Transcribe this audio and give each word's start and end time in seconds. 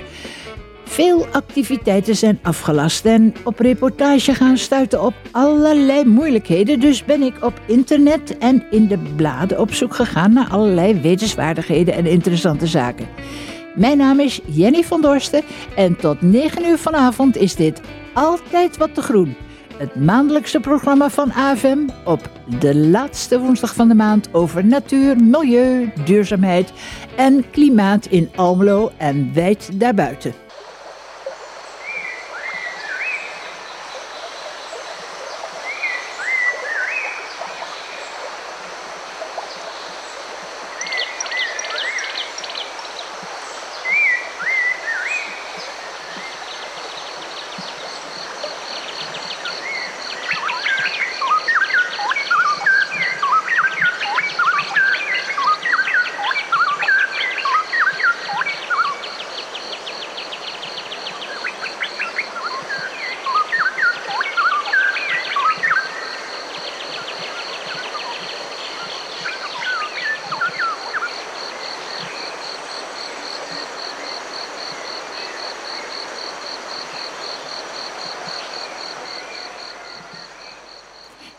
Veel 0.87 1.27
activiteiten 1.31 2.15
zijn 2.15 2.39
afgelast 2.41 3.05
en 3.05 3.33
op 3.43 3.59
reportage 3.59 4.33
gaan 4.33 4.57
stuiten 4.57 5.03
op 5.03 5.13
allerlei 5.31 6.05
moeilijkheden. 6.05 6.79
Dus 6.79 7.05
ben 7.05 7.21
ik 7.21 7.43
op 7.43 7.61
internet 7.65 8.37
en 8.37 8.63
in 8.71 8.87
de 8.87 8.97
bladen 9.15 9.59
op 9.59 9.73
zoek 9.73 9.95
gegaan 9.95 10.33
naar 10.33 10.49
allerlei 10.49 11.01
wetenswaardigheden 11.01 11.93
en 11.93 12.05
interessante 12.05 12.67
zaken. 12.67 13.07
Mijn 13.75 13.97
naam 13.97 14.19
is 14.19 14.41
Jenny 14.45 14.83
van 14.83 15.01
Dorsten 15.01 15.41
en 15.75 15.95
tot 15.95 16.21
9 16.21 16.65
uur 16.65 16.77
vanavond 16.77 17.37
is 17.37 17.55
dit 17.55 17.81
Altijd 18.13 18.77
Wat 18.77 18.93
te 18.93 19.01
Groen. 19.01 19.35
Het 19.77 19.95
maandelijkse 19.95 20.59
programma 20.59 21.09
van 21.09 21.31
AFM 21.31 21.87
op 22.05 22.29
de 22.59 22.75
laatste 22.75 23.39
woensdag 23.39 23.75
van 23.75 23.87
de 23.87 23.95
maand 23.95 24.33
over 24.33 24.65
natuur, 24.65 25.17
milieu, 25.17 25.91
duurzaamheid 26.05 26.73
en 27.15 27.49
klimaat 27.51 28.05
in 28.05 28.29
Almelo 28.35 28.91
en 28.97 29.33
wijd 29.33 29.69
daarbuiten. 29.73 30.33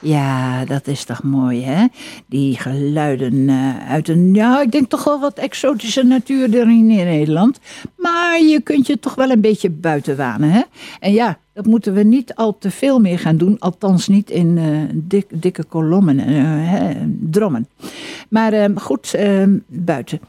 Ja, 0.08 0.64
is 0.88 1.04
toch 1.04 1.22
mooi, 1.22 1.64
hè? 1.64 1.86
Die 2.26 2.58
geluiden 2.58 3.34
uh, 3.34 3.90
uit 3.90 4.08
een, 4.08 4.34
ja, 4.34 4.60
ik 4.62 4.72
denk 4.72 4.88
toch 4.88 5.04
wel 5.04 5.20
wat 5.20 5.38
exotische 5.38 6.02
natuur 6.02 6.54
erin 6.54 6.90
in 6.90 7.04
Nederland. 7.06 7.60
Maar 7.96 8.42
je 8.42 8.60
kunt 8.60 8.86
je 8.86 8.98
toch 8.98 9.14
wel 9.14 9.30
een 9.30 9.40
beetje 9.40 9.70
buiten 9.70 10.16
wanen, 10.16 10.50
hè? 10.50 10.62
En 11.00 11.12
ja, 11.12 11.38
dat 11.52 11.66
moeten 11.66 11.94
we 11.94 12.02
niet 12.02 12.34
al 12.34 12.58
te 12.58 12.70
veel 12.70 13.00
meer 13.00 13.18
gaan 13.18 13.36
doen. 13.36 13.58
Althans 13.58 14.08
niet 14.08 14.30
in 14.30 14.58
dik, 14.94 15.26
dikke 15.30 15.64
kolommen, 15.64 16.30
uh, 16.30 16.90
drommen. 17.20 17.68
Maar 18.28 18.70
goed, 18.74 19.14
buiten. 19.66 20.20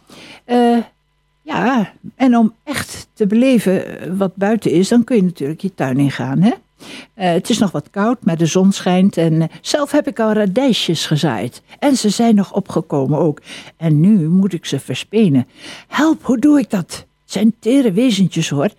ja, 1.42 1.92
en 2.16 2.38
om 2.38 2.54
echt 2.64 3.08
te 3.14 3.28
beleven 3.28 3.84
wat 4.18 4.36
buiten 4.36 4.72
is, 4.72 4.88
dan 4.88 5.04
kun 5.04 5.16
je 5.16 5.24
natuurlijk 5.24 5.62
je 5.62 5.74
tuin 5.76 5.98
ingaan, 5.98 6.42
hè? 6.42 6.52
Uh, 6.80 7.32
het 7.32 7.50
is 7.50 7.58
nog 7.58 7.72
wat 7.72 7.90
koud, 7.90 8.26
maar 8.26 8.38
de 8.38 8.46
zon 8.46 8.72
schijnt. 8.72 9.18
En 9.18 9.34
uh, 9.34 9.44
zelf 9.62 9.92
heb 9.92 10.08
ik 10.08 10.20
al 10.20 10.32
radijsjes 10.32 11.06
gezaaid. 11.06 11.62
En 11.80 11.96
ze 11.96 12.10
zijn 12.10 12.36
nog 12.36 12.54
opgekomen 12.54 13.20
ook. 13.20 13.42
En 13.78 14.00
nu 14.00 14.28
moet 14.30 14.54
ik 14.54 14.66
ze 14.66 14.80
verspenen. 14.80 15.48
Help, 15.88 16.24
hoe 16.24 16.40
doe 16.40 16.60
ik 16.60 16.70
dat? 16.70 17.06
Het 17.22 17.38
zijn 17.38 17.56
tere 17.60 17.92
wezentjes 17.92 18.50
hoor. 18.50 18.70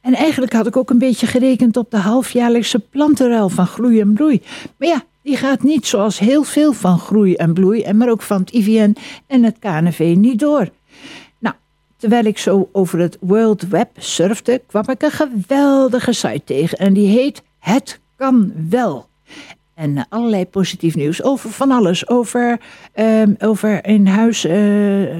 En 0.00 0.14
eigenlijk 0.14 0.52
had 0.52 0.66
ik 0.66 0.76
ook 0.76 0.90
een 0.90 0.98
beetje 0.98 1.26
gerekend 1.26 1.76
op 1.76 1.90
de 1.90 1.96
halfjaarlijkse 1.96 2.78
plantenruil 2.78 3.48
van 3.48 3.66
groei 3.66 4.00
en 4.00 4.14
bloei. 4.14 4.42
Maar 4.78 4.88
ja, 4.88 5.02
die 5.22 5.36
gaat 5.36 5.62
niet 5.62 5.86
zoals 5.86 6.18
heel 6.18 6.42
veel 6.42 6.72
van 6.72 6.98
groei 6.98 7.34
en 7.34 7.52
bloei, 7.52 7.82
en 7.82 7.96
maar 7.96 8.10
ook 8.10 8.22
van 8.22 8.40
het 8.40 8.50
IVN 8.50 8.96
en 9.26 9.42
het 9.42 9.58
KNV 9.58 10.14
niet 10.16 10.38
door. 10.38 10.70
Terwijl 12.02 12.24
ik 12.24 12.38
zo 12.38 12.68
over 12.72 12.98
het 12.98 13.16
World 13.20 13.68
Web 13.68 13.88
surfde, 13.96 14.62
kwam 14.66 14.88
ik 14.88 15.02
een 15.02 15.10
geweldige 15.10 16.12
site 16.12 16.44
tegen. 16.44 16.78
En 16.78 16.92
die 16.92 17.06
heet 17.06 17.42
Het 17.58 18.00
Kan 18.16 18.52
Wel. 18.68 19.06
En 19.74 19.96
eh, 19.96 20.04
allerlei 20.08 20.46
positief 20.46 20.94
nieuws 20.94 21.22
over 21.22 21.50
van 21.50 21.70
alles. 21.70 22.08
Over, 22.08 22.60
um, 22.94 23.36
over 23.38 23.86
in 23.86 24.06
huis, 24.06 24.44
uh, 24.44 24.52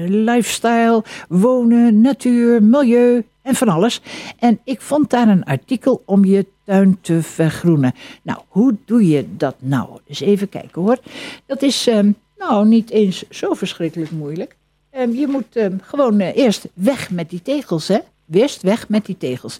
lifestyle, 0.07 1.03
wonen, 1.29 2.01
natuur, 2.01 2.63
milieu 2.63 3.23
en 3.41 3.55
van 3.55 3.67
alles. 3.67 4.01
En 4.39 4.59
ik 4.63 4.81
vond 4.81 5.09
daar 5.09 5.27
een 5.27 5.43
artikel 5.43 6.03
om 6.05 6.25
je 6.25 6.45
tuin 6.63 6.97
te 7.01 7.21
vergroenen. 7.21 7.93
Nou, 8.21 8.39
hoe 8.47 8.75
doe 8.85 9.07
je 9.07 9.25
dat 9.37 9.55
nou? 9.59 9.89
Eens 10.07 10.21
even 10.21 10.49
kijken 10.49 10.81
hoor. 10.81 10.97
Dat 11.45 11.61
is 11.61 11.87
um, 11.87 12.15
nou 12.37 12.67
niet 12.67 12.89
eens 12.89 13.29
zo 13.29 13.53
verschrikkelijk 13.53 14.11
moeilijk. 14.11 14.55
Um, 14.97 15.13
je 15.13 15.27
moet 15.27 15.55
um, 15.55 15.79
gewoon 15.83 16.21
uh, 16.21 16.35
eerst 16.35 16.67
weg 16.73 17.11
met 17.11 17.29
die 17.29 17.41
tegels, 17.41 17.87
hè? 17.87 17.97
Eerst 18.31 18.61
weg 18.61 18.89
met 18.89 19.05
die 19.05 19.17
tegels. 19.17 19.59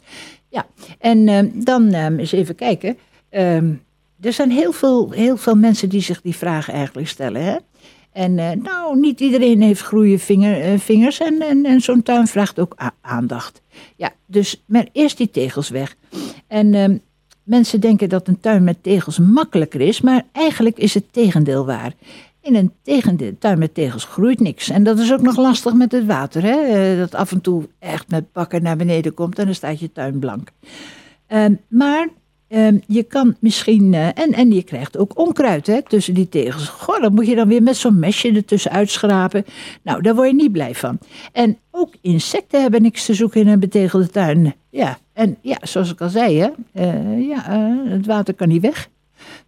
Ja, 0.50 0.66
en 1.00 1.30
um, 1.30 1.64
dan 1.64 1.94
eens 1.94 2.32
even 2.32 2.56
kijken. 2.56 2.98
er 4.20 4.34
zijn 4.34 4.52
heel 4.52 4.72
veel, 4.72 5.12
heel 5.12 5.38
veel 5.38 5.56
mensen 5.56 5.90
die 5.90 6.02
zich 6.02 6.22
die 6.22 6.36
vragen 6.36 6.74
eigenlijk 6.74 7.08
stellen, 7.08 7.44
hè? 7.44 7.56
En 8.12 8.38
uh, 8.38 8.52
nou, 8.52 9.00
niet 9.00 9.20
iedereen 9.20 9.62
heeft 9.62 9.82
groeie 9.82 10.20
vinger, 10.20 10.74
uh, 10.74 10.80
vingers 10.80 11.20
en, 11.20 11.42
en, 11.42 11.66
en 11.66 11.82
zo'n 11.82 12.04
tuin 12.04 12.28
vraagt 12.28 12.60
ook 12.60 12.76
aandacht. 13.02 13.62
Ja, 13.96 14.14
dus 14.26 14.64
maar 14.66 14.88
eerst 14.92 15.18
die 15.18 15.30
tegels 15.32 15.70
weg. 15.70 15.96
En 16.48 17.02
mensen 17.44 17.80
denken 17.80 18.10
dat 18.10 18.28
een 18.28 18.40
tuin 18.40 18.64
met 18.64 18.84
tegels 18.84 19.20
makkelijker 19.20 19.82
is, 19.82 20.02
maar 20.02 20.26
eigenlijk 20.32 20.78
is 20.78 20.94
het 20.94 21.14
tegendeel 21.14 21.66
waar. 21.66 21.94
In 22.44 22.56
een 22.56 22.72
tegendeel, 22.82 23.38
tuin 23.40 23.60
met 23.60 23.74
tegels 23.74 24.06
groeit 24.06 24.40
niks. 24.40 24.70
En 24.70 24.84
dat 24.84 25.00
is 25.00 25.14
ook 25.14 25.22
nog 25.22 25.38
lastig 25.38 25.74
met 25.74 25.92
het 25.92 26.06
water. 26.06 26.44
Hè? 26.44 26.58
Eh, 26.62 26.98
dat 26.98 27.16
af 27.16 27.32
en 27.32 27.42
toe 27.42 27.68
echt 27.80 28.10
met 28.10 28.32
bakken 28.32 28.64
naar 28.64 28.78
beneden 28.78 29.14
komt 29.14 29.40
en 29.40 29.46
dan 29.46 29.56
staat 29.56 29.80
je 29.80 29.92
tuin 29.92 30.20
blank. 30.20 30.52
Uh, 31.30 31.46
maar 31.68 32.08
uh, 32.50 32.68
je 32.88 33.04
kan 33.04 33.36
misschien, 33.40 33.94
uh, 33.94 34.06
en, 34.06 34.32
en 34.34 34.52
je 34.52 34.64
krijgt 34.64 34.98
ook 34.98 35.20
onkruid 35.20 35.68
hè, 35.68 35.82
tussen 35.82 36.14
die 36.14 36.30
tegels. 36.30 36.68
Goh, 36.68 37.02
dat 37.02 37.12
moet 37.12 37.28
je 37.28 37.36
dan 37.36 37.48
weer 37.48 37.64
met 37.64 37.78
zo'n 37.78 38.00
mesje 38.00 38.32
ertussen 38.32 38.72
uitschrapen. 38.72 39.46
Nou, 39.82 40.02
daar 40.02 40.16
word 40.16 40.28
je 40.28 40.36
niet 40.36 40.52
blij 40.52 40.76
van. 40.76 41.00
En 41.32 41.58
ook 41.72 41.94
insecten 42.02 42.62
hebben 42.62 42.82
niks 42.82 43.06
te 43.06 43.14
zoeken 43.14 43.42
in 43.42 43.48
een 43.48 43.60
betegelde 43.60 44.10
tuin. 44.10 44.54
Ja, 44.70 44.98
en 45.14 45.38
ja, 45.42 45.58
zoals 45.62 45.92
ik 45.92 46.02
al 46.02 46.10
zei, 46.10 46.40
hè, 46.40 46.50
uh, 46.74 47.28
ja, 47.28 47.42
het 47.88 48.06
water 48.06 48.34
kan 48.34 48.48
niet 48.48 48.62
weg. 48.62 48.90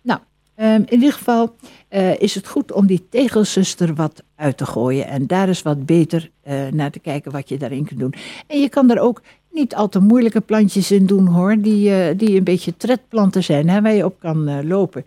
Nou, 0.01 0.19
Um, 0.59 0.83
in 0.85 0.93
ieder 0.93 1.13
geval 1.13 1.55
uh, 1.95 2.19
is 2.19 2.35
het 2.35 2.47
goed 2.47 2.71
om 2.71 2.85
die 2.85 3.07
tegels 3.09 3.75
er 3.79 3.93
wat 3.93 4.23
uit 4.35 4.57
te 4.57 4.65
gooien. 4.65 5.07
En 5.07 5.27
daar 5.27 5.49
is 5.49 5.61
wat 5.61 5.85
beter 5.85 6.31
uh, 6.47 6.67
naar 6.67 6.91
te 6.91 6.99
kijken 6.99 7.31
wat 7.31 7.49
je 7.49 7.57
daarin 7.57 7.85
kunt 7.85 7.99
doen. 7.99 8.13
En 8.47 8.59
je 8.59 8.69
kan 8.69 8.91
er 8.91 8.99
ook 8.99 9.21
niet 9.51 9.75
al 9.75 9.89
te 9.89 9.99
moeilijke 9.99 10.41
plantjes 10.41 10.91
in 10.91 11.05
doen 11.05 11.27
hoor. 11.27 11.57
Die, 11.59 11.89
uh, 11.89 12.17
die 12.17 12.37
een 12.37 12.43
beetje 12.43 12.77
tredplanten 12.77 13.43
zijn, 13.43 13.69
hè, 13.69 13.81
waar 13.81 13.93
je 13.93 14.05
op 14.05 14.19
kan 14.19 14.67
lopen. 14.67 15.05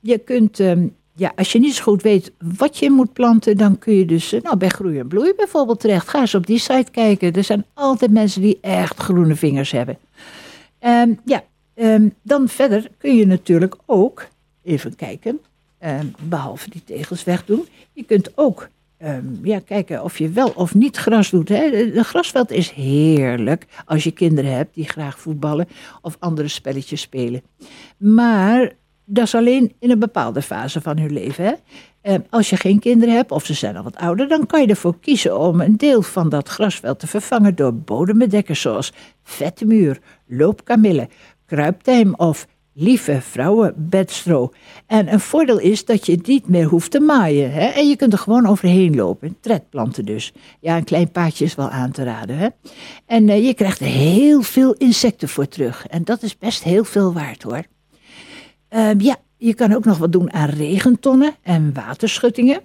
Je 0.00 0.18
kunt 0.18 0.58
um, 0.58 0.94
ja, 1.16 1.32
als 1.36 1.52
je 1.52 1.58
niet 1.58 1.74
zo 1.74 1.82
goed 1.82 2.02
weet 2.02 2.32
wat 2.58 2.78
je 2.78 2.90
moet 2.90 3.12
planten, 3.12 3.56
dan 3.56 3.78
kun 3.78 3.94
je 3.94 4.04
dus 4.04 4.32
eh, 4.32 4.42
nou, 4.42 4.56
bij 4.56 4.68
Groei 4.68 4.98
en 4.98 5.08
Bloei 5.08 5.32
bijvoorbeeld 5.36 5.80
terecht. 5.80 6.08
Ga 6.08 6.20
eens 6.20 6.34
op 6.34 6.46
die 6.46 6.58
site 6.58 6.90
kijken. 6.90 7.32
Er 7.32 7.44
zijn 7.44 7.64
altijd 7.74 8.10
mensen 8.10 8.40
die 8.42 8.58
echt 8.60 8.96
groene 8.96 9.34
vingers 9.34 9.70
hebben. 9.70 9.98
Ehm, 10.78 11.12
ja, 11.24 11.44
ehm, 11.74 12.08
dan 12.22 12.48
verder 12.48 12.90
kun 12.98 13.16
je 13.16 13.26
natuurlijk 13.26 13.76
ook, 13.86 14.26
even 14.62 14.96
kijken, 14.96 15.30
ehm, 15.30 15.55
behalve 16.22 16.70
die 16.70 16.84
tegels 16.84 17.24
wegdoen. 17.24 17.66
Je 17.92 18.02
kunt 18.02 18.30
ook 18.34 18.68
ja, 19.42 19.58
kijken 19.58 20.04
of 20.04 20.18
je 20.18 20.28
wel 20.28 20.48
of 20.48 20.74
niet 20.74 20.96
gras 20.96 21.30
doet. 21.30 21.48
Hè. 21.48 21.70
De 21.70 22.04
grasveld 22.04 22.50
is 22.50 22.70
heerlijk 22.70 23.66
als 23.84 24.04
je 24.04 24.10
kinderen 24.10 24.52
hebt 24.52 24.74
die 24.74 24.88
graag 24.88 25.18
voetballen 25.18 25.68
of 26.00 26.16
andere 26.18 26.48
spelletjes 26.48 27.00
spelen. 27.00 27.42
Maar 27.96 28.72
dat 29.04 29.24
is 29.24 29.34
alleen 29.34 29.72
in 29.78 29.90
een 29.90 29.98
bepaalde 29.98 30.42
fase 30.42 30.80
van 30.80 30.98
hun 30.98 31.12
leven. 31.12 31.44
Hè? 31.44 31.52
Eh, 32.00 32.14
als 32.30 32.50
je 32.50 32.56
geen 32.56 32.78
kinderen 32.78 33.14
hebt 33.14 33.30
of 33.30 33.44
ze 33.44 33.54
zijn 33.54 33.76
al 33.76 33.82
wat 33.82 33.96
ouder, 33.96 34.28
dan 34.28 34.46
kan 34.46 34.60
je 34.60 34.66
ervoor 34.66 34.98
kiezen 35.00 35.38
om 35.38 35.60
een 35.60 35.76
deel 35.76 36.02
van 36.02 36.28
dat 36.28 36.48
grasveld 36.48 36.98
te 36.98 37.06
vervangen 37.06 37.54
door 37.54 37.74
bodembedekkers 37.74 38.60
zoals 38.60 38.92
vetmuur, 39.22 39.98
loopkamille, 40.26 41.08
kruiptijm 41.46 42.14
of 42.14 42.46
lieve 42.78 43.20
vrouwenbedstro. 43.20 44.52
En 44.86 45.12
een 45.12 45.20
voordeel 45.20 45.58
is 45.58 45.84
dat 45.84 46.06
je 46.06 46.12
het 46.12 46.26
niet 46.26 46.48
meer 46.48 46.64
hoeft 46.64 46.90
te 46.90 47.00
maaien. 47.00 47.52
Hè? 47.52 47.66
En 47.66 47.88
je 47.88 47.96
kunt 47.96 48.12
er 48.12 48.18
gewoon 48.18 48.46
overheen 48.46 48.94
lopen. 48.94 49.36
Tredplanten 49.40 50.04
dus. 50.04 50.32
Ja, 50.60 50.76
een 50.76 50.84
klein 50.84 51.10
paadje 51.10 51.44
is 51.44 51.54
wel 51.54 51.68
aan 51.68 51.90
te 51.90 52.04
raden. 52.04 52.38
Hè? 52.38 52.48
En 53.06 53.28
uh, 53.28 53.46
je 53.46 53.54
krijgt 53.54 53.80
er 53.80 53.86
heel 53.86 54.42
veel 54.42 54.72
insecten 54.72 55.28
voor 55.28 55.48
terug. 55.48 55.86
En 55.86 56.04
dat 56.04 56.22
is 56.22 56.38
best 56.38 56.62
heel 56.62 56.84
veel 56.84 57.12
waard 57.12 57.42
hoor. 57.42 57.62
Ehm, 58.68 59.00
ja, 59.00 59.16
je 59.36 59.54
kan 59.54 59.74
ook 59.74 59.84
nog 59.84 59.98
wat 59.98 60.12
doen 60.12 60.32
aan 60.32 60.48
regentonnen 60.48 61.34
en 61.42 61.74
waterschuttingen. 61.74 62.60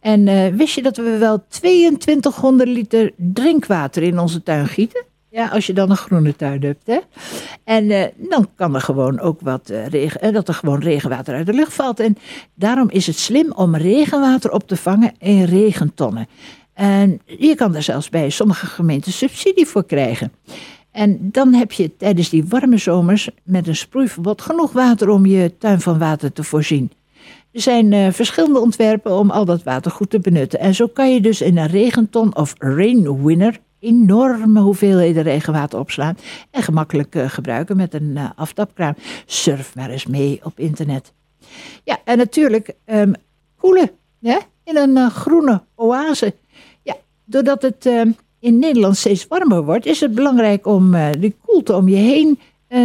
En 0.00 0.26
uh, 0.26 0.46
wist 0.46 0.74
je 0.74 0.82
dat 0.82 0.96
we 0.96 1.18
wel 1.18 1.44
2200 1.48 2.68
liter 2.68 3.12
drinkwater 3.16 4.02
in 4.02 4.18
onze 4.18 4.42
tuin 4.42 4.66
gieten? 4.66 5.04
Ja, 5.36 5.48
als 5.48 5.66
je 5.66 5.72
dan 5.72 5.90
een 5.90 5.96
groene 5.96 6.36
tuin 6.36 6.62
hebt. 6.62 6.86
Hè? 6.86 6.98
En 7.64 7.90
uh, 7.90 8.04
dan 8.16 8.48
kan 8.54 8.74
er 8.74 8.80
gewoon 8.80 9.20
ook 9.20 9.40
wat 9.40 9.70
uh, 9.70 9.86
regen, 9.86 10.32
dat 10.32 10.48
er 10.48 10.54
gewoon 10.54 10.80
regenwater 10.80 11.34
uit 11.34 11.46
de 11.46 11.52
lucht 11.52 11.74
valt. 11.74 12.00
En 12.00 12.16
daarom 12.54 12.90
is 12.90 13.06
het 13.06 13.18
slim 13.18 13.52
om 13.52 13.76
regenwater 13.76 14.50
op 14.50 14.68
te 14.68 14.76
vangen 14.76 15.12
in 15.18 15.44
regentonnen. 15.44 16.28
En 16.74 17.20
je 17.26 17.54
kan 17.54 17.74
er 17.74 17.82
zelfs 17.82 18.08
bij 18.08 18.30
sommige 18.30 18.66
gemeenten 18.66 19.12
subsidie 19.12 19.66
voor 19.66 19.84
krijgen. 19.84 20.32
En 20.90 21.18
dan 21.22 21.54
heb 21.54 21.72
je 21.72 21.96
tijdens 21.96 22.28
die 22.28 22.44
warme 22.48 22.78
zomers 22.78 23.28
met 23.42 23.66
een 23.66 23.76
sproeiverbod 23.76 24.42
genoeg 24.42 24.72
water 24.72 25.08
om 25.08 25.26
je 25.26 25.58
tuin 25.58 25.80
van 25.80 25.98
water 25.98 26.32
te 26.32 26.44
voorzien. 26.44 26.92
Er 27.52 27.60
zijn 27.60 28.12
verschillende 28.12 28.60
ontwerpen 28.60 29.18
om 29.18 29.30
al 29.30 29.44
dat 29.44 29.62
water 29.62 29.90
goed 29.90 30.10
te 30.10 30.20
benutten. 30.20 30.60
En 30.60 30.74
zo 30.74 30.86
kan 30.86 31.14
je 31.14 31.20
dus 31.20 31.40
in 31.40 31.56
een 31.56 31.66
regenton 31.66 32.36
of 32.36 32.54
rainwinner 32.58 33.60
enorme 33.78 34.60
hoeveelheden 34.60 35.22
regenwater 35.22 35.78
opslaan 35.78 36.16
en 36.50 36.62
gemakkelijk 36.62 37.14
uh, 37.14 37.28
gebruiken 37.28 37.76
met 37.76 37.94
een 37.94 38.10
uh, 38.14 38.30
aftapkraan. 38.36 38.94
Surf 39.26 39.74
maar 39.74 39.90
eens 39.90 40.06
mee 40.06 40.40
op 40.42 40.58
internet. 40.58 41.12
Ja, 41.84 41.98
en 42.04 42.18
natuurlijk 42.18 42.74
um, 42.86 43.12
koelen 43.56 43.90
in 44.64 44.76
een 44.76 45.10
groene 45.10 45.62
oase. 45.74 46.34
Ja, 46.82 46.96
doordat 47.24 47.62
het 47.62 47.86
ehm, 47.86 48.10
in 48.40 48.58
Nederland 48.58 48.96
steeds 48.96 49.26
warmer 49.26 49.64
wordt, 49.64 49.86
is 49.86 50.00
het 50.00 50.14
belangrijk 50.14 50.66
om 50.66 50.94
die 51.18 51.36
koelte 51.44 51.74
om 51.74 51.88
je 51.88 51.96
heen 51.96 52.38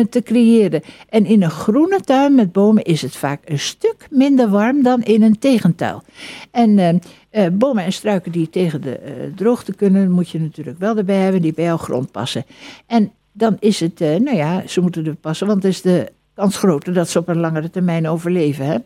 te 0.10 0.22
creëren. 0.24 0.82
En 1.10 1.26
in 1.26 1.44
een 1.44 1.52
groene 1.52 2.00
tuin 2.00 2.36
met 2.36 2.52
bomen 2.52 2.84
is 2.84 3.02
het 3.02 3.16
vaak 3.16 3.42
een 3.46 3.60
stuk 3.60 4.08
minder 4.10 4.50
warm 4.50 4.84
dan 4.84 5.04
in 5.04 5.24
een 5.24 5.40
tegentuil. 5.40 6.04
En 6.52 7.00
uh, 7.32 7.46
bomen 7.52 7.84
en 7.84 7.94
struiken 7.94 8.32
die 8.32 8.50
tegen 8.50 8.82
de 8.82 9.32
droogte 9.36 9.76
kunnen, 9.76 10.12
moet 10.12 10.30
je 10.30 10.40
natuurlijk 10.40 10.80
wel 10.80 10.98
erbij 10.98 11.20
hebben, 11.20 11.42
die 11.42 11.54
bij 11.54 11.66
jouw 11.66 11.78
grond 11.78 12.12
passen. 12.12 12.46
En 12.86 13.12
dan 13.32 13.58
is 13.60 13.80
het, 13.80 14.00
nou 14.00 14.36
ja, 14.36 14.64
ze 14.68 14.82
moeten 14.82 15.06
er 15.06 15.16
passen, 15.16 15.48
want 15.48 15.64
het 15.64 15.72
is 15.72 15.82
de 15.82 16.12
kans 16.34 16.58
groter 16.58 16.94
dat 16.94 17.10
ze 17.10 17.20
op 17.20 17.28
een 17.28 17.40
langere 17.40 17.70
termijn 17.70 18.08
overleven. 18.08 18.66
Hè? 18.66 18.78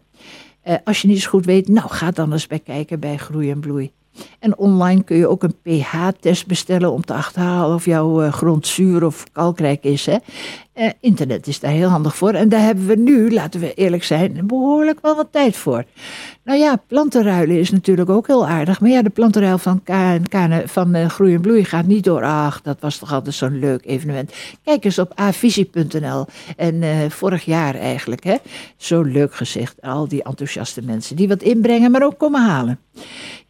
als 0.83 1.01
je 1.01 1.07
niet 1.07 1.21
zo 1.21 1.29
goed 1.29 1.45
weet, 1.45 1.67
nou 1.67 1.89
ga 1.89 2.11
dan 2.11 2.31
eens 2.31 2.47
bij 2.47 2.59
kijken 2.59 2.99
bij 2.99 3.17
groei 3.17 3.51
en 3.51 3.59
bloei. 3.59 3.91
En 4.39 4.57
online 4.57 5.03
kun 5.03 5.17
je 5.17 5.27
ook 5.27 5.43
een 5.43 5.55
pH-test 5.61 6.47
bestellen 6.47 6.91
om 6.91 7.05
te 7.05 7.13
achterhalen 7.13 7.75
of 7.75 7.85
jouw 7.85 8.23
uh, 8.23 8.33
grond 8.33 8.67
zuur 8.67 9.05
of 9.05 9.23
kalkrijk 9.31 9.83
is. 9.83 10.05
Hè? 10.05 10.17
Uh, 10.75 10.89
internet 10.99 11.47
is 11.47 11.59
daar 11.59 11.71
heel 11.71 11.89
handig 11.89 12.15
voor. 12.15 12.33
En 12.33 12.49
daar 12.49 12.61
hebben 12.61 12.85
we 12.87 12.95
nu, 12.95 13.31
laten 13.31 13.59
we 13.59 13.73
eerlijk 13.73 14.03
zijn, 14.03 14.47
behoorlijk 14.47 14.99
wel 15.01 15.15
wat 15.15 15.27
tijd 15.31 15.55
voor. 15.55 15.83
Nou 16.43 16.59
ja, 16.59 16.81
plantenruilen 16.87 17.59
is 17.59 17.71
natuurlijk 17.71 18.09
ook 18.09 18.27
heel 18.27 18.47
aardig. 18.47 18.79
Maar 18.79 18.89
ja, 18.89 19.01
de 19.01 19.09
plantenruil 19.09 19.57
van, 19.57 19.83
Kane, 19.83 20.63
van 20.65 20.95
uh, 20.95 21.09
Groei 21.09 21.33
en 21.33 21.41
Bloei 21.41 21.65
gaat 21.65 21.85
niet 21.85 22.03
door. 22.03 22.23
Ach, 22.23 22.61
dat 22.61 22.77
was 22.79 22.97
toch 22.97 23.13
altijd 23.13 23.35
zo'n 23.35 23.59
leuk 23.59 23.85
evenement. 23.85 24.33
Kijk 24.63 24.85
eens 24.85 24.99
op 24.99 25.11
avisie.nl. 25.15 26.25
En 26.57 27.11
vorig 27.11 27.45
jaar 27.45 27.75
eigenlijk, 27.75 28.23
hè. 28.23 28.35
Zo 28.77 29.01
leuk 29.01 29.35
gezegd. 29.35 29.81
Al 29.81 30.07
die 30.07 30.23
enthousiaste 30.23 30.81
mensen 30.81 31.15
die 31.15 31.27
wat 31.27 31.41
inbrengen, 31.41 31.91
maar 31.91 32.03
ook 32.03 32.17
komen 32.17 32.41
halen. 32.41 32.79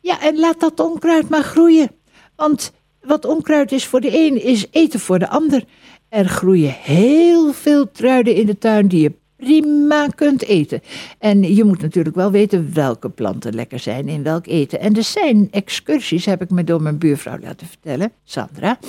Ja, 0.06 0.22
en 0.22 0.40
laat 0.40 0.60
dat 0.60 0.80
onkruid 0.80 1.30
maar 1.30 1.44
groeien. 1.44 1.92
Want 2.36 2.72
wat 3.02 3.26
onkruid 3.26 3.72
is 3.72 3.86
voor 3.86 4.02
de 4.02 4.18
een, 4.18 4.44
is 4.44 4.66
eten 4.72 5.00
voor 5.00 5.20
de 5.20 5.28
ander. 5.28 5.64
Er 6.10 6.28
groeien 6.28 6.72
heel 6.72 7.54
veel 7.54 7.92
truiden 7.92 8.36
in 8.36 8.46
de 8.46 8.58
tuin 8.58 8.88
die 8.88 9.02
je 9.02 9.14
prima 9.38 10.08
kunt 10.08 10.44
eten. 10.44 10.82
En 11.20 11.56
je 11.56 11.64
moet 11.64 11.82
natuurlijk 11.82 12.16
wel 12.16 12.32
weten 12.32 12.74
welke 12.74 13.10
planten 13.10 13.56
lekker 13.56 13.80
zijn 13.80 14.08
in 14.08 14.24
welk 14.24 14.48
eten. 14.48 14.80
En 14.80 14.96
er 14.96 15.04
zijn 15.04 15.48
excursies, 15.52 16.26
heb 16.26 16.42
ik 16.42 16.50
me 16.50 16.64
door 16.64 16.82
mijn 16.82 16.98
buurvrouw 16.98 17.40
laten 17.40 17.68
vertellen, 17.68 18.12
Sandra. 18.24 18.80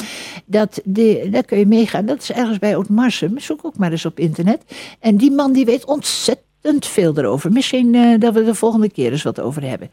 Dat 0.47 0.81
daar 0.85 1.45
kun 1.45 1.59
je 1.59 1.67
meegaan. 1.67 2.07
Dat 2.07 2.23
is 2.23 2.33
ergens 2.33 2.59
bij 2.59 2.77
Ootmarsum. 2.77 3.39
Zoek 3.39 3.65
ook 3.65 3.77
maar 3.77 3.91
eens 3.91 4.07
op 4.07 4.19
internet. 4.19 4.63
En 5.01 5.17
die 5.17 5.31
man 5.31 5.53
die 5.53 5.65
weet 5.65 5.85
ontzettend 5.85 6.87
veel 6.87 7.19
erover. 7.19 7.53
Misschien 7.53 7.95
uh, 7.95 8.21
dat 8.21 8.35
we 8.35 8.45
de 8.45 8.55
volgende 8.55 8.91
keer 8.91 9.13
eens 9.13 9.23
wat 9.23 9.41
over 9.41 9.63
hebben. 9.63 9.91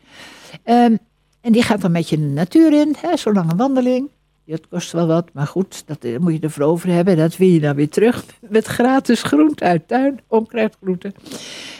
Um, 0.65 0.99
en 1.43 1.51
die 1.51 1.63
gaat 1.63 1.81
dan 1.81 1.91
met 1.91 2.09
je 2.09 2.17
de 2.17 2.23
natuur 2.23 2.73
in, 2.73 2.95
hè, 2.97 3.17
zo'n 3.17 3.33
lange 3.33 3.55
wandeling. 3.55 4.09
Dat 4.45 4.67
kost 4.67 4.91
wel 4.91 5.07
wat, 5.07 5.29
maar 5.33 5.47
goed, 5.47 5.83
dat 5.87 6.03
eh, 6.03 6.17
moet 6.17 6.33
je 6.33 6.39
ervoor 6.39 6.63
over 6.65 6.89
hebben. 6.89 7.17
Dat 7.17 7.37
wil 7.37 7.47
je 7.47 7.59
dan 7.59 7.75
weer 7.75 7.89
terug 7.89 8.25
met 8.49 8.65
gratis 8.65 9.23
groente 9.23 9.63
uit 9.63 9.87
tuin, 9.87 10.19
onkruidgroenten. 10.27 11.13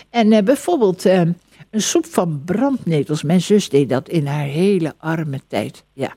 En 0.09 0.31
uh, 0.31 0.41
bijvoorbeeld 0.41 1.05
uh, 1.05 1.21
een 1.69 1.81
soep 1.81 2.05
van 2.05 2.41
brandnetels. 2.45 3.23
Mijn 3.23 3.41
zus 3.41 3.69
deed 3.69 3.89
dat 3.89 4.09
in 4.09 4.27
haar 4.27 4.45
hele 4.45 4.93
arme 4.97 5.39
tijd. 5.47 5.83
Ja. 5.93 6.15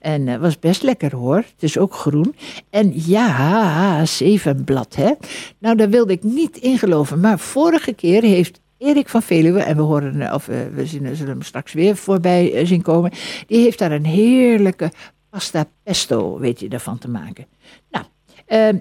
En 0.00 0.40
was 0.40 0.58
best 0.58 0.82
lekker 0.82 1.14
hoor. 1.14 1.36
Het 1.36 1.62
is 1.62 1.78
ook 1.78 1.94
groen. 1.94 2.34
En 2.70 2.92
ja, 2.94 4.06
zevenblad 4.06 4.94
hè. 4.94 5.12
Nou, 5.58 5.76
daar 5.76 5.90
wilde 5.90 6.12
ik 6.12 6.22
niet 6.22 6.56
in 6.56 6.78
geloven. 6.78 7.20
Maar 7.20 7.38
vorige 7.38 7.92
keer 7.92 8.22
heeft 8.22 8.60
Erik 8.78 9.08
van 9.08 9.22
Veluwe, 9.22 9.60
en 9.60 9.76
we, 9.76 9.82
horen, 9.82 10.20
eh, 10.20 10.34
of 10.34 10.48
eh, 10.48 10.56
we 10.74 10.86
zullen 10.86 11.26
hem 11.26 11.42
straks 11.42 11.72
weer 11.72 11.96
voorbij 11.96 12.54
eh, 12.54 12.66
zien 12.66 12.82
komen, 12.82 13.12
die 13.46 13.62
heeft 13.62 13.78
daar 13.78 13.92
een 13.92 14.06
heerlijke 14.06 14.92
pasta 15.30 15.66
pesto, 15.82 16.38
weet 16.38 16.60
je, 16.60 16.68
ervan 16.68 16.98
te 16.98 17.08
maken. 17.08 17.46
Nou, 17.90 18.04
uh, 18.48 18.80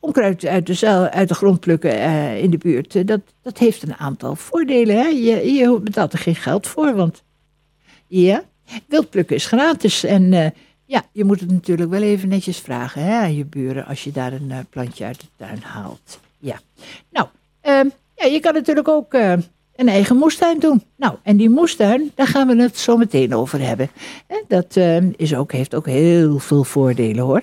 onkruid 0.00 0.46
uit 0.46 0.66
de, 0.66 1.10
uit 1.10 1.28
de 1.28 1.34
grond 1.34 1.60
plukken 1.60 1.92
in 2.38 2.50
de 2.50 2.58
buurt, 2.58 3.06
dat, 3.06 3.20
dat 3.42 3.58
heeft 3.58 3.82
een 3.82 3.94
aantal 3.94 4.36
voordelen. 4.36 4.96
Hè? 4.96 5.06
Je, 5.06 5.52
je 5.52 5.80
betaalt 5.80 6.12
er 6.12 6.18
geen 6.18 6.34
geld 6.34 6.66
voor, 6.66 6.94
want 6.94 7.22
ja, 8.06 8.42
wild 8.86 9.10
plukken 9.10 9.36
is 9.36 9.46
gratis. 9.46 10.04
En 10.04 10.54
ja, 10.84 11.02
je 11.12 11.24
moet 11.24 11.40
het 11.40 11.50
natuurlijk 11.50 11.90
wel 11.90 12.02
even 12.02 12.28
netjes 12.28 12.58
vragen 12.58 13.02
hè, 13.02 13.16
aan 13.16 13.36
je 13.36 13.44
buren 13.44 13.86
als 13.86 14.04
je 14.04 14.12
daar 14.12 14.32
een 14.32 14.66
plantje 14.70 15.04
uit 15.04 15.20
de 15.20 15.26
tuin 15.36 15.62
haalt. 15.62 16.20
Ja, 16.38 16.60
nou, 17.10 17.28
uh, 17.64 17.92
ja, 18.22 18.28
je 18.28 18.40
kan 18.40 18.54
natuurlijk 18.54 18.88
ook 18.88 19.14
uh, 19.14 19.32
een 19.76 19.88
eigen 19.88 20.16
moestuin 20.16 20.58
doen. 20.58 20.82
Nou, 20.96 21.14
en 21.22 21.36
die 21.36 21.50
moestuin, 21.50 22.12
daar 22.14 22.26
gaan 22.26 22.46
we 22.46 22.62
het 22.62 22.78
zo 22.78 22.96
meteen 22.96 23.34
over 23.34 23.60
hebben. 23.60 23.90
En 24.26 24.44
dat 24.48 24.76
uh, 24.76 25.10
is 25.16 25.34
ook, 25.34 25.52
heeft 25.52 25.74
ook 25.74 25.86
heel 25.86 26.38
veel 26.38 26.64
voordelen 26.64 27.24
hoor. 27.24 27.42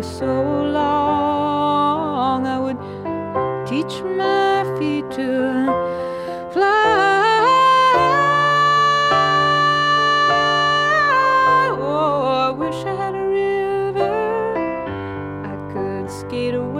River 0.00 0.18
so 0.18 0.62
long 0.72 2.46
I 2.46 2.58
would 2.58 2.78
teach 3.66 4.02
my 4.02 4.64
feet 4.78 5.10
to 5.12 5.66
fly. 6.52 6.86
Oh, 11.78 12.24
I 12.46 12.50
wish 12.50 12.84
I 12.84 12.94
had 12.94 13.14
a 13.14 13.26
river 13.26 14.12
I 15.44 15.72
could 15.72 16.10
skate 16.10 16.54
away 16.54 16.79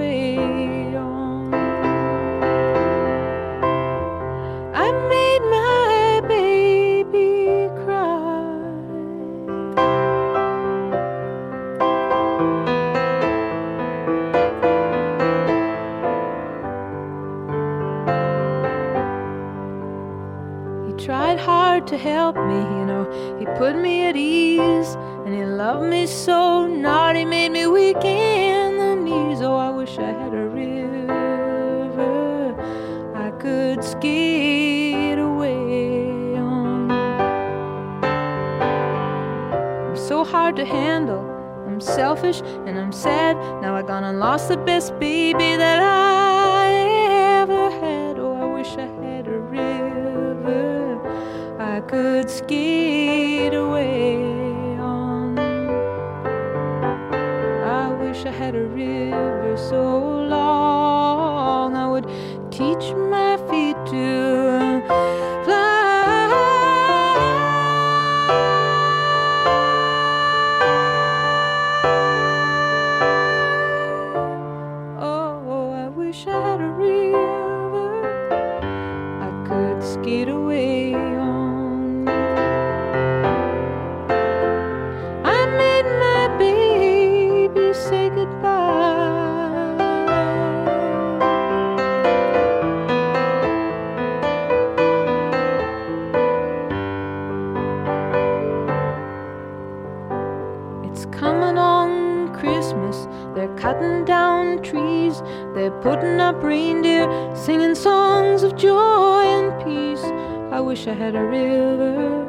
They're 105.54 105.70
putting 105.82 106.20
up 106.20 106.42
reindeer, 106.42 107.06
singing 107.34 107.74
songs 107.74 108.42
of 108.42 108.56
joy 108.56 109.22
and 109.22 109.64
peace. 109.64 110.04
I 110.52 110.60
wish 110.60 110.86
I 110.86 110.94
had 110.94 111.14
a 111.16 111.22
river 111.22 112.26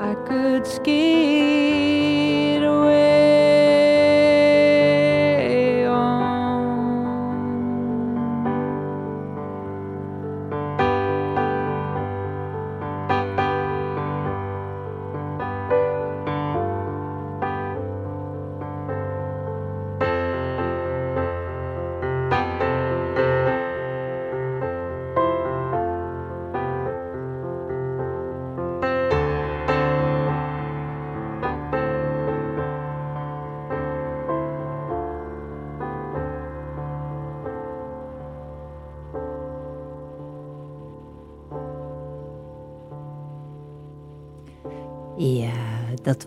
I 0.00 0.14
could 0.26 0.66
skate 0.66 1.79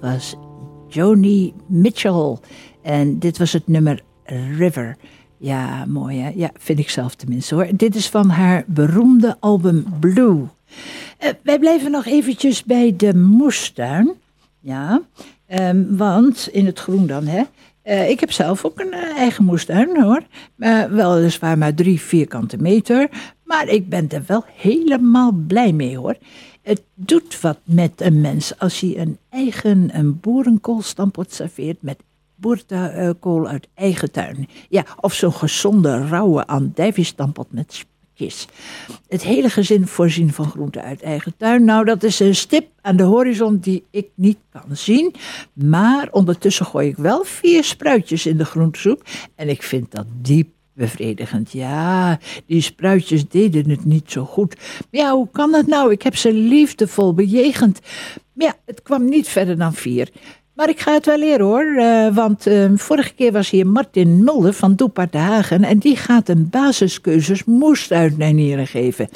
was 0.03 0.35
Joni 0.87 1.53
Mitchell. 1.67 2.37
En 2.81 3.19
dit 3.19 3.37
was 3.37 3.53
het 3.53 3.67
nummer 3.67 4.03
River. 4.57 4.97
Ja, 5.37 5.85
mooi 5.85 6.19
hè? 6.19 6.31
Ja, 6.35 6.51
vind 6.57 6.79
ik 6.79 6.89
zelf 6.89 7.15
tenminste 7.15 7.55
hoor. 7.55 7.67
Dit 7.75 7.95
is 7.95 8.09
van 8.09 8.29
haar 8.29 8.63
beroemde 8.67 9.37
album 9.39 9.85
Blue. 9.99 10.43
Eh, 11.17 11.29
wij 11.43 11.59
blijven 11.59 11.91
nog 11.91 12.05
eventjes 12.05 12.63
bij 12.63 12.93
de 12.97 13.15
moestuin. 13.15 14.11
Ja, 14.59 15.01
ehm, 15.47 15.95
want 15.95 16.49
in 16.51 16.65
het 16.65 16.79
groen 16.79 17.07
dan 17.07 17.27
hè. 17.27 17.43
Eh, 17.81 18.09
ik 18.09 18.19
heb 18.19 18.31
zelf 18.31 18.65
ook 18.65 18.79
een 18.79 18.93
eh, 18.93 19.17
eigen 19.17 19.43
moestuin 19.43 20.01
hoor. 20.01 20.21
Uh, 20.57 20.83
weliswaar 20.83 21.57
maar 21.57 21.73
drie 21.73 22.01
vierkante 22.01 22.57
meter. 22.57 23.09
Maar 23.43 23.67
ik 23.67 23.89
ben 23.89 24.09
er 24.09 24.23
wel 24.27 24.45
helemaal 24.55 25.31
blij 25.47 25.71
mee 25.71 25.97
hoor. 25.97 26.15
Het 26.63 26.81
doet 26.93 27.41
wat 27.41 27.59
met 27.63 28.01
een 28.01 28.21
mens 28.21 28.59
als 28.59 28.79
hij 28.79 28.97
een 28.97 29.17
eigen 29.29 29.97
een 29.97 30.19
boerenkoolstampot 30.19 31.33
serveert 31.33 31.81
met 31.81 31.97
boerenkool 32.35 33.47
uit 33.47 33.67
eigen 33.73 34.11
tuin. 34.11 34.49
Ja, 34.69 34.85
of 34.99 35.13
zo'n 35.13 35.33
gezonde, 35.33 36.07
rauwe 36.07 36.47
andijviestampot 36.47 37.47
met 37.51 37.73
spekjes. 37.73 38.47
Het 39.07 39.23
hele 39.23 39.49
gezin 39.49 39.87
voorzien 39.87 40.33
van 40.33 40.49
groenten 40.49 40.83
uit 40.83 41.01
eigen 41.01 41.33
tuin. 41.37 41.63
Nou, 41.63 41.85
dat 41.85 42.03
is 42.03 42.19
een 42.19 42.35
stip 42.35 42.67
aan 42.81 42.95
de 42.95 43.03
horizon 43.03 43.57
die 43.57 43.83
ik 43.89 44.07
niet 44.15 44.37
kan 44.49 44.77
zien. 44.77 45.13
Maar 45.53 46.07
ondertussen 46.11 46.65
gooi 46.65 46.87
ik 46.87 46.97
wel 46.97 47.23
vier 47.23 47.63
spruitjes 47.63 48.25
in 48.25 48.37
de 48.37 48.45
groentesoep. 48.45 49.03
En 49.35 49.49
ik 49.49 49.63
vind 49.63 49.91
dat 49.91 50.05
diep 50.21 50.49
bevredigend. 50.73 51.51
Ja, 51.51 52.19
die 52.45 52.61
spruitjes 52.61 53.27
deden 53.27 53.69
het 53.69 53.85
niet 53.85 54.11
zo 54.11 54.25
goed. 54.25 54.55
Ja, 54.89 55.11
hoe 55.13 55.29
kan 55.31 55.51
dat 55.51 55.67
nou? 55.67 55.91
Ik 55.91 56.01
heb 56.01 56.15
ze 56.15 56.33
liefdevol 56.33 57.13
bejegend. 57.13 57.79
Ja, 58.33 58.55
het 58.65 58.81
kwam 58.81 59.05
niet 59.09 59.27
verder 59.27 59.57
dan 59.57 59.73
vier. 59.73 60.09
Maar 60.53 60.69
ik 60.69 60.79
ga 60.79 60.93
het 60.93 61.05
wel 61.05 61.17
leren 61.17 61.45
hoor, 61.45 61.65
uh, 61.65 62.15
want 62.15 62.47
uh, 62.47 62.71
vorige 62.75 63.13
keer 63.13 63.31
was 63.31 63.49
hier 63.49 63.67
Martin 63.67 64.23
Mulder 64.23 64.53
van 64.53 64.75
Doepart 64.75 65.11
de 65.11 65.17
Hagen 65.17 65.63
en 65.63 65.77
die 65.79 65.95
gaat 65.95 66.29
een 66.29 66.49
basiscursus 66.49 67.43
moestuinijnieren 67.43 68.67
geven. 68.67 69.09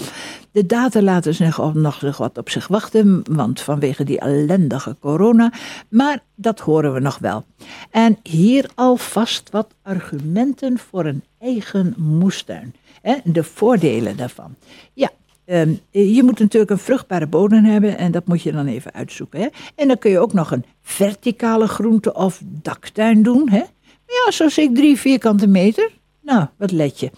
De 0.52 0.66
data 0.66 1.02
laten 1.02 1.34
zich 1.34 1.58
nog 1.74 2.18
wat 2.18 2.38
op 2.38 2.50
zich 2.50 2.68
wachten, 2.68 3.24
want 3.32 3.62
vanwege 3.62 4.04
die 4.04 4.20
ellendige 4.20 4.96
corona, 5.00 5.54
maar 5.90 6.24
dat 6.36 6.60
horen 6.60 6.94
we 6.94 7.00
nog 7.00 7.18
wel. 7.18 7.46
En 7.92 8.18
hier 8.24 8.70
alvast 8.76 9.50
wat 9.50 9.74
argumenten 9.82 10.78
voor 10.78 11.06
een 11.06 11.24
eigen 11.40 11.94
moestuin. 11.98 12.76
Hè, 13.02 13.16
de 13.24 13.44
voordelen 13.44 14.18
daarvan. 14.18 14.56
Ja, 14.94 15.10
Um, 15.50 15.80
je 15.90 16.24
moet 16.24 16.40
natuurlijk 16.40 16.72
een 16.72 16.78
vruchtbare 16.78 17.28
bodem 17.28 17.64
hebben 17.64 17.98
en 17.98 18.12
dat 18.12 18.28
moet 18.28 18.42
je 18.42 18.52
dan 18.52 18.68
even 18.68 18.94
uitzoeken. 18.94 19.40
Hè? 19.40 19.48
En 19.76 19.88
dan 19.88 19.98
kun 19.98 20.12
je 20.12 20.20
ook 20.20 20.34
nog 20.34 20.52
een 20.52 20.66
verticale 20.82 21.68
groente- 21.68 22.14
of 22.14 22.42
daktuin 22.46 23.24
doen. 23.24 23.50
Hè? 23.50 23.64
Ja, 24.08 24.32
zoals 24.32 24.58
ik 24.58 24.76
drie 24.76 24.98
vierkante 24.98 25.48
meter. 25.48 25.92
Nou, 26.22 26.46
wat 26.58 26.72
let 26.72 27.00
je. 27.00 27.12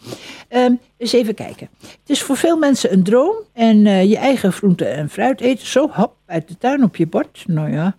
Um, 0.49 0.79
eens 0.97 1.13
even 1.13 1.33
kijken. 1.33 1.69
Het 1.81 2.09
is 2.09 2.21
voor 2.21 2.37
veel 2.37 2.57
mensen 2.57 2.93
een 2.93 3.03
droom 3.03 3.35
en 3.53 3.85
uh, 3.85 4.03
je 4.03 4.17
eigen 4.17 4.51
groente 4.51 4.85
en 4.85 5.09
fruit 5.09 5.41
eten. 5.41 5.67
Zo 5.67 5.89
hop, 5.91 6.15
uit 6.25 6.47
de 6.47 6.57
tuin 6.57 6.83
op 6.83 6.95
je 6.95 7.07
bord. 7.07 7.43
Nou 7.47 7.71
ja, 7.71 7.97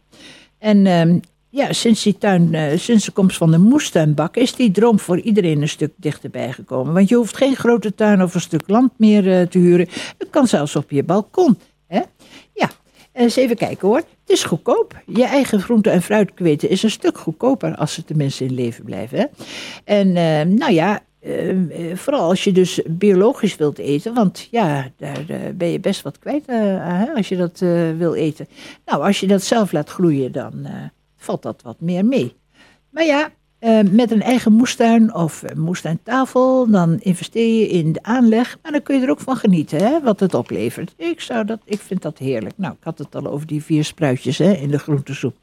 En 0.59 0.87
ehm, 0.87 1.19
ja, 1.51 1.73
sinds, 1.73 2.03
die 2.03 2.19
tuin, 2.19 2.55
eh, 2.55 2.79
sinds 2.79 3.05
de 3.05 3.13
komst 3.13 3.37
van 3.37 3.51
de 3.51 3.59
moestuinbak 3.59 4.37
is 4.37 4.55
die 4.55 4.71
droom 4.71 4.99
voor 4.99 5.21
iedereen 5.21 5.63
een 5.63 5.69
stuk 5.69 5.93
dichterbij 5.97 6.53
gekomen. 6.53 6.95
Want 6.95 7.09
je 7.09 7.15
hoeft 7.15 7.37
geen 7.37 7.57
grote 7.57 7.95
tuin 7.95 8.23
of 8.23 8.35
een 8.35 8.41
stuk 8.41 8.63
land 8.67 8.93
meer 8.97 9.33
eh, 9.33 9.47
te 9.47 9.59
huren. 9.59 9.89
Het 10.19 10.31
kan 10.31 10.47
zelfs 10.47 10.77
op 10.77 10.91
je 10.91 11.03
balkon. 11.03 11.59
Hè? 11.87 12.01
Ja, 12.55 12.71
eens 13.13 13.37
even 13.37 13.57
kijken 13.57 13.89
hoor. 13.89 13.97
Het 13.97 14.07
is 14.27 14.45
goedkoop. 14.45 15.03
Je 15.07 15.25
eigen 15.25 15.61
groente- 15.61 15.91
en 15.91 16.03
fruit 16.03 16.35
kweten 16.35 16.69
is 16.71 16.83
een 16.83 16.91
stuk 16.91 17.19
goedkoper 17.19 17.77
als 17.77 17.95
ze 17.95 18.05
tenminste 18.05 18.45
in 18.45 18.55
leven 18.55 18.85
blijven. 18.85 19.19
Hè? 19.19 19.25
En 19.85 20.17
eh, 20.17 20.47
nou 20.47 20.73
ja, 20.73 21.01
vooral 21.95 22.29
als 22.29 22.45
je 22.45 22.53
dus 22.53 22.81
biologisch 22.87 23.57
wilt 23.57 23.79
eten, 23.79 24.15
want 24.15 24.49
ja, 24.51 24.91
daar 24.97 25.25
ben 25.55 25.69
je 25.69 25.81
best 25.81 26.03
wat 26.03 26.19
kwijt 26.19 26.47
hè, 26.47 27.13
als 27.15 27.29
je 27.29 27.37
dat 27.37 27.59
wil 27.97 28.15
eten. 28.15 28.49
Nou, 28.87 29.05
als 29.05 29.21
je 29.21 29.27
dat 29.27 29.43
zelf 29.43 29.73
laat 29.73 29.91
groeien, 29.91 30.33
dan 30.33 30.67
valt 31.21 31.43
dat 31.43 31.63
wat 31.63 31.81
meer 31.81 32.05
mee. 32.05 32.37
Maar 32.91 33.05
ja, 33.05 33.31
eh, 33.59 33.81
met 33.91 34.11
een 34.11 34.23
eigen 34.23 34.53
moestuin 34.53 35.15
of 35.15 35.43
moestuintafel, 35.55 36.71
dan 36.71 37.01
investeer 37.01 37.61
je 37.61 37.69
in 37.69 37.93
de 37.93 38.03
aanleg, 38.03 38.59
maar 38.63 38.73
dan 38.73 38.83
kun 38.83 38.97
je 38.97 39.05
er 39.05 39.11
ook 39.11 39.21
van 39.21 39.37
genieten, 39.37 39.79
hè, 39.79 40.01
wat 40.01 40.21
het 40.21 40.35
oplevert. 40.35 40.95
Ik, 40.97 41.21
zou 41.21 41.45
dat, 41.45 41.61
ik 41.65 41.81
vind 41.81 42.03
dat 42.03 42.19
heerlijk. 42.19 42.55
Nou, 42.57 42.73
ik 42.73 42.85
had 42.85 42.99
het 42.99 43.15
al 43.15 43.27
over 43.27 43.47
die 43.47 43.63
vier 43.63 43.85
spruitjes 43.85 44.39
hè, 44.39 44.53
in 44.53 44.71
de 44.71 44.79
groentesoep. 44.79 45.37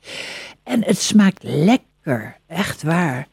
En 0.63 0.83
het 0.83 0.97
smaakt 0.97 1.43
lekker, 1.43 2.37
echt 2.47 2.83
waar. 2.83 3.27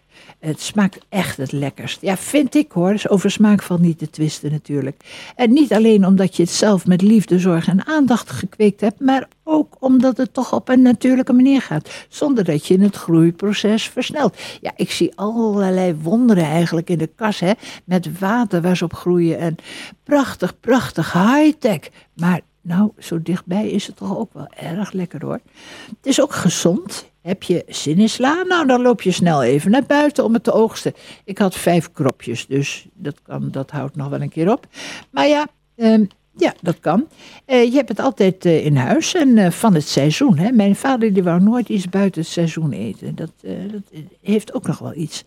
Het 0.44 0.60
smaakt 0.60 0.98
echt 1.08 1.36
het 1.36 1.52
lekkerst. 1.52 2.00
Ja, 2.00 2.16
vind 2.16 2.54
ik 2.54 2.72
hoor. 2.72 2.92
Dus 2.92 3.08
over 3.08 3.30
smaak 3.30 3.62
valt 3.62 3.80
niet 3.80 3.98
te 3.98 4.10
twisten 4.10 4.50
natuurlijk. 4.50 5.04
En 5.36 5.52
niet 5.52 5.72
alleen 5.72 6.06
omdat 6.06 6.36
je 6.36 6.42
het 6.42 6.52
zelf 6.52 6.86
met 6.86 7.02
liefde, 7.02 7.38
zorg 7.38 7.68
en 7.68 7.86
aandacht 7.86 8.30
gekweekt 8.30 8.80
hebt, 8.80 9.00
maar 9.00 9.28
ook 9.44 9.76
omdat 9.80 10.16
het 10.16 10.34
toch 10.34 10.52
op 10.52 10.68
een 10.68 10.82
natuurlijke 10.82 11.32
manier 11.32 11.62
gaat. 11.62 12.06
Zonder 12.08 12.44
dat 12.44 12.66
je 12.66 12.80
het 12.80 12.96
groeiproces 12.96 13.88
versnelt. 13.88 14.36
Ja, 14.60 14.72
ik 14.76 14.90
zie 14.90 15.12
allerlei 15.14 15.94
wonderen 15.94 16.44
eigenlijk 16.44 16.90
in 16.90 16.98
de 16.98 17.10
kas, 17.16 17.40
hè. 17.40 17.52
Met 17.84 18.18
water 18.18 18.62
waar 18.62 18.76
ze 18.76 18.84
op 18.84 18.94
groeien. 18.94 19.38
En 19.38 19.56
prachtig, 20.02 20.60
prachtig, 20.60 21.12
high-tech. 21.12 21.80
Maar 22.14 22.40
nou, 22.60 22.90
zo 22.98 23.22
dichtbij 23.22 23.68
is 23.68 23.86
het 23.86 23.96
toch 23.96 24.16
ook 24.16 24.32
wel 24.32 24.48
erg 24.56 24.92
lekker 24.92 25.24
hoor. 25.24 25.40
Het 25.86 26.06
is 26.06 26.20
ook 26.20 26.34
gezond. 26.34 27.12
Heb 27.24 27.42
je 27.42 27.64
zin 27.68 27.98
in 27.98 28.08
sla? 28.08 28.42
Nou, 28.42 28.66
dan 28.66 28.82
loop 28.82 29.02
je 29.02 29.10
snel 29.10 29.42
even 29.42 29.70
naar 29.70 29.86
buiten 29.86 30.24
om 30.24 30.32
het 30.32 30.44
te 30.44 30.52
oogsten. 30.52 30.92
Ik 31.24 31.38
had 31.38 31.54
vijf 31.54 31.92
kropjes, 31.92 32.46
dus 32.46 32.86
dat, 32.94 33.22
kan, 33.22 33.50
dat 33.50 33.70
houdt 33.70 33.96
nog 33.96 34.08
wel 34.08 34.20
een 34.20 34.28
keer 34.28 34.52
op. 34.52 34.66
Maar 35.10 35.26
ja, 35.26 35.46
ehm, 35.76 36.04
ja 36.36 36.54
dat 36.60 36.80
kan. 36.80 37.06
Eh, 37.44 37.64
je 37.64 37.72
hebt 37.72 37.88
het 37.88 38.00
altijd 38.00 38.44
eh, 38.44 38.64
in 38.64 38.76
huis 38.76 39.14
en 39.14 39.38
eh, 39.38 39.50
van 39.50 39.74
het 39.74 39.88
seizoen. 39.88 40.38
Hè. 40.38 40.50
Mijn 40.50 40.76
vader 40.76 41.12
die 41.12 41.22
wou 41.22 41.40
nooit 41.40 41.68
iets 41.68 41.88
buiten 41.88 42.20
het 42.20 42.30
seizoen 42.30 42.72
eten. 42.72 43.14
Dat, 43.14 43.32
dat 43.70 44.02
heeft 44.20 44.54
ook 44.54 44.66
nog 44.66 44.78
wel 44.78 44.94
iets. 44.94 45.24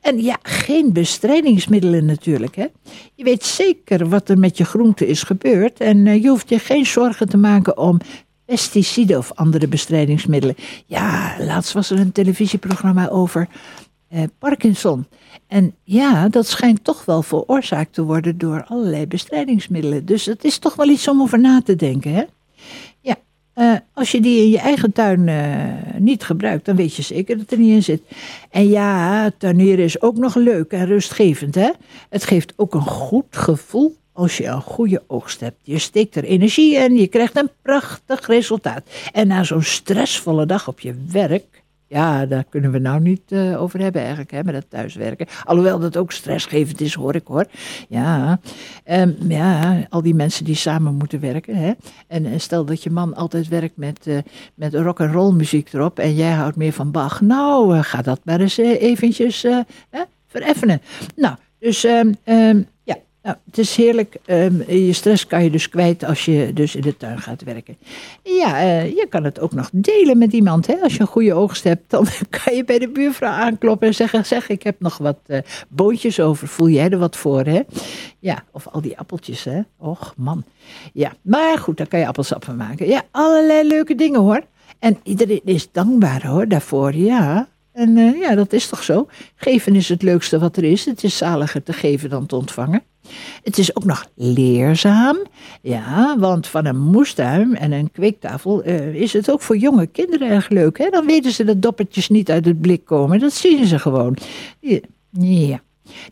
En 0.00 0.22
ja, 0.22 0.38
geen 0.42 0.92
bestrijdingsmiddelen 0.92 2.04
natuurlijk. 2.04 2.56
Hè. 2.56 2.66
Je 3.14 3.24
weet 3.24 3.44
zeker 3.44 4.08
wat 4.08 4.28
er 4.28 4.38
met 4.38 4.56
je 4.56 4.64
groente 4.64 5.06
is 5.06 5.22
gebeurd. 5.22 5.80
En 5.80 6.22
je 6.22 6.28
hoeft 6.28 6.48
je 6.48 6.58
geen 6.58 6.86
zorgen 6.86 7.28
te 7.28 7.36
maken 7.36 7.78
om 7.78 7.98
pesticiden 8.44 9.18
of 9.18 9.32
andere 9.34 9.68
bestrijdingsmiddelen. 9.68 10.56
Ja, 10.86 11.36
laatst 11.38 11.72
was 11.72 11.90
er 11.90 11.98
een 11.98 12.12
televisieprogramma 12.12 13.08
over 13.08 13.48
eh, 14.08 14.22
Parkinson. 14.38 15.06
En 15.46 15.74
ja, 15.84 16.28
dat 16.28 16.46
schijnt 16.46 16.84
toch 16.84 17.04
wel 17.04 17.22
veroorzaakt 17.22 17.92
te 17.92 18.02
worden 18.02 18.38
door 18.38 18.64
allerlei 18.64 19.06
bestrijdingsmiddelen. 19.06 20.04
Dus 20.04 20.24
het 20.24 20.44
is 20.44 20.58
toch 20.58 20.74
wel 20.74 20.88
iets 20.88 21.08
om 21.08 21.20
over 21.20 21.40
na 21.40 21.62
te 21.62 21.76
denken, 21.76 22.14
hè? 22.14 22.22
Ja, 23.00 23.16
eh, 23.52 23.74
als 23.94 24.10
je 24.10 24.20
die 24.20 24.42
in 24.42 24.50
je 24.50 24.58
eigen 24.58 24.92
tuin 24.92 25.28
eh, 25.28 25.98
niet 25.98 26.24
gebruikt, 26.24 26.64
dan 26.64 26.76
weet 26.76 26.94
je 26.94 27.02
zeker 27.02 27.38
dat 27.38 27.50
er 27.50 27.58
niet 27.58 27.74
in 27.74 27.82
zit. 27.82 28.02
En 28.50 28.68
ja, 28.68 29.30
tuinieren 29.38 29.84
is 29.84 30.02
ook 30.02 30.16
nog 30.16 30.34
leuk 30.34 30.72
en 30.72 30.86
rustgevend, 30.86 31.54
hè? 31.54 31.70
Het 32.08 32.24
geeft 32.24 32.52
ook 32.56 32.74
een 32.74 32.86
goed 32.86 33.36
gevoel 33.36 33.96
als 34.12 34.36
je 34.36 34.46
een 34.46 34.62
goede 34.62 35.02
oogst 35.06 35.40
hebt. 35.40 35.58
Je 35.62 35.78
steekt 35.78 36.16
er 36.16 36.24
energie 36.24 36.76
in, 36.76 36.96
je 36.96 37.06
krijgt 37.06 37.36
een 37.36 37.50
prachtig 37.62 38.26
resultaat. 38.26 38.82
En 39.12 39.26
na 39.28 39.44
zo'n 39.44 39.62
stressvolle 39.62 40.46
dag 40.46 40.68
op 40.68 40.80
je 40.80 40.94
werk, 41.10 41.62
ja, 41.86 42.26
daar 42.26 42.44
kunnen 42.48 42.72
we 42.72 42.78
nou 42.78 43.00
niet 43.00 43.32
eh, 43.32 43.62
over 43.62 43.80
hebben 43.80 44.00
eigenlijk, 44.00 44.30
hè, 44.30 44.44
met 44.44 44.54
het 44.54 44.70
thuiswerken. 44.70 45.26
Alhoewel 45.44 45.78
dat 45.78 45.96
ook 45.96 46.12
stressgevend 46.12 46.80
is, 46.80 46.94
hoor 46.94 47.14
ik 47.14 47.26
hoor. 47.26 47.46
Ja, 47.88 48.40
Ehm, 48.84 49.10
ja 49.28 49.86
al 49.88 50.02
die 50.02 50.14
mensen 50.14 50.44
die 50.44 50.54
samen 50.54 50.94
moeten 50.94 51.20
werken. 51.20 51.56
Hè. 51.56 51.72
En, 52.06 52.40
stel 52.40 52.64
dat 52.64 52.82
je 52.82 52.90
man 52.90 53.14
altijd 53.14 53.48
werkt 53.48 53.76
met, 53.76 54.06
eh 54.06 54.18
met 54.54 54.74
rock 54.74 55.00
and 55.00 55.12
roll 55.12 55.32
muziek 55.32 55.72
erop 55.72 55.98
en 55.98 56.14
jij 56.14 56.32
houdt 56.32 56.56
meer 56.56 56.72
van 56.72 56.90
Bach. 56.90 57.20
Nou, 57.20 57.76
eh, 57.76 57.82
ga 57.82 58.02
dat 58.02 58.20
maar 58.24 58.40
eens 58.40 58.56
eventjes 58.56 59.42
hè, 59.90 60.02
vereffenen. 60.26 60.82
Nou, 61.16 61.36
dus 61.58 61.84
ehm, 61.84 62.12
ehm, 62.24 62.62
nou, 63.22 63.36
het 63.46 63.58
is 63.58 63.76
heerlijk. 63.76 64.16
Ehm, 64.24 64.70
je 64.72 64.92
stress 64.92 65.26
kan 65.26 65.44
je 65.44 65.50
dus 65.50 65.68
kwijt 65.68 66.04
als 66.04 66.24
je 66.24 66.50
dus 66.54 66.74
in 66.74 66.80
de 66.80 66.96
tuin 66.96 67.18
gaat 67.18 67.42
werken. 67.42 67.76
Ja, 68.22 68.60
eh, 68.60 68.88
je 68.88 69.06
kan 69.08 69.24
het 69.24 69.40
ook 69.40 69.52
nog 69.52 69.70
delen 69.72 70.18
met 70.18 70.32
iemand. 70.32 70.66
Hè? 70.66 70.74
Als 70.82 70.94
je 70.94 71.00
een 71.00 71.06
goede 71.06 71.34
oogst 71.34 71.64
hebt, 71.64 71.90
dan 71.90 72.06
kan 72.44 72.54
je 72.54 72.64
bij 72.64 72.78
de 72.78 72.88
buurvrouw 72.88 73.30
aankloppen 73.30 73.88
en 73.88 73.94
zeggen: 73.94 74.26
Zeg, 74.26 74.48
ik 74.48 74.62
heb 74.62 74.80
nog 74.80 74.98
wat 74.98 75.18
eh 75.26 75.38
boontjes 75.68 76.20
over. 76.20 76.48
Voel 76.48 76.68
jij 76.68 76.90
er 76.90 76.98
wat 76.98 77.16
voor? 77.16 77.44
Hè? 77.44 77.60
Ja, 78.18 78.44
of 78.50 78.68
al 78.68 78.80
die 78.80 78.98
appeltjes, 78.98 79.44
hè? 79.44 79.60
Och, 79.78 80.14
man. 80.16 80.44
Ja, 80.92 81.12
maar 81.22 81.58
goed, 81.58 81.76
daar 81.76 81.88
kan 81.88 81.98
je 81.98 82.06
appelsap 82.06 82.44
van 82.44 82.56
maken. 82.56 82.86
Ja, 82.86 83.02
allerlei 83.10 83.68
leuke 83.68 83.94
dingen 83.94 84.20
hoor. 84.20 84.42
En 84.78 84.98
iedereen 85.02 85.40
is 85.44 85.72
dankbaar 85.72 86.26
hoor 86.26 86.48
daarvoor, 86.48 86.94
ja. 86.94 87.48
En 87.72 87.96
eh, 87.96 88.20
ja, 88.20 88.34
dat 88.34 88.52
is 88.52 88.68
toch 88.68 88.82
zo. 88.82 89.08
Geven 89.34 89.74
is 89.74 89.88
het 89.88 90.02
leukste 90.02 90.38
wat 90.38 90.56
er 90.56 90.64
is. 90.64 90.84
Het 90.84 91.04
is 91.04 91.16
zaliger 91.16 91.62
te 91.62 91.72
geven 91.72 92.10
dan 92.10 92.26
te 92.26 92.36
ontvangen. 92.36 92.82
Het 93.42 93.58
is 93.58 93.76
ook 93.76 93.84
nog 93.84 94.06
leerzaam. 94.14 95.16
Ja, 95.62 96.18
want 96.18 96.46
van 96.46 96.66
een 96.66 96.80
moestuin 96.80 97.56
en 97.56 97.72
een 97.72 97.90
kweektafel 97.90 98.62
eh, 98.62 98.94
is 98.94 99.12
het 99.12 99.30
ook 99.30 99.40
voor 99.40 99.56
jonge 99.56 99.86
kinderen 99.86 100.28
erg 100.28 100.48
leuk. 100.48 100.78
Hè? 100.78 100.90
Dan 100.90 101.06
weten 101.06 101.32
ze 101.32 101.44
dat 101.44 101.62
doppertjes 101.62 102.08
niet 102.08 102.30
uit 102.30 102.44
het 102.44 102.60
blik 102.60 102.84
komen. 102.84 103.18
Dat 103.18 103.32
zien 103.32 103.66
ze 103.66 103.78
gewoon. 103.78 104.16
Ja, 105.10 105.60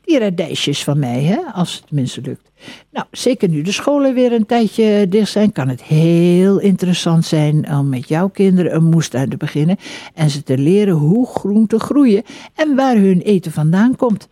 die 0.04 0.18
radijsjes 0.18 0.84
van 0.84 0.98
mij, 0.98 1.22
hè? 1.22 1.38
als 1.52 1.74
het 1.74 1.86
tenminste 1.86 2.20
lukt. 2.20 2.50
Nou, 2.90 3.06
zeker 3.10 3.48
nu 3.48 3.62
de 3.62 3.72
scholen 3.72 4.14
weer 4.14 4.32
een 4.32 4.46
tijdje 4.46 5.08
dicht 5.08 5.30
zijn, 5.30 5.52
kan 5.52 5.68
het 5.68 5.82
heel 5.82 6.58
interessant 6.58 7.24
zijn 7.24 7.72
om 7.72 7.88
met 7.88 8.08
jouw 8.08 8.28
kinderen 8.28 8.74
een 8.74 8.84
moestuin 8.84 9.28
te 9.28 9.36
beginnen 9.36 9.76
en 10.14 10.30
ze 10.30 10.42
te 10.42 10.58
leren 10.58 10.94
hoe 10.94 11.26
groenten 11.26 11.80
groeien 11.80 12.22
en 12.54 12.74
waar 12.76 12.96
hun 12.96 13.20
eten 13.20 13.52
vandaan 13.52 13.96
komt. 13.96 14.28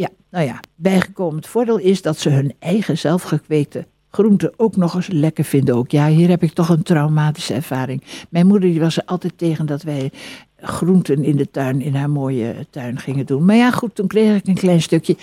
Ja, 0.00 0.08
nou 0.30 0.44
ja, 0.44 0.60
bijgekomen 0.74 1.36
het 1.36 1.46
voordeel 1.46 1.78
is 1.78 2.02
dat 2.02 2.18
ze 2.18 2.28
hun 2.28 2.54
eigen 2.58 2.98
zelfgekweekte 2.98 3.86
groenten 4.10 4.52
ook 4.56 4.76
nog 4.76 4.94
eens 4.94 5.06
lekker 5.06 5.44
vinden. 5.44 5.74
Ook 5.74 5.90
ja, 5.90 6.08
hier 6.08 6.28
heb 6.28 6.42
ik 6.42 6.52
toch 6.52 6.68
een 6.68 6.82
traumatische 6.82 7.54
ervaring. 7.54 8.02
Mijn 8.30 8.46
moeder 8.46 8.70
die 8.70 8.80
was 8.80 8.96
er 8.96 9.04
altijd 9.04 9.38
tegen 9.38 9.66
dat 9.66 9.82
wij 9.82 10.10
groenten 10.56 11.24
in 11.24 11.36
de 11.36 11.50
tuin, 11.50 11.80
in 11.80 11.94
haar 11.94 12.10
mooie 12.10 12.66
tuin 12.70 12.98
gingen 12.98 13.26
doen. 13.26 13.44
Maar 13.44 13.56
ja, 13.56 13.70
goed, 13.70 13.94
toen 13.94 14.06
kreeg 14.06 14.36
ik 14.36 14.46
een 14.46 14.54
klein 14.54 14.82
stukje 14.82 15.16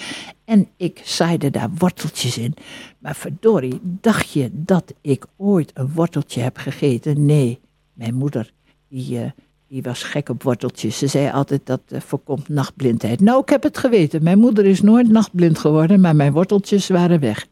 en 0.45 0.67
ik 0.75 1.01
zaaide 1.03 1.49
daar 1.49 1.69
worteltjes 1.77 2.37
in. 2.37 2.53
Maar 2.99 3.15
verdorie, 3.15 3.79
dacht 3.81 4.31
je 4.31 4.49
dat 4.53 4.93
ik 5.01 5.25
ooit 5.37 5.71
een 5.73 5.93
worteltje 5.93 6.41
heb 6.41 6.57
gegeten? 6.57 7.25
Nee, 7.25 7.59
mijn 7.93 8.15
moeder, 8.15 8.51
die, 8.87 9.19
uh, 9.19 9.29
die 9.69 9.82
was 9.82 10.03
gek 10.03 10.30
op 10.30 10.43
worteltjes. 10.43 10.97
Ze 10.97 11.08
zei 11.08 11.32
altijd 11.32 11.62
dat 11.63 11.82
uh, 11.89 11.99
voorkomt 11.99 12.49
nachtblindheid. 12.49 13.19
Nou, 13.19 13.41
ik 13.41 13.49
heb 13.49 13.63
het 13.63 13.77
geweten. 13.77 14.23
Mijn 14.23 14.39
moeder 14.39 14.65
is 14.65 14.82
nooit 14.82 15.10
nachtblind 15.10 15.60
geworden, 15.60 15.99
maar 15.99 16.15
mijn 16.15 16.32
worteltjes 16.32 16.88
waren 16.88 17.19
weg. 17.19 17.47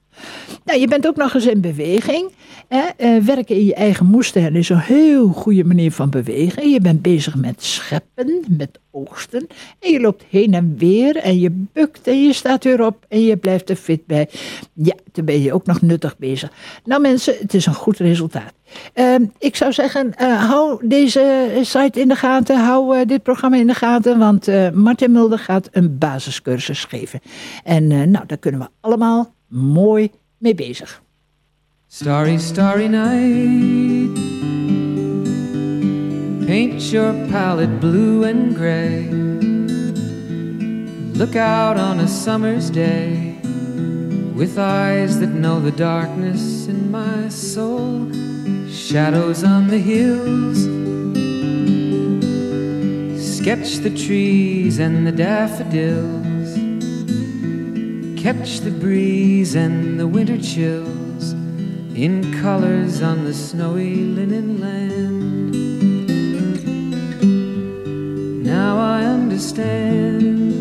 Nou, 0.64 0.80
je 0.80 0.88
bent 0.88 1.08
ook 1.08 1.16
nog 1.16 1.34
eens 1.34 1.46
in 1.46 1.62
beweging. 1.62 2.32
Hè? 2.68 2.84
Uh, 2.98 3.24
werken 3.24 3.56
in 3.56 3.66
je 3.66 3.74
eigen 3.74 4.06
moestuin 4.06 4.56
is 4.56 4.70
een 4.70 4.78
heel 4.78 5.28
goede 5.28 5.64
manier 5.64 5.92
van 5.92 6.10
bewegen. 6.10 6.70
Je 6.70 6.82
bent 6.82 7.02
bezig 7.02 7.36
met 7.36 7.64
scheppen, 7.64 8.44
met 8.50 8.80
oogsten. 8.92 9.48
En 9.80 9.92
je 9.92 10.00
loopt 10.00 10.24
heen 10.30 10.54
en 10.54 10.76
weer 10.78 11.16
en 11.16 11.40
je 11.40 11.66
bukt 11.74 12.08
en 12.08 12.24
je 12.24 12.34
staat 12.34 12.64
weer 12.64 12.86
op 12.86 13.06
en 13.08 13.22
je 13.22 13.38
blijft 13.38 13.70
er 13.70 13.76
fit 13.76 14.06
bij. 14.06 14.30
Ja, 14.74 14.96
dan 15.12 15.26
ben 15.26 15.42
je 15.42 15.54
ook 15.54 15.66
nog 15.66 15.82
nuttig 15.82 16.18
bezig. 16.18 16.52
Nou 16.84 17.02
mensen, 17.02 17.36
het 17.40 17.54
is 17.54 17.66
een 17.66 17.74
goed 17.74 17.98
resultaat. 17.98 18.54
Uh, 18.96 19.16
ik 19.38 19.56
zou 19.56 19.74
zeggen, 19.74 20.14
uh, 20.22 20.50
hou 20.50 20.88
deze 20.88 21.60
site 21.62 22.00
in 22.00 22.08
de 22.08 22.16
gaten, 22.16 22.58
hou 22.58 22.98
uh, 22.98 23.06
dit 23.06 23.24
programma 23.24 23.58
in 23.58 23.68
de 23.68 23.74
gaten, 23.74 24.20
want 24.20 24.74
Martin 24.74 25.12
Mulder 25.12 25.40
gaat 25.40 25.70
een 25.72 25.98
basiscursus 25.98 26.84
geven. 26.84 27.20
En 27.64 27.88
nou, 27.88 28.26
daar 28.26 28.38
kunnen 28.38 28.62
we 28.62 28.68
allemaal 28.82 29.35
mooi 29.56 30.12
mee 30.38 30.54
bezig. 30.54 31.00
Starry, 31.88 32.38
starry 32.38 32.88
night. 32.88 34.14
Paint 36.46 36.92
your 36.92 37.14
palette 37.30 37.80
blue 37.80 38.24
and 38.24 38.56
gray. 38.56 39.08
Look 41.14 41.36
out 41.36 41.78
on 41.78 42.00
a 42.00 42.08
summer's 42.08 42.70
day 42.70 43.40
with 44.36 44.58
eyes 44.58 45.20
that 45.22 45.30
know 45.30 45.62
the 45.62 45.72
darkness 45.72 46.68
in 46.68 46.92
my 46.92 47.30
soul. 47.30 48.12
Shadows 48.70 49.44
on 49.44 49.70
the 49.70 49.80
hills, 49.80 50.60
Sketch 53.38 53.78
the 53.78 53.96
trees 53.96 54.80
and 54.80 55.08
the 55.08 55.12
daffodils. 55.14 56.25
Catch 58.26 58.62
the 58.62 58.72
breeze 58.72 59.54
and 59.54 60.00
the 60.00 60.08
winter 60.08 60.40
chills 60.40 61.34
in 61.94 62.34
colors 62.42 63.04
on 63.04 63.24
the 63.24 63.36
snowy 63.36 63.98
linen 63.98 64.60
land. 64.60 65.54
Now 68.44 68.80
I 68.80 69.04
understand 69.04 70.56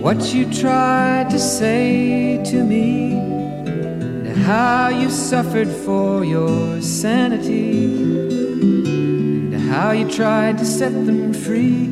what 0.00 0.32
you 0.32 0.50
tried 0.50 1.28
to 1.28 1.38
say 1.38 2.42
to 2.44 2.64
me, 2.64 3.12
and 3.12 4.38
how 4.44 4.88
you 4.88 5.10
suffered 5.10 5.68
for 5.68 6.24
your 6.24 6.80
sanity, 6.80 7.84
and 7.84 9.60
how 9.70 9.90
you 9.90 10.08
tried 10.10 10.56
to 10.56 10.64
set 10.64 10.92
them 11.04 11.34
free. 11.34 11.90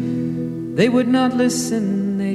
They 0.74 0.88
would 0.88 1.08
not 1.08 1.36
listen, 1.36 1.99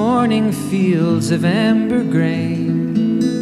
Morning 0.00 0.48
fields 0.50 1.30
of 1.30 1.44
amber 1.44 2.02
grain, 2.02 3.36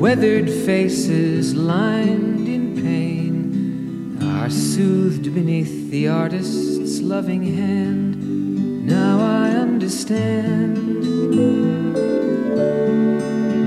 weathered 0.00 0.48
faces 0.48 1.54
lined 1.54 2.48
in 2.48 2.74
pain, 2.82 4.16
are 4.22 4.48
soothed 4.48 5.34
beneath 5.34 5.90
the 5.90 6.08
artist's 6.08 7.02
loving 7.02 7.42
hand. 7.42 8.86
Now 8.86 9.20
I 9.20 9.50
understand 9.50 11.04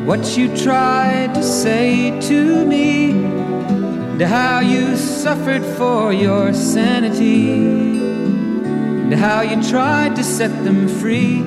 what 0.07 0.35
you 0.35 0.47
tried 0.57 1.35
to 1.35 1.43
say 1.43 2.19
to 2.21 2.65
me, 2.65 3.11
and 3.11 4.21
how 4.23 4.61
you 4.61 4.97
suffered 4.97 5.63
for 5.77 6.11
your 6.11 6.55
sanity, 6.55 7.51
and 7.51 9.13
how 9.13 9.41
you 9.41 9.61
tried 9.69 10.15
to 10.15 10.23
set 10.23 10.63
them 10.63 10.87
free. 10.87 11.45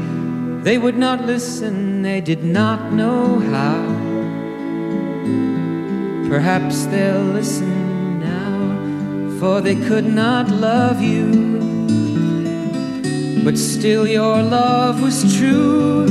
They 0.62 0.79
would 0.79 0.96
not 0.96 1.25
listen, 1.25 2.03
they 2.03 2.20
did 2.20 2.44
not 2.44 2.92
know 2.92 3.38
how. 3.38 3.83
Perhaps 6.29 6.87
they'll 6.87 7.33
listen 7.38 8.20
now, 8.20 9.38
for 9.40 9.61
they 9.61 9.77
could 9.77 10.07
not 10.07 10.49
love 10.49 11.03
you 11.03 11.51
but 13.44 13.57
still 13.57 14.07
your 14.07 14.42
love 14.42 15.03
was 15.03 15.37
true. 15.37 16.05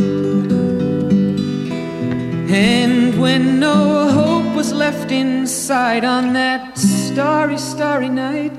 And 2.50 3.20
when 3.22 3.60
no 3.60 4.10
hope 4.10 4.56
was 4.56 4.74
left 4.74 5.12
inside 5.12 6.04
on 6.04 6.34
that 6.34 6.78
starry, 6.78 7.58
starry 7.58 8.10
night, 8.10 8.54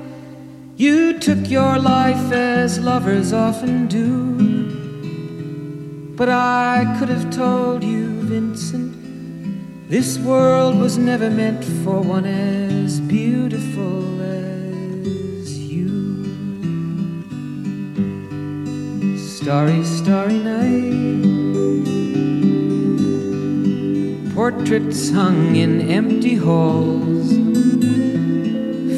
you 0.77 1.19
took 1.19 1.49
your 1.49 1.77
life 1.77 2.31
as 2.31 2.79
lovers 2.79 3.33
often 3.33 3.87
do. 3.87 4.30
But 6.21 6.29
I 6.29 6.85
could 6.99 7.09
have 7.09 7.31
told 7.31 7.83
you, 7.83 8.05
Vincent, 8.21 9.89
this 9.89 10.19
world 10.19 10.77
was 10.77 10.95
never 10.95 11.31
meant 11.31 11.63
for 11.83 11.99
one 11.99 12.27
as 12.27 12.99
beautiful 12.99 14.21
as 14.21 15.57
you. 15.57 15.87
Starry, 19.17 19.83
starry 19.83 20.37
night. 20.37 21.25
Portraits 24.35 25.09
hung 25.09 25.55
in 25.55 25.89
empty 25.89 26.35
halls. 26.35 27.31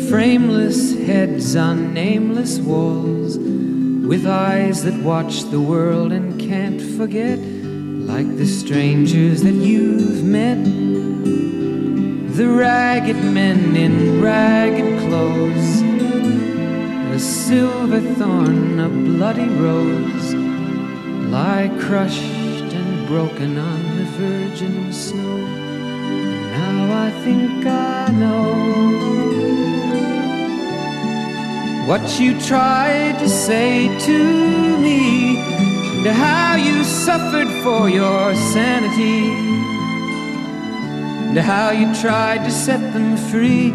Frameless 0.10 0.94
heads 1.06 1.56
on 1.56 1.94
nameless 1.94 2.60
walls. 2.60 3.38
With 3.38 4.28
eyes 4.28 4.84
that 4.84 5.02
watch 5.02 5.44
the 5.44 5.62
world 5.62 6.12
and 6.12 6.33
forget. 6.98 7.40
Like 7.40 8.38
the 8.38 8.46
strangers 8.46 9.42
that 9.44 9.54
you've 9.54 10.24
met. 10.24 10.64
The 12.38 12.48
ragged 12.48 13.24
men 13.24 13.76
in 13.76 14.22
ragged 14.22 15.00
clothes. 15.02 15.82
A 17.14 17.20
silver 17.20 18.02
thorn, 18.16 18.80
a 18.80 18.90
bloody 18.90 19.48
rose, 19.48 20.34
lie 21.30 21.70
crushed 21.80 22.74
and 22.80 23.08
broken 23.08 23.58
on 23.58 23.98
the 23.98 24.06
virgin 24.18 24.92
snow. 24.92 25.38
Now 26.58 27.06
I 27.06 27.12
think 27.24 27.66
I 27.66 28.10
know 28.12 29.14
what 31.88 32.20
you 32.20 32.40
tried 32.42 33.20
to 33.20 33.30
say 33.30 33.88
to 34.08 34.78
me, 34.80 35.53
and 36.06 36.18
how 36.18 36.56
you 36.56 36.84
suffered 36.84 37.48
for 37.64 37.90
your 37.90 38.36
sanity, 38.36 39.30
and 41.30 41.38
how 41.38 41.72
you 41.72 41.96
tried 41.96 42.44
to 42.44 42.52
set 42.52 42.82
them 42.92 43.16
free. 43.32 43.70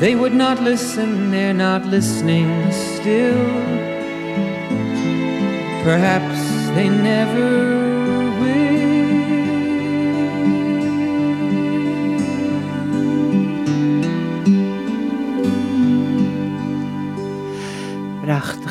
They 0.00 0.14
would 0.14 0.32
not 0.32 0.62
listen, 0.62 1.30
they're 1.30 1.52
not 1.52 1.84
listening 1.84 2.48
still. 2.72 3.44
Perhaps 5.84 6.40
they 6.74 6.88
never 6.88 7.74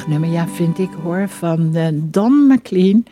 Prachtig 0.04 0.32
ja, 0.32 0.48
vind 0.48 0.80
ik 0.80 0.89
hoor, 1.04 1.30
van 1.30 1.76
uh, 1.76 1.88
Don 1.94 2.48
McLean. 2.48 3.06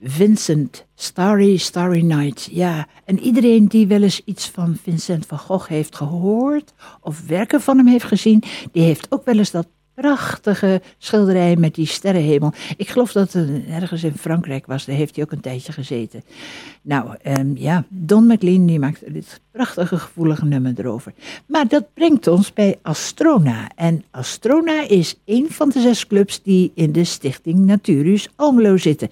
Vincent, 0.00 0.86
Starry, 0.94 1.56
Starry 1.56 2.02
Night. 2.02 2.48
Ja, 2.50 2.86
en 3.04 3.18
iedereen 3.18 3.66
die 3.66 3.86
wel 3.86 4.02
eens 4.02 4.22
iets 4.24 4.48
van 4.48 4.76
Vincent 4.82 5.26
van 5.26 5.38
Gogh 5.38 5.68
heeft 5.68 5.96
gehoord 5.96 6.72
of 7.00 7.26
werken 7.26 7.60
van 7.60 7.76
hem 7.76 7.86
heeft 7.86 8.04
gezien, 8.04 8.42
die 8.72 8.82
heeft 8.82 9.06
ook 9.10 9.24
wel 9.24 9.38
eens 9.38 9.50
dat 9.50 9.66
prachtige 9.94 10.82
schilderij 10.98 11.56
met 11.56 11.74
die 11.74 11.86
sterrenhemel. 11.86 12.52
Ik 12.76 12.88
geloof 12.88 13.12
dat 13.12 13.32
het 13.32 13.66
ergens 13.66 14.04
in 14.04 14.14
Frankrijk 14.14 14.66
was, 14.66 14.84
daar 14.84 14.96
heeft 14.96 15.14
hij 15.14 15.24
ook 15.24 15.32
een 15.32 15.40
tijdje 15.40 15.72
gezeten. 15.72 16.22
Nou, 16.82 17.16
um, 17.26 17.56
ja, 17.56 17.84
Don 17.88 18.26
McLean 18.26 18.66
die 18.66 18.78
maakt 18.78 19.12
dit 19.12 19.40
prachtige 19.52 19.98
gevoelige 19.98 20.44
nummer 20.44 20.72
erover. 20.76 21.12
Maar 21.46 21.68
dat 21.68 21.84
brengt 21.94 22.26
ons 22.26 22.52
bij 22.52 22.78
Astrona. 22.82 23.70
En 23.74 24.04
Astrona 24.10 24.88
is 24.88 25.14
een 25.24 25.46
van 25.50 25.68
de 25.68 25.80
zes 25.80 26.06
clubs 26.06 26.42
die 26.42 26.72
in 26.74 26.92
de 26.92 27.04
stichting 27.04 27.58
Naturus 27.58 28.28
Almelo 28.36 28.76
zitten. 28.76 29.10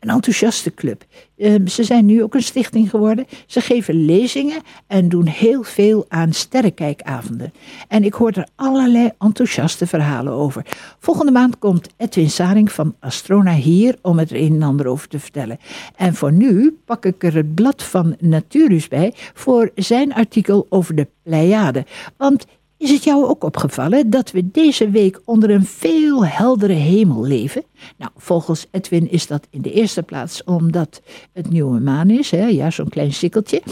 Een 0.00 0.10
enthousiaste 0.10 0.74
club. 0.74 1.04
Um, 1.36 1.68
ze 1.68 1.84
zijn 1.84 2.06
nu 2.06 2.22
ook 2.22 2.34
een 2.34 2.42
stichting 2.42 2.90
geworden. 2.90 3.26
Ze 3.46 3.60
geven 3.60 4.04
lezingen 4.04 4.60
en 4.86 5.08
doen 5.08 5.26
heel 5.26 5.62
veel 5.62 6.04
aan 6.08 6.32
sterrenkijkavonden. 6.32 7.52
En 7.88 8.04
ik 8.04 8.14
hoor 8.14 8.30
er 8.30 8.48
allerlei 8.54 9.10
enthousiaste 9.18 9.86
verhalen 9.86 10.32
over. 10.32 10.66
Volgende 10.98 11.32
maand 11.32 11.58
komt 11.58 11.88
Edwin 11.96 12.30
Saring 12.30 12.72
van 12.72 12.94
Astrona 13.00 13.54
hier 13.54 13.96
om 14.02 14.18
het 14.18 14.30
er 14.30 14.36
een 14.36 14.52
en 14.52 14.62
ander 14.62 14.86
over 14.86 15.08
te 15.08 15.18
vertellen. 15.18 15.58
En 15.96 16.14
voor 16.14 16.32
nu 16.32 16.78
pak 16.84 17.04
ik 17.04 17.24
er 17.24 17.34
het 17.34 17.54
blad 17.54 17.82
van 17.82 18.16
Naturus 18.20 18.88
bij 18.88 19.12
voor 19.34 19.70
zijn 19.82 20.14
artikel 20.14 20.66
over 20.68 20.94
de 20.94 21.08
Pleiade. 21.22 21.86
Want 22.16 22.46
is 22.82 22.90
het 22.90 23.04
jou 23.04 23.26
ook 23.26 23.44
opgevallen 23.44 24.10
dat 24.10 24.30
we 24.30 24.50
deze 24.50 24.90
week 24.90 25.20
onder 25.24 25.50
een 25.50 25.64
veel 25.64 26.26
heldere 26.26 26.72
hemel 26.72 27.24
leven? 27.24 27.64
Nou, 27.98 28.10
volgens 28.16 28.66
Edwin 28.70 29.10
is 29.10 29.26
dat 29.26 29.46
in 29.50 29.62
de 29.62 29.72
eerste 29.72 30.02
plaats 30.02 30.44
omdat 30.44 31.02
het 31.32 31.50
nieuwe 31.50 31.80
maan 31.80 32.10
is, 32.10 32.30
hè? 32.30 32.46
ja, 32.46 32.70
zo'n 32.70 32.88
klein 32.88 33.12
sikkeltje. 33.12 33.62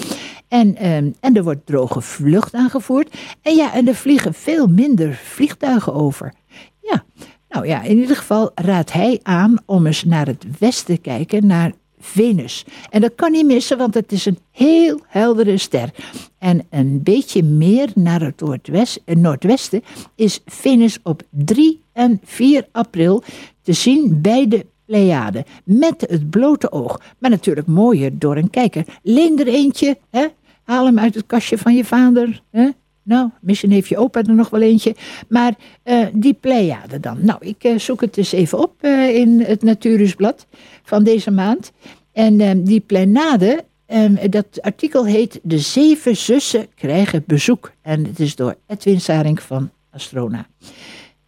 En, 0.49 0.87
um, 0.87 1.14
en 1.20 1.37
er 1.37 1.42
wordt 1.42 1.66
droge 1.66 2.01
vlucht 2.01 2.55
aangevoerd. 2.55 3.16
En 3.42 3.55
ja, 3.55 3.75
en 3.75 3.88
er 3.88 3.94
vliegen 3.94 4.35
veel 4.35 4.66
minder 4.66 5.14
vliegtuigen 5.14 5.94
over. 5.94 6.35
Ja, 6.83 7.05
nou 7.49 7.66
ja, 7.66 7.83
in 7.83 7.99
ieder 7.99 8.16
geval 8.16 8.51
raadt 8.55 8.92
hij 8.92 9.20
aan 9.23 9.57
om 9.66 9.87
eens 9.87 10.05
naar 10.05 10.27
het 10.27 10.46
westen 10.59 10.94
te 10.94 11.01
kijken, 11.01 11.46
naar 11.46 11.73
Venus. 12.00 12.64
En 12.90 13.00
dat 13.00 13.14
kan 13.14 13.32
niet 13.32 13.46
missen, 13.46 13.78
want 13.78 13.94
het 13.94 14.12
is 14.12 14.26
een 14.26 14.38
heel 14.50 15.00
heldere 15.06 15.58
ster. 15.58 15.90
En 16.38 16.66
een 16.70 17.02
beetje 17.02 17.42
meer 17.42 17.88
naar 17.94 18.20
het 18.20 18.40
noordwest, 18.40 19.00
noordwesten 19.04 19.82
is 20.14 20.40
Venus 20.46 20.98
op 21.02 21.22
3 21.30 21.82
en 21.92 22.20
4 22.24 22.66
april 22.72 23.22
te 23.62 23.72
zien 23.72 24.20
bij 24.20 24.48
de 24.48 24.66
Pleiade. 24.84 25.44
Met 25.64 26.04
het 26.08 26.30
blote 26.30 26.72
oog. 26.72 27.00
Maar 27.18 27.30
natuurlijk 27.30 27.66
mooier 27.66 28.18
door 28.18 28.36
een 28.36 28.50
kijker. 28.50 28.84
Leen 29.02 29.38
er 29.38 29.46
eentje, 29.46 29.98
hè? 30.10 30.26
haal 30.64 30.84
hem 30.84 30.98
uit 30.98 31.14
het 31.14 31.26
kastje 31.26 31.58
van 31.58 31.74
je 31.74 31.84
vader. 31.84 32.42
Hè? 32.50 32.68
Nou, 33.11 33.31
misschien 33.40 33.70
heeft 33.70 33.88
je 33.88 33.96
opa 33.96 34.23
er 34.23 34.35
nog 34.35 34.51
wel 34.51 34.61
eentje. 34.61 34.94
Maar 35.29 35.55
uh, 35.85 36.07
die 36.12 36.35
Pleiade 36.35 37.01
dan. 37.01 37.18
Nou, 37.20 37.38
ik 37.46 37.64
uh, 37.64 37.79
zoek 37.79 38.01
het 38.01 38.16
eens 38.16 38.33
even 38.33 38.59
op 38.59 38.75
uh, 38.81 39.16
in 39.16 39.40
het 39.40 39.62
Natuurusblad 39.62 40.46
van 40.83 41.05
deze 41.05 41.31
maand. 41.31 41.73
En 42.12 42.64
die 42.64 42.81
Pleiade, 42.81 43.64
um, 43.87 44.18
dat 44.31 44.61
artikel 44.61 45.07
heet 45.07 45.40
De 45.42 45.59
Zeven 45.59 46.16
Zussen 46.16 46.66
krijgen 46.75 47.25
bezoek. 47.27 47.73
En 47.83 48.07
het 48.07 48.20
is 48.20 48.37
door 48.37 48.57
Edwin 48.66 49.01
Saring 49.01 49.42
van 49.42 49.70
Astrona. 49.90 50.46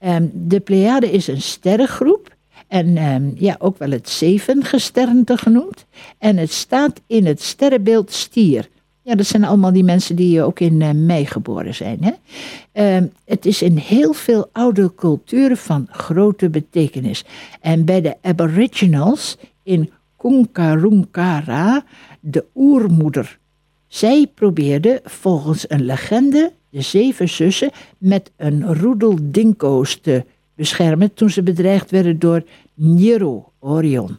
Um, 0.00 0.30
de 0.34 0.60
Pleiade 0.60 1.10
is 1.10 1.26
een 1.26 1.42
sterrengroep. 1.42 2.36
En 2.68 2.96
um, 2.96 3.32
ja, 3.36 3.56
ook 3.58 3.78
wel 3.78 3.90
het 3.90 4.08
zevengesternte 4.08 5.36
genoemd. 5.36 5.86
En 6.18 6.36
het 6.36 6.52
staat 6.52 7.00
in 7.06 7.26
het 7.26 7.42
sterrenbeeld 7.42 8.12
stier. 8.12 8.68
Dat 9.16 9.26
zijn 9.26 9.44
allemaal 9.44 9.72
die 9.72 9.84
mensen 9.84 10.16
die 10.16 10.42
ook 10.42 10.60
in 10.60 10.80
uh, 10.80 10.90
mei 10.90 11.26
geboren 11.26 11.74
zijn. 11.74 11.98
Hè? 12.00 12.12
Uh, 13.00 13.06
het 13.24 13.46
is 13.46 13.62
in 13.62 13.76
heel 13.76 14.12
veel 14.12 14.48
oude 14.52 14.94
culturen 14.94 15.56
van 15.56 15.86
grote 15.90 16.48
betekenis. 16.48 17.24
En 17.60 17.84
bij 17.84 18.00
de 18.00 18.16
Aboriginals 18.22 19.36
in 19.62 19.90
Kunkarunkara, 20.16 21.84
de 22.20 22.44
oermoeder. 22.54 23.38
Zij 23.86 24.26
probeerde 24.34 25.00
volgens 25.04 25.64
een 25.68 25.84
legende 25.84 26.52
de 26.72 26.80
zeven 26.80 27.28
zussen 27.28 27.70
met 27.98 28.30
een 28.36 28.74
roedel 28.74 29.18
dinko's 29.20 29.98
te 30.00 30.24
beschermen 30.54 31.14
toen 31.14 31.30
ze 31.30 31.42
bedreigd 31.42 31.90
werden 31.90 32.18
door 32.18 32.44
Nero 32.74 33.52
Orion. 33.58 34.18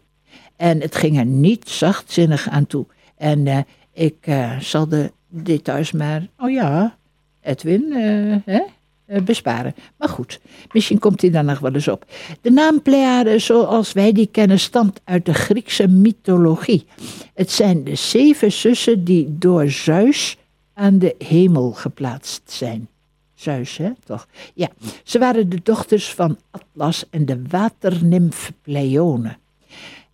En 0.55 0.81
het 0.81 0.95
ging 0.95 1.17
er 1.17 1.25
niet 1.25 1.69
zachtzinnig 1.69 2.49
aan 2.49 2.67
toe. 2.67 2.85
En 3.17 3.45
uh, 3.45 3.57
ik 3.93 4.15
uh, 4.27 4.59
zal 4.59 4.87
de 4.87 5.11
details 5.27 5.91
maar, 5.91 6.27
oh 6.37 6.51
ja, 6.51 6.97
Edwin, 7.41 7.85
uh, 7.89 8.35
hè, 8.45 8.61
besparen. 9.21 9.75
Maar 9.97 10.09
goed, 10.09 10.39
misschien 10.71 10.99
komt 10.99 11.21
hij 11.21 11.29
daar 11.29 11.43
nog 11.43 11.59
wel 11.59 11.73
eens 11.73 11.87
op. 11.87 12.05
De 12.41 12.51
naam 12.51 12.81
Pleiade, 12.81 13.39
zoals 13.39 13.93
wij 13.93 14.11
die 14.11 14.27
kennen, 14.27 14.59
stamt 14.59 15.01
uit 15.03 15.25
de 15.25 15.33
Griekse 15.33 15.87
mythologie. 15.87 16.85
Het 17.33 17.51
zijn 17.51 17.83
de 17.83 17.95
zeven 17.95 18.51
zussen 18.51 19.03
die 19.03 19.37
door 19.37 19.69
Zeus 19.69 20.37
aan 20.73 20.99
de 20.99 21.15
hemel 21.17 21.71
geplaatst 21.71 22.41
zijn. 22.51 22.87
Zeus, 23.33 23.77
hè, 23.77 23.91
toch? 24.05 24.27
Ja, 24.53 24.69
ze 25.03 25.19
waren 25.19 25.49
de 25.49 25.59
dochters 25.63 26.13
van 26.13 26.37
Atlas 26.51 27.05
en 27.09 27.25
de 27.25 27.41
waternimf 27.49 28.51
Pleione. 28.61 29.35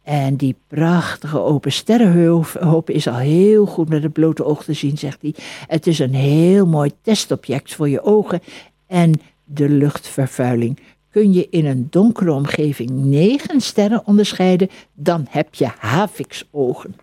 En 0.09 0.35
die 0.35 0.55
prachtige 0.67 1.39
open 1.39 1.71
sterrenhoop 1.71 2.89
is 2.89 3.07
al 3.07 3.15
heel 3.15 3.65
goed 3.65 3.89
met 3.89 4.03
het 4.03 4.13
blote 4.13 4.45
oog 4.45 4.63
te 4.63 4.73
zien, 4.73 4.97
zegt 4.97 5.21
hij. 5.21 5.33
Het 5.67 5.87
is 5.87 5.99
een 5.99 6.13
heel 6.13 6.65
mooi 6.65 6.91
testobject 7.01 7.73
voor 7.73 7.89
je 7.89 8.01
ogen 8.01 8.41
en 8.87 9.21
de 9.43 9.69
luchtvervuiling. 9.69 10.79
Kun 11.09 11.33
je 11.33 11.47
in 11.49 11.65
een 11.65 11.87
donkere 11.89 12.31
omgeving 12.31 12.89
negen 12.89 13.61
sterren 13.61 14.05
onderscheiden, 14.05 14.69
dan 14.93 15.25
heb 15.29 15.55
je 15.55 15.67
haviksogen. 15.77 16.95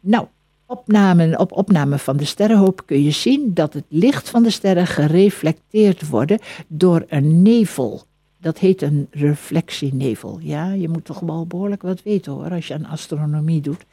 Nou, 0.00 0.26
opnamen, 0.66 1.38
op 1.38 1.52
opname 1.52 1.98
van 1.98 2.16
de 2.16 2.24
sterrenhoop 2.24 2.82
kun 2.86 3.02
je 3.02 3.10
zien 3.10 3.54
dat 3.54 3.72
het 3.72 3.84
licht 3.88 4.30
van 4.30 4.42
de 4.42 4.50
sterren 4.50 4.86
gereflecteerd 4.86 6.08
wordt 6.08 6.34
door 6.66 7.04
een 7.08 7.42
nevel. 7.42 8.02
Dat 8.42 8.58
heet 8.58 8.82
een 8.82 9.08
reflectienevel. 9.10 10.38
Ja, 10.40 10.72
je 10.72 10.88
moet 10.88 11.04
toch 11.04 11.20
wel 11.20 11.46
behoorlijk 11.46 11.82
wat 11.82 12.02
weten 12.02 12.32
hoor, 12.32 12.50
als 12.50 12.66
je 12.66 12.74
aan 12.74 12.86
astronomie 12.86 13.60
doet. 13.60 13.84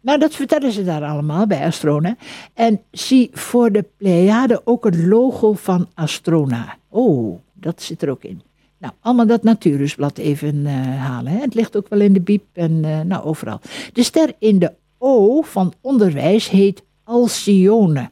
Maar 0.00 0.18
dat 0.18 0.34
vertellen 0.34 0.72
ze 0.72 0.84
daar 0.84 1.04
allemaal 1.04 1.46
bij 1.46 1.64
Astrona. 1.64 2.16
En 2.54 2.80
zie 2.90 3.30
voor 3.32 3.72
de 3.72 3.84
Pleiade 3.96 4.60
ook 4.64 4.84
het 4.84 4.96
logo 4.96 5.52
van 5.52 5.88
Astrona. 5.94 6.76
Oh, 6.88 7.38
dat 7.52 7.82
zit 7.82 8.02
er 8.02 8.10
ook 8.10 8.24
in. 8.24 8.42
Nou, 8.78 8.92
allemaal 9.00 9.26
dat 9.26 9.42
Natuurusblad 9.42 10.18
even 10.18 10.54
uh, 10.54 10.72
halen. 10.96 11.32
Hè. 11.32 11.40
Het 11.40 11.54
ligt 11.54 11.76
ook 11.76 11.88
wel 11.88 12.00
in 12.00 12.12
de 12.12 12.20
biep 12.20 12.44
en 12.52 12.72
uh, 12.72 13.00
nou, 13.00 13.24
overal. 13.24 13.60
De 13.92 14.02
ster 14.02 14.34
in 14.38 14.58
de 14.58 14.72
O 14.98 15.42
van 15.42 15.72
onderwijs 15.80 16.48
heet 16.48 16.82
Alcyone. 17.04 18.10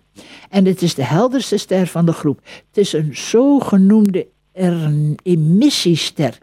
En 0.51 0.65
het 0.65 0.83
is 0.83 0.95
de 0.95 1.05
helderste 1.05 1.57
ster 1.57 1.87
van 1.87 2.07
de 2.07 2.13
groep. 2.13 2.41
Het 2.67 2.77
is 2.77 2.93
een 2.93 3.17
zogenoemde 3.17 4.27
een 4.57 5.19
emissiester. 5.23 6.39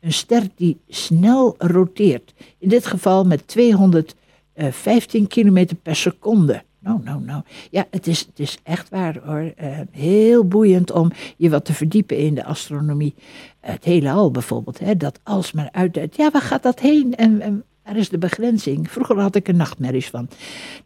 Een 0.00 0.12
ster 0.12 0.42
die 0.54 0.80
snel 0.88 1.54
roteert. 1.58 2.32
In 2.58 2.68
dit 2.68 2.86
geval 2.86 3.24
met 3.24 3.46
215 3.46 5.26
km 5.26 5.66
per 5.82 5.96
seconde. 5.96 6.62
Nou, 6.78 7.00
nou, 7.04 7.20
nou. 7.20 7.42
Ja, 7.70 7.86
het 7.90 8.06
is, 8.06 8.20
het 8.20 8.38
is 8.38 8.58
echt 8.62 8.88
waar 8.88 9.18
hoor. 9.24 9.52
Uh, 9.62 9.78
heel 9.90 10.44
boeiend 10.44 10.90
om 10.90 11.10
je 11.36 11.50
wat 11.50 11.64
te 11.64 11.72
verdiepen 11.72 12.16
in 12.16 12.34
de 12.34 12.44
astronomie. 12.44 13.14
Het 13.60 13.84
hele 13.84 14.10
al 14.10 14.30
bijvoorbeeld. 14.30 14.78
Hè, 14.78 14.96
dat 14.96 15.20
als 15.22 15.52
men 15.52 15.74
uitduidt, 15.74 16.16
ja, 16.16 16.30
waar 16.30 16.42
gaat 16.42 16.62
dat 16.62 16.80
heen? 16.80 17.14
En, 17.14 17.40
en 17.40 17.64
waar 17.84 17.96
is 17.96 18.08
de 18.08 18.18
begrenzing? 18.18 18.90
Vroeger 18.90 19.20
had 19.20 19.34
ik 19.34 19.48
er 19.48 19.54
nachtmerries 19.54 20.08
van. 20.08 20.28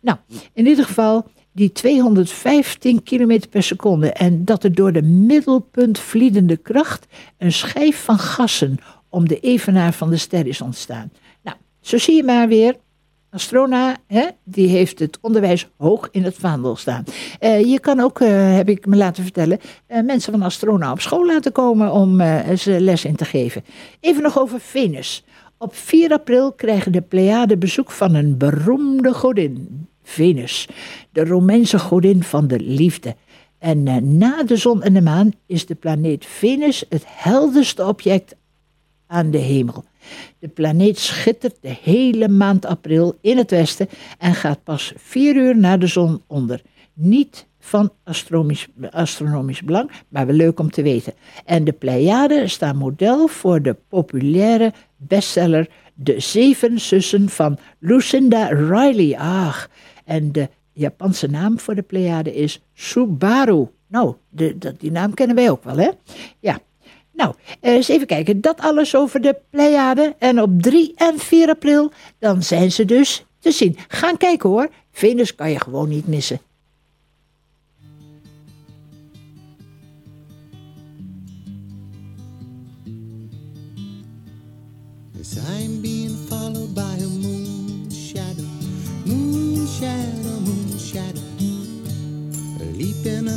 Nou, 0.01 0.19
in 0.53 0.67
ieder 0.67 0.85
geval, 0.85 1.27
die 1.57 1.73
215 1.73 3.03
km 3.03 3.40
per 3.51 3.62
seconde 3.62 4.12
en 4.12 4.45
dat 4.45 4.64
er 4.64 4.75
door 4.75 4.92
de 4.92 5.03
middelpunt 5.03 5.99
vliedende 5.99 6.57
kracht 6.57 7.07
een 7.38 7.53
schijf 7.53 8.05
van 8.05 8.19
gassen 8.19 8.79
om 9.09 9.29
de 9.29 9.40
evenaar 9.40 9.92
van 9.92 10.11
de 10.11 10.16
ster 10.16 10.47
is 10.47 10.61
ontstaan. 10.61 11.11
Nou, 11.42 11.57
zo 11.81 11.99
zie 11.99 12.16
je 12.16 12.23
maar 12.23 12.49
weer. 12.49 12.77
Astrona, 13.31 13.97
hè, 14.07 14.27
die 14.45 14.69
heeft 14.69 14.99
het 14.99 15.19
onderwijs 15.21 15.69
hoog 15.77 16.09
in 16.11 16.25
het 16.25 16.35
vaandel 16.35 16.77
staan. 16.77 17.05
Uh, 17.40 17.64
je 17.64 17.81
kan 17.81 18.01
ook, 18.01 18.21
uh, 18.21 18.55
heb 18.55 18.69
ik 18.69 18.87
me 18.87 18.97
laten 18.97 19.23
vertellen, 19.23 19.59
uh, 19.88 20.01
mensen 20.03 20.33
van 20.33 20.42
Astrona 20.42 20.92
op 20.92 21.01
school 21.01 21.27
laten 21.27 21.53
komen 21.53 21.92
om 21.92 22.21
ze 22.57 22.81
les 22.81 23.05
in 23.05 23.16
te 23.16 23.25
geven. 23.25 23.64
Even 24.01 24.23
nog 24.23 24.38
over 24.38 24.61
Venus. 24.61 25.25
Op 25.59 25.75
4 25.75 26.12
april 26.12 26.53
krijgen 26.53 26.92
de 26.92 27.01
Pleiaden 27.01 27.59
bezoek 27.59 27.90
van 27.90 28.14
een 28.14 28.37
beroemde 28.37 29.14
godin, 29.14 29.88
Venus, 30.09 30.69
de 31.12 31.25
Romeinse 31.25 31.79
godin 31.79 32.23
van 32.23 32.47
de 32.47 32.61
liefde. 32.61 33.16
En 33.59 33.87
uh, 33.87 33.97
na 33.97 34.42
de 34.42 34.57
zon 34.57 34.83
en 34.83 34.95
de 34.95 35.01
maan 35.01 35.33
is 35.47 35.66
de 35.66 35.75
planeet 35.75 36.27
Venus 36.27 36.85
het 36.88 37.05
helderste 37.07 37.87
object 37.87 38.37
aan 39.07 39.31
de 39.31 39.38
hemel. 39.38 39.85
De 40.38 40.49
planeet 40.49 40.99
schittert 40.99 41.57
de 41.61 41.77
hele 41.83 42.29
maand 42.29 42.66
april 42.66 43.19
in 43.21 43.37
het 43.37 43.51
westen 43.51 43.88
en 44.19 44.35
gaat 44.35 44.64
pas 44.64 44.92
vier 44.97 45.37
uur 45.37 45.57
na 45.57 45.77
de 45.77 45.87
zon 45.87 46.23
onder. 46.27 46.62
Niet 46.92 47.47
van 47.59 47.92
astronomisch, 48.05 48.69
astronomisch 48.90 49.62
belang, 49.62 49.90
maar 50.09 50.27
wel 50.27 50.37
leuk 50.37 50.61
om 50.61 50.71
te 50.71 50.83
weten. 50.83 51.12
En 51.45 51.64
de 51.64 51.73
Pleiaden 51.73 52.51
staan 52.51 52.77
model 52.77 53.27
voor 53.27 53.62
de 53.62 53.77
populaire 53.88 54.73
bestseller 54.97 55.69
De 55.95 56.21
Zeven 56.21 56.81
Zussen 56.81 57.29
van 57.29 57.59
Lucinda 57.79 58.47
Riley. 58.47 59.19
Ach, 59.19 59.71
en 60.07 60.33
de 60.33 60.49
Japanse 60.73 61.27
naam 61.27 61.59
voor 61.59 61.75
de 61.75 61.83
Pleiade 61.83 62.35
is 62.35 62.62
Subaru. 62.75 63.69
Nou, 63.87 64.14
de, 64.29 64.75
die 64.79 64.90
naam 64.90 65.14
kennen 65.14 65.37
wij 65.37 65.51
ook 65.51 65.64
wel, 65.64 65.77
hè? 65.77 65.90
Ja. 66.40 66.59
Nou, 67.12 67.35
eh, 67.61 67.73
eens 67.73 67.88
even 67.88 68.07
kijken. 68.07 68.40
Dat 68.40 68.61
alles 68.61 68.97
over 68.97 69.21
de 69.21 69.37
Pleiade. 69.51 70.14
En 70.19 70.42
op 70.42 70.62
3 70.62 70.92
en 70.97 71.19
4 71.19 71.49
april, 71.49 71.92
dan 72.19 72.42
zijn 72.42 72.73
ze 72.73 72.85
dus 72.85 73.27
te 73.38 73.51
zien. 73.51 73.77
Gaan 73.88 74.16
kijken 74.16 74.49
hoor. 74.49 74.69
Venus 74.92 75.35
kan 75.35 75.51
je 75.51 75.61
gewoon 75.61 75.88
niet 75.88 76.07
missen. 76.07 76.40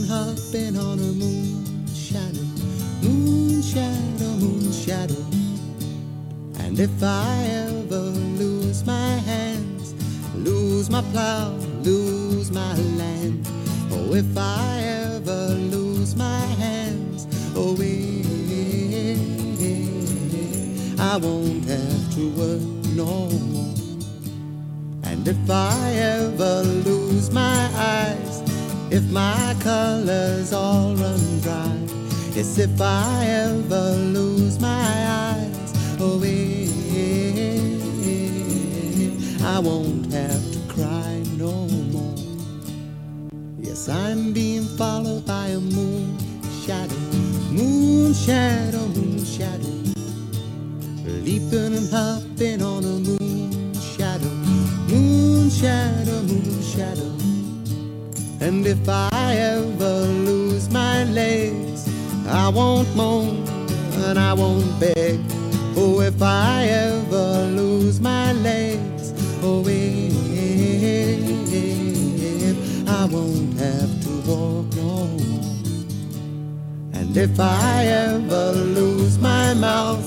Hopping 0.09 0.75
on 0.75 0.97
a 0.97 1.11
moon 1.21 1.85
shadow, 1.93 2.41
moon 3.03 3.61
shadow, 3.61 4.31
moon 4.41 4.71
shadow. 4.71 5.23
And 6.63 6.79
if 6.79 7.03
I 7.03 7.43
ever 7.67 8.09
lose 8.41 8.83
my 8.87 9.11
hands, 9.29 9.93
lose 10.33 10.89
my 10.89 11.03
plow, 11.11 11.51
lose 11.83 12.49
my 12.51 12.73
land, 12.97 13.47
oh, 13.91 14.15
if 14.15 14.35
I 14.35 14.81
ever 14.81 15.53
lose 15.75 16.15
my 16.15 16.41
hands, 16.57 17.27
oh, 17.55 17.75
I 21.11 21.17
won't 21.17 21.65
have 21.65 22.13
to 22.15 22.29
work 22.31 22.61
no 22.95 23.29
more. 23.53 23.75
And 25.03 25.27
if 25.27 25.49
I 25.49 25.93
ever 25.93 26.63
lose 26.63 27.31
my 27.31 27.69
eyes, 27.75 28.48
if 28.91 29.03
my 29.11 29.55
colors 29.59 30.51
all 30.51 30.95
run 30.95 31.39
dry, 31.41 31.77
yes, 32.33 32.57
if 32.57 32.81
I 32.81 33.25
ever 33.25 33.91
lose 33.91 34.59
my 34.59 34.67
eyes, 35.07 35.73
oh, 35.99 36.21
eh, 36.23 36.67
eh, 36.95 37.33
eh, 38.05 38.31
eh, 39.05 39.45
I 39.45 39.59
won't 39.59 40.11
have 40.11 40.51
to 40.53 40.59
cry 40.73 41.21
no 41.37 41.67
more. 41.93 42.15
Yes, 43.59 43.87
I'm 43.89 44.33
being 44.33 44.65
followed 44.77 45.25
by 45.25 45.47
a 45.49 45.59
moon 45.59 46.17
shadow, 46.65 46.95
moon 47.51 48.13
shadow, 48.13 48.87
moon 48.87 49.23
shadow, 49.23 49.75
leaping 51.05 51.75
and 51.75 51.89
hopping 51.91 52.63
on 52.63 52.83
a 52.83 52.97
moon 53.07 53.73
shadow, 53.75 54.33
moon 54.89 55.49
shadow, 55.51 56.21
moon 56.23 56.63
shadow. 56.63 57.08
And 58.49 58.65
if 58.65 58.89
I 58.89 59.35
ever 59.35 60.07
lose 60.25 60.71
my 60.71 61.03
legs, 61.03 61.87
I 62.27 62.49
won't 62.49 62.95
moan 62.95 63.47
and 64.07 64.17
I 64.17 64.33
won't 64.33 64.79
beg. 64.79 65.19
Oh, 65.77 66.01
if 66.01 66.19
I 66.19 66.63
ever 66.63 67.45
lose 67.45 67.99
my 68.01 68.33
legs, 68.33 69.13
oh, 69.43 69.63
if 69.67 70.09
I 72.89 73.05
won't 73.05 73.53
have 73.59 74.01
to 74.05 74.09
walk 74.27 74.65
no 74.75 75.05
more. 75.21 75.45
And 76.93 77.15
if 77.15 77.39
I 77.39 77.85
ever 77.85 78.53
lose 78.53 79.19
my 79.19 79.53
mouth, 79.53 80.03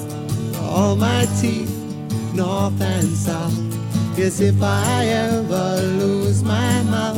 all 0.58 0.96
my 0.96 1.26
teeth, 1.40 1.70
north 2.34 2.80
and 2.80 3.06
south, 3.06 3.54
yes, 4.18 4.40
if 4.40 4.60
I 4.60 5.06
ever 5.06 5.80
lose 6.02 6.42
my 6.42 6.82
mouth, 6.82 7.11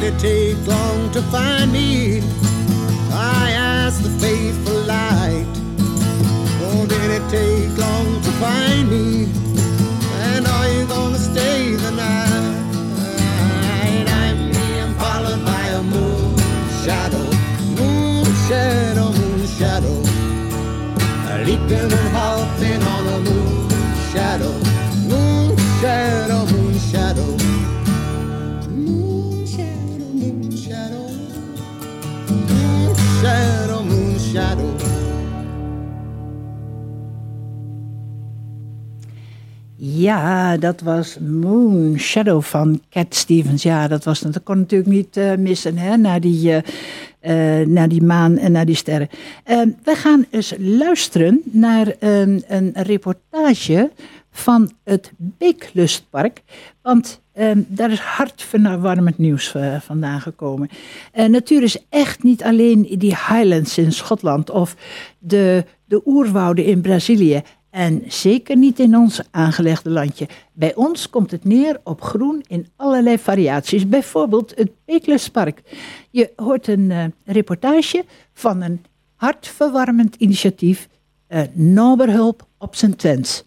Did 0.00 0.14
it 0.14 0.20
take 0.20 0.66
long 0.68 1.10
to 1.10 1.20
find 1.22 1.72
me? 1.72 2.22
I 3.10 3.50
asked 3.50 4.04
the 4.04 4.10
faithful 4.20 4.80
light. 4.82 5.44
Oh, 6.62 6.86
did 6.86 7.10
it 7.18 7.28
take 7.28 7.76
long 7.76 8.22
to 8.22 8.30
find 8.38 8.88
me? 8.88 9.26
And 10.22 10.46
are 10.46 10.68
you 10.68 10.86
gonna 10.86 11.18
stay 11.18 11.74
the 11.74 11.90
night? 11.90 12.58
I'm 14.20 14.52
being 14.52 14.94
followed 15.02 15.44
by 15.44 15.66
a 15.66 15.82
moon 15.82 16.36
shadow, 16.84 17.26
moon 17.74 18.24
shadow, 18.46 19.10
moon 19.10 19.46
shadow. 19.58 19.98
Leaping 21.44 21.90
and 21.90 22.08
hopping 22.14 22.82
on 22.94 23.06
a 23.16 23.18
moon 23.28 23.68
shadow, 24.12 24.52
moon 25.10 25.56
shadow, 25.80 26.46
moon 26.46 26.52
shadow. 26.52 26.67
Ja, 39.98 40.56
dat 40.56 40.80
was 40.80 41.18
Moon 41.18 41.98
Shadow 41.98 42.42
van 42.42 42.80
Cat 42.90 43.14
Stevens. 43.14 43.62
Ja, 43.62 43.88
dat, 43.88 44.04
was, 44.04 44.20
dat 44.20 44.42
kon 44.42 44.58
natuurlijk 44.58 44.90
niet 44.90 45.16
eh, 45.16 45.34
missen, 45.34 45.76
hè, 45.76 45.96
naar 45.96 46.20
die, 46.20 46.52
eh, 46.52 47.60
eh, 47.60 47.68
naar 47.68 47.88
die 47.88 48.02
maan 48.02 48.36
en 48.36 48.52
naar 48.52 48.66
die 48.66 48.74
sterren. 48.74 49.08
Eh, 49.44 49.60
we 49.84 49.94
gaan 49.94 50.26
eens 50.30 50.54
luisteren 50.58 51.40
naar 51.44 51.94
een, 51.98 52.44
een 52.48 52.72
reportage 52.74 53.90
van 54.30 54.70
het 54.84 55.12
Beeklustpark. 55.16 56.42
Want 56.82 57.20
eh, 57.32 57.50
daar 57.54 57.90
is 57.90 58.00
hartverwarmend 58.00 59.18
nieuws 59.18 59.54
vandaan 59.80 60.20
gekomen. 60.20 60.68
Eh, 61.12 61.26
natuur 61.26 61.62
is 61.62 61.84
echt 61.88 62.22
niet 62.22 62.42
alleen 62.42 62.82
die 62.98 63.16
highlands 63.28 63.78
in 63.78 63.92
Schotland 63.92 64.50
of 64.50 64.76
de, 65.18 65.64
de 65.84 66.02
oerwouden 66.04 66.64
in 66.64 66.80
Brazilië. 66.80 67.42
En 67.78 68.02
zeker 68.06 68.56
niet 68.56 68.78
in 68.78 68.96
ons 68.96 69.20
aangelegde 69.30 69.90
landje. 69.90 70.28
Bij 70.52 70.74
ons 70.74 71.10
komt 71.10 71.30
het 71.30 71.44
neer 71.44 71.80
op 71.84 72.02
groen 72.02 72.44
in 72.46 72.66
allerlei 72.76 73.18
variaties. 73.18 73.88
Bijvoorbeeld 73.88 74.52
het 74.56 74.70
Beeklustpark. 74.84 75.62
Je 76.10 76.32
hoort 76.36 76.66
een 76.66 76.90
eh, 76.90 77.04
reportage 77.24 78.04
van 78.32 78.62
een 78.62 78.84
hartverwarmend 79.14 80.14
initiatief. 80.14 80.88
eh 81.26 81.42
Noberhulp 81.52 82.46
op 82.58 82.74
zijn 82.74 82.96
Twents. 82.96 83.44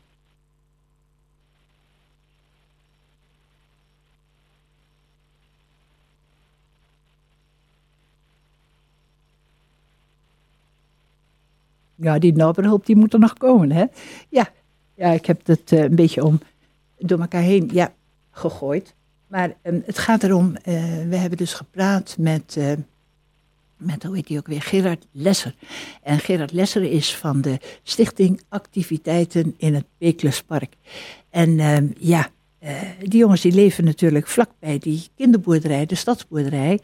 Ja, 12.02 12.20
die 12.20 12.34
Noberhulp 12.34 12.86
die 12.86 12.96
moet 12.96 13.14
er 13.14 13.20
nog 13.20 13.34
komen, 13.34 13.72
hè? 13.72 13.86
Ja, 14.30 14.50
ja 14.96 15.12
ik 15.12 15.26
heb 15.26 15.48
het 15.48 15.72
eh, 15.72 15.84
een 15.84 15.96
beetje 15.96 16.24
om 16.24 16.40
door 16.98 17.20
elkaar 17.20 17.42
heen 17.42 17.70
ja, 17.74 17.94
gegooid. 18.32 18.94
Maar 19.28 19.54
ehm, 19.62 19.80
het 19.86 19.98
gaat 19.98 20.24
erom, 20.24 20.56
eh, 20.56 20.74
we 21.10 21.16
hebben 21.16 21.38
dus 21.38 21.54
gepraat 21.54 22.16
met, 22.20 22.56
eh, 22.58 22.72
met, 23.78 24.04
hoe 24.04 24.16
heet 24.16 24.28
die 24.28 24.38
ook 24.38 24.48
weer, 24.48 24.62
Gerard 24.62 25.08
Lesser. 25.12 25.56
En 26.04 26.20
Gerard 26.20 26.52
Lesser 26.52 26.84
is 26.84 27.16
van 27.16 27.42
de 27.42 27.60
Stichting 27.84 28.42
Activiteiten 28.50 29.54
in 29.58 29.74
het 29.74 29.86
Beekluspark. 29.98 30.76
En 31.30 31.60
ehm, 31.60 31.88
ja, 31.98 32.30
eh, 32.62 32.76
die 33.00 33.20
jongens 33.20 33.42
die 33.42 33.52
leven 33.52 33.84
natuurlijk 33.84 34.28
vlakbij 34.28 34.78
die 34.78 35.08
kinderboerderij, 35.16 35.86
de 35.86 35.96
stadsboerderij. 35.96 36.80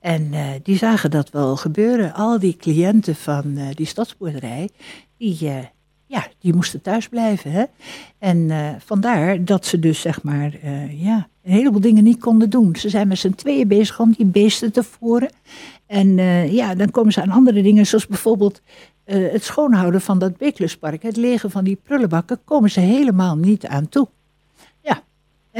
En 0.00 0.32
eh, 0.32 0.46
die 0.62 0.76
zagen 0.76 1.10
dat 1.10 1.30
wel 1.30 1.56
gebeuren. 1.56 2.14
Al 2.14 2.38
die 2.38 2.56
cliënten 2.56 3.14
van 3.14 3.56
eh, 3.56 3.66
die 3.74 3.86
stadsboerderij, 3.86 4.68
die, 5.16 5.50
ja, 6.06 6.26
die 6.38 6.54
moesten 6.54 6.82
thuis 6.82 7.08
blijven. 7.08 7.50
Hè? 7.52 7.64
En 8.18 8.50
vandaar 8.84 9.44
dat 9.44 9.66
ze 9.66 9.78
dus 9.78 10.00
zeg 10.00 10.22
maar, 10.22 10.58
ja, 10.90 11.28
een 11.42 11.52
heleboel 11.52 11.80
dingen 11.80 12.04
niet 12.04 12.20
konden 12.20 12.50
doen. 12.50 12.76
Ze 12.76 12.88
zijn 12.88 13.08
met 13.08 13.18
z'n 13.18 13.34
tweeën 13.34 13.68
bezig 13.68 14.00
om 14.00 14.12
die 14.16 14.26
beesten 14.26 14.72
te 14.72 14.82
voeren. 14.82 15.30
En 15.86 16.16
ja, 16.52 16.74
dan 16.74 16.90
komen 16.90 17.12
ze 17.12 17.22
aan 17.22 17.30
andere 17.30 17.62
dingen, 17.62 17.86
zoals 17.86 18.06
bijvoorbeeld 18.06 18.62
het 19.04 19.44
schoonhouden 19.44 20.00
van 20.00 20.18
dat 20.18 20.36
Beekluspark. 20.36 21.02
Het 21.02 21.16
legen 21.16 21.50
van 21.50 21.64
die 21.64 21.78
prullenbakken, 21.82 22.40
komen 22.44 22.70
ze 22.70 22.80
helemaal 22.80 23.36
niet 23.36 23.66
aan 23.66 23.88
toe. 23.88 24.08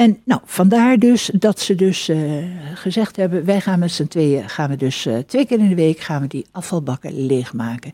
En 0.01 0.21
nou, 0.25 0.41
vandaar 0.45 0.99
dus 0.99 1.31
dat 1.33 1.61
ze 1.61 1.75
dus 1.75 2.09
eh, 2.09 2.19
gezegd 2.75 3.17
hebben, 3.17 3.45
wij 3.45 3.61
gaan 3.61 3.79
met 3.79 3.91
z'n 3.91 4.07
tweeën, 4.07 4.49
gaan 4.49 4.71
we 4.71 4.77
dus 4.77 5.07
eh, 5.07 5.19
twee 5.19 5.47
keer 5.47 5.59
in 5.59 5.69
de 5.69 5.75
week 5.75 5.99
gaan 5.99 6.21
we 6.21 6.27
die 6.27 6.47
afvalbakken 6.51 7.27
leegmaken. 7.27 7.93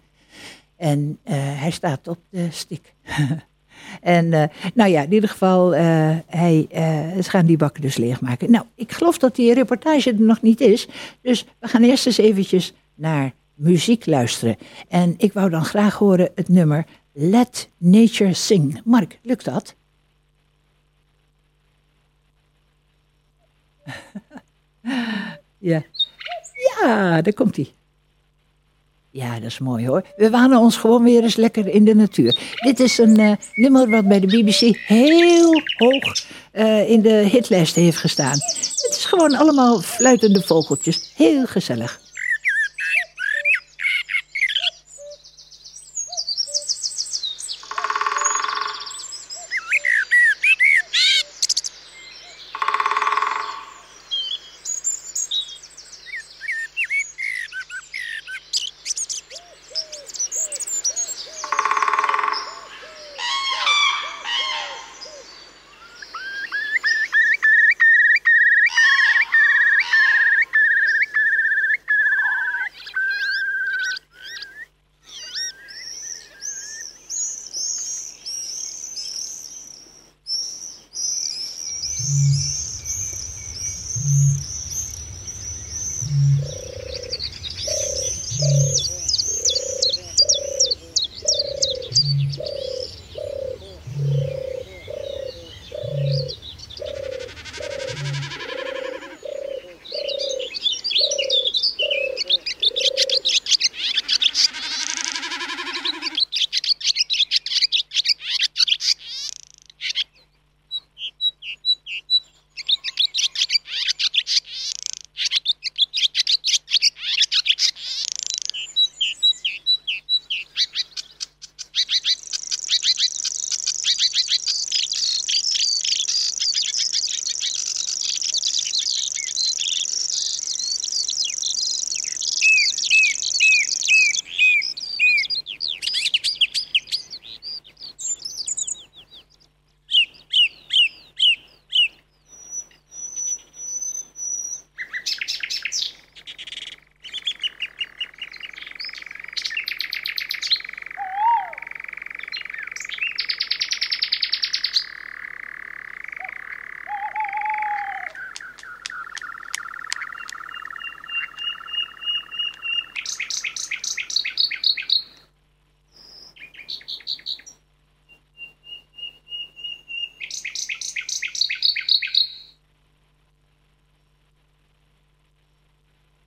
En 0.76 1.18
eh, 1.22 1.34
hij 1.38 1.70
staat 1.70 2.08
op 2.08 2.18
de 2.30 2.46
stick. 2.50 2.94
en 4.00 4.28
nou 4.74 4.90
ja, 4.90 5.02
in 5.02 5.12
ieder 5.12 5.28
geval, 5.28 5.74
hij, 6.26 6.66
ze 7.22 7.30
gaan 7.30 7.46
die 7.46 7.56
bakken 7.56 7.82
dus 7.82 7.96
leegmaken. 7.96 8.50
Nou, 8.50 8.64
ik 8.74 8.92
geloof 8.92 9.18
dat 9.18 9.36
die 9.36 9.54
reportage 9.54 10.10
er 10.10 10.20
nog 10.20 10.42
niet 10.42 10.60
is. 10.60 10.88
Dus 11.20 11.46
we 11.60 11.68
gaan 11.68 11.82
eerst 11.82 12.06
eens 12.06 12.18
eventjes 12.18 12.74
naar 12.94 13.32
muziek 13.54 14.06
luisteren. 14.06 14.56
En 14.88 15.14
ik 15.16 15.32
wou 15.32 15.50
dan 15.50 15.64
graag 15.64 15.94
horen 15.94 16.30
het 16.34 16.48
nummer 16.48 16.86
Let 17.12 17.68
Nature 17.78 18.34
Sing. 18.34 18.80
Mark, 18.84 19.18
lukt 19.22 19.44
dat? 19.44 19.76
ja. 25.70 25.82
Ja, 26.80 27.22
daar 27.22 27.32
komt 27.32 27.56
hij. 27.56 27.70
Ja, 29.10 29.34
dat 29.34 29.50
is 29.50 29.58
mooi 29.58 29.86
hoor. 29.86 30.04
We 30.16 30.30
wanen 30.30 30.58
ons 30.58 30.76
gewoon 30.76 31.02
weer 31.02 31.22
eens 31.22 31.36
lekker 31.36 31.68
in 31.68 31.84
de 31.84 31.94
natuur. 31.94 32.38
Dit 32.54 32.80
is 32.80 32.98
een 32.98 33.16
eh, 33.16 33.32
nummer 33.54 33.90
wat 33.90 34.08
bij 34.08 34.20
de 34.20 34.26
BBC 34.26 34.76
heel 34.86 35.62
hoog 35.76 36.26
eh, 36.52 36.90
in 36.90 37.02
de 37.02 37.14
hitlijst 37.14 37.74
heeft 37.74 37.96
gestaan. 37.96 38.32
Het 38.32 38.96
is 38.96 39.04
gewoon 39.04 39.34
allemaal 39.34 39.80
fluitende 39.80 40.42
vogeltjes. 40.42 41.12
Heel 41.14 41.46
gezellig. 41.46 42.00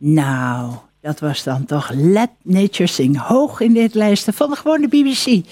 Nou, 0.01 0.73
dat 1.01 1.19
was 1.19 1.43
dan 1.43 1.65
toch 1.65 1.89
Let 1.93 2.29
Nature 2.43 2.87
Sing. 2.87 3.17
Hoog 3.17 3.59
in 3.59 3.73
dit 3.73 3.93
lijsten 3.93 4.33
van 4.33 4.49
de 4.49 4.55
gewone 4.55 4.87
BBC. 4.87 5.45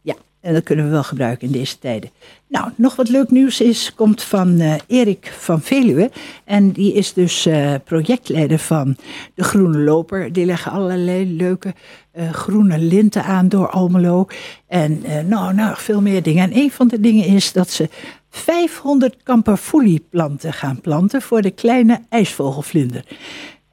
Ja, 0.00 0.14
en 0.40 0.54
dat 0.54 0.62
kunnen 0.62 0.84
we 0.84 0.90
wel 0.90 1.02
gebruiken 1.02 1.46
in 1.46 1.52
deze 1.52 1.78
tijden. 1.78 2.10
Nou, 2.48 2.70
nog 2.76 2.96
wat 2.96 3.08
leuk 3.08 3.30
nieuws 3.30 3.60
is, 3.60 3.94
komt 3.94 4.22
van 4.22 4.60
uh, 4.60 4.74
Erik 4.86 5.32
van 5.38 5.60
Veluwe. 5.60 6.10
En 6.44 6.72
die 6.72 6.92
is 6.92 7.12
dus 7.12 7.46
uh, 7.46 7.74
projectleider 7.84 8.58
van 8.58 8.96
de 9.34 9.44
Groene 9.44 9.78
Loper. 9.78 10.32
Die 10.32 10.44
leggen 10.44 10.72
allerlei 10.72 11.36
leuke 11.36 11.74
uh, 12.14 12.30
groene 12.32 12.78
linten 12.78 13.24
aan 13.24 13.48
door 13.48 13.68
Almelo. 13.68 14.26
En 14.66 15.02
nou, 15.28 15.54
nou, 15.54 15.76
veel 15.76 16.00
meer 16.00 16.22
dingen. 16.22 16.42
En 16.42 16.56
een 16.56 16.70
van 16.70 16.88
de 16.88 17.00
dingen 17.00 17.24
is 17.24 17.52
dat 17.52 17.70
ze 17.70 17.88
500 18.30 19.16
kamperfoelieplanten 19.22 20.52
gaan 20.52 20.80
planten 20.80 21.22
voor 21.22 21.42
de 21.42 21.50
kleine 21.50 22.00
ijsvogelvlinder. 22.08 23.04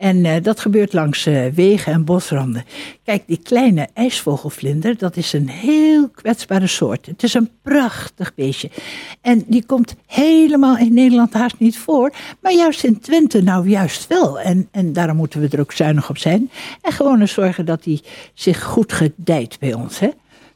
En 0.03 0.25
uh, 0.25 0.35
dat 0.41 0.59
gebeurt 0.59 0.93
langs 0.93 1.27
uh, 1.27 1.45
wegen 1.45 1.93
en 1.93 2.05
bosranden. 2.05 2.63
Kijk, 3.03 3.23
die 3.27 3.39
kleine 3.43 3.87
ijsvogelvlinder, 3.93 4.97
dat 4.97 5.17
is 5.17 5.33
een 5.33 5.49
heel 5.49 6.09
kwetsbare 6.09 6.67
soort. 6.67 7.05
Het 7.05 7.23
is 7.23 7.33
een 7.33 7.49
prachtig 7.61 8.33
beestje. 8.35 8.69
En 9.21 9.43
die 9.47 9.65
komt 9.65 9.95
helemaal 10.05 10.77
in 10.77 10.93
Nederland 10.93 11.33
haast 11.33 11.59
niet 11.59 11.77
voor. 11.77 12.13
Maar 12.41 12.53
juist 12.53 12.83
in 12.83 12.99
Twente 12.99 13.41
nou 13.41 13.69
juist 13.69 14.07
wel. 14.07 14.39
En, 14.39 14.67
en 14.71 14.93
daarom 14.93 15.17
moeten 15.17 15.39
we 15.41 15.47
er 15.51 15.59
ook 15.59 15.71
zuinig 15.71 16.09
op 16.09 16.17
zijn. 16.17 16.49
En 16.81 16.91
gewoon 16.91 17.21
eens 17.21 17.33
zorgen 17.33 17.65
dat 17.65 17.85
hij 17.85 18.01
zich 18.33 18.63
goed 18.63 18.93
gedijt 18.93 19.59
bij 19.59 19.73
ons. 19.73 19.99
Hè? 19.99 20.09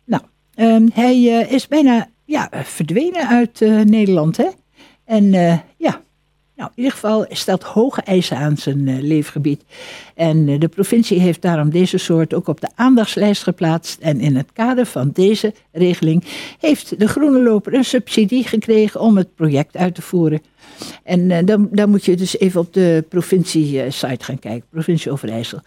Nou, 0.05 0.23
um, 0.55 0.89
hij 0.93 1.17
uh, 1.17 1.51
is 1.51 1.67
bijna 1.67 2.07
ja, 2.25 2.49
verdwenen 2.63 3.27
uit 3.27 3.59
Nederland. 3.85 4.37
Hè? 4.37 4.47
En 5.05 5.31
ja, 5.77 6.01
nou, 6.57 6.69
in 6.75 6.83
ieder 6.83 6.91
geval 6.91 7.25
stelt 7.29 7.63
hoge 7.63 8.01
eisen 8.01 8.37
aan 8.37 8.57
zijn 8.57 8.87
uh, 8.87 9.01
leefgebied. 9.01 9.63
En 10.15 10.47
uh, 10.47 10.59
de 10.59 10.67
provincie 10.67 11.19
heeft 11.19 11.41
daarom 11.41 11.69
deze 11.69 11.97
soort 11.97 12.33
ook 12.33 12.47
op 12.47 12.61
de 12.61 12.69
aandachtslijst 12.75 13.43
geplaatst. 13.43 13.99
En 13.99 14.19
in 14.19 14.35
het 14.35 14.47
kader 14.53 14.85
van 14.85 15.09
deze 15.13 15.53
regeling 15.71 16.23
heeft 16.59 16.99
de 16.99 17.07
Groene 17.07 17.39
Loper 17.39 17.73
een 17.73 17.85
subsidie 17.85 18.43
gekregen 18.43 18.99
om 18.99 19.17
het 19.17 19.35
project 19.35 19.75
uit 19.75 19.95
te 19.95 20.01
voeren. 20.01 20.41
En 21.03 21.19
uh, 21.19 21.37
dan, 21.45 21.67
dan 21.71 21.89
moet 21.89 22.05
je 22.05 22.15
dus 22.15 22.39
even 22.39 22.59
op 22.59 22.73
de 22.73 23.05
provincie-site 23.09 24.23
gaan 24.23 24.39
kijken, 24.39 24.67
provincie 24.69 25.11
Overijssel. 25.11 25.59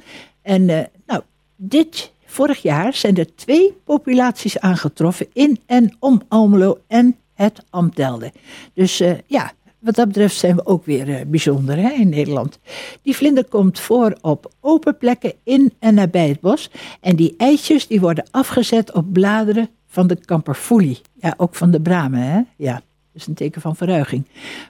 En 0.42 0.64
nou, 1.06 1.22
dit 1.56 2.12
vorig 2.26 2.62
jaar 2.62 2.94
zijn 2.94 3.16
er 3.16 3.34
twee 3.34 3.76
populaties 3.84 4.58
aangetroffen 4.58 5.26
in 5.32 5.60
en 5.66 5.96
om 5.98 6.22
Almelo 6.28 6.78
en 6.86 7.16
het 7.34 7.62
Amtelde. 7.70 8.32
Dus 8.74 9.02
ja, 9.26 9.52
wat 9.80 9.94
dat 9.94 10.06
betreft 10.06 10.36
zijn 10.36 10.56
we 10.56 10.66
ook 10.66 10.84
weer 10.84 11.08
uh, 11.08 11.20
bijzonder 11.26 11.76
hè, 11.76 11.90
in 11.90 12.08
Nederland. 12.08 12.58
Die 13.02 13.16
vlinder 13.16 13.44
komt 13.44 13.80
voor 13.80 14.18
op 14.20 14.52
open 14.60 14.96
plekken 14.96 15.32
in 15.44 15.72
en 15.78 15.94
nabij 15.94 16.28
het 16.28 16.40
bos. 16.40 16.70
En 17.00 17.16
die 17.16 17.34
eitjes 17.36 17.86
die 17.86 18.00
worden 18.00 18.28
afgezet 18.30 18.92
op 18.92 19.12
bladeren 19.12 19.68
van 19.86 20.06
de 20.06 20.16
kamperfoelie. 20.16 21.00
Ja, 21.14 21.34
ook 21.36 21.54
van 21.54 21.70
de 21.70 21.80
bramen. 21.80 22.20
Hè? 22.20 22.40
Ja, 22.56 22.74
dat 22.74 22.82
is 23.12 23.26
een 23.26 23.34
teken 23.34 23.60
van 23.60 23.76
verruiging. 23.76 24.26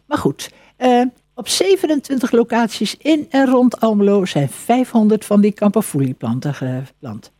Maar 0.06 0.18
goed, 0.18 0.50
uh, 0.78 1.02
op 1.34 1.48
27 1.48 2.30
locaties 2.30 2.96
in 2.96 3.26
en 3.30 3.46
rond 3.46 3.80
Almelo 3.80 4.24
zijn 4.24 4.48
500 4.48 5.24
van 5.24 5.40
die 5.40 5.52
kamperfoelieplanten 5.52 6.54
geplant. 6.54 7.32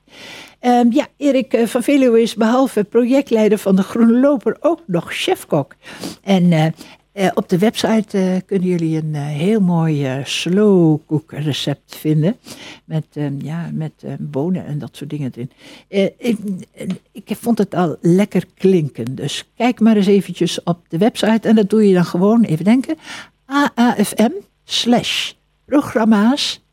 Um, 0.61 0.93
ja, 0.93 1.07
Erik 1.17 1.55
uh, 1.55 1.67
van 1.67 1.83
Veluwe 1.83 2.23
is 2.23 2.35
behalve 2.35 2.85
projectleider 2.85 3.59
van 3.59 3.77
de 3.77 3.83
Groene 3.83 4.21
Loper 4.21 4.57
ook 4.61 4.81
nog 4.87 5.13
chefkok. 5.13 5.75
En 6.23 6.53
uh, 6.53 6.67
uh, 7.15 7.29
op 7.35 7.49
de 7.49 7.59
website 7.59 8.19
uh, 8.19 8.37
kunnen 8.47 8.69
jullie 8.69 8.97
een 8.97 9.15
uh, 9.15 9.27
heel 9.27 9.61
mooi 9.61 10.23
slow 10.25 11.01
recept 11.27 11.97
vinden. 11.97 12.37
Met, 12.85 13.05
ja, 13.39 13.71
met 13.73 13.93
bonen 14.19 14.67
en 14.67 14.79
dat 14.79 14.97
soort 14.97 15.11
dingen 15.11 15.33
erin. 15.35 15.51
Ik, 16.19 16.39
ik, 17.13 17.37
vond 17.37 17.59
het 17.59 17.75
al 17.75 17.97
lekker 18.01 18.45
klinken. 18.55 19.15
Dus 19.15 19.51
kijk 19.57 19.81
maar 19.81 19.97
eens 19.97 20.07
eventjes 20.07 20.63
op 20.63 20.79
de 20.89 20.99
website. 20.99 21.49
En 21.49 21.55
dat 21.55 21.71
doe 21.71 21.89
je 21.89 21.95
dan 21.95 22.05
gewoon, 22.05 22.43
even 22.43 22.65
denken. 22.65 22.97
AAFM 23.45 24.31
slash 24.65 25.33
programma's 25.65 26.65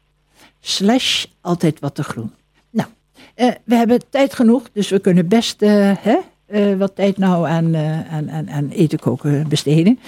slash 0.59 1.25
altijd 1.41 1.79
wat 1.79 1.95
te 1.95 2.03
groen. 2.03 2.31
Nou, 2.69 2.89
we 3.63 3.75
hebben 3.75 4.09
tijd 4.09 4.33
genoeg. 4.33 4.69
Dus 4.73 4.89
we 4.89 4.99
kunnen 4.99 5.27
best 5.27 5.59
hè, 5.59 6.17
uh, 6.49 6.77
wat 6.77 6.95
tijd 6.95 7.17
nou 7.17 7.47
aan, 7.47 7.75
uh, 7.75 8.17
aan, 8.49 8.69
eten 8.69 8.99
koken 8.99 9.47
besteden. 9.47 9.99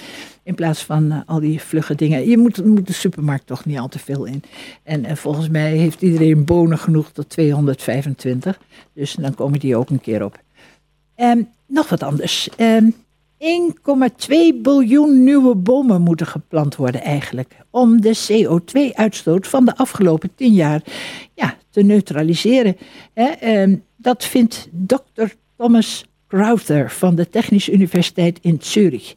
In 0.42 0.54
plaats 0.54 0.84
van 0.84 1.04
uh, 1.04 1.18
al 1.26 1.40
die 1.40 1.60
vlugge 1.60 1.94
dingen. 1.94 2.28
Je 2.28 2.38
moet, 2.38 2.64
moet, 2.64 2.86
de 2.86 2.92
supermarkt 2.92 3.46
toch 3.46 3.64
niet 3.64 3.78
al 3.78 3.88
te 3.88 3.98
veel 3.98 4.24
in. 4.24 4.42
En, 4.82 5.04
en 5.04 5.16
volgens 5.16 5.48
mij 5.48 5.76
heeft 5.76 6.02
iedereen 6.02 6.44
bonen 6.44 6.78
genoeg 6.78 7.10
tot 7.10 7.28
225. 7.28 8.60
Dus 8.92 9.14
dan 9.14 9.34
komen 9.34 9.58
die 9.58 9.76
ook 9.76 9.90
een 9.90 10.00
keer 10.00 10.24
op. 10.24 10.40
Um, 11.16 11.48
nog 11.66 11.88
wat 11.88 12.02
anders. 12.02 12.48
Um, 12.56 12.66
ehm, 12.66 12.90
1,2 13.40 14.60
biljoen 14.62 15.24
nieuwe 15.24 15.54
bomen 15.54 16.02
moeten 16.02 16.26
geplant 16.26 16.76
worden 16.76 17.02
eigenlijk. 17.02 17.56
Om 17.70 18.00
de 18.00 18.16
CO2-uitstoot 18.28 19.46
van 19.46 19.64
de 19.64 19.76
afgelopen 19.76 20.34
10 20.34 20.52
jaar 20.52 20.82
ja, 21.34 21.56
te 21.70 21.82
neutraliseren. 21.82 22.76
Um, 23.42 23.84
dat 23.96 24.24
vindt 24.24 24.68
dokter 24.70 25.34
Thomas 25.56 26.04
Crowther 26.30 26.90
van 26.90 27.14
de 27.14 27.28
Technische 27.28 27.72
Universiteit 27.72 28.38
in 28.42 28.58
Zurich. 28.60 29.14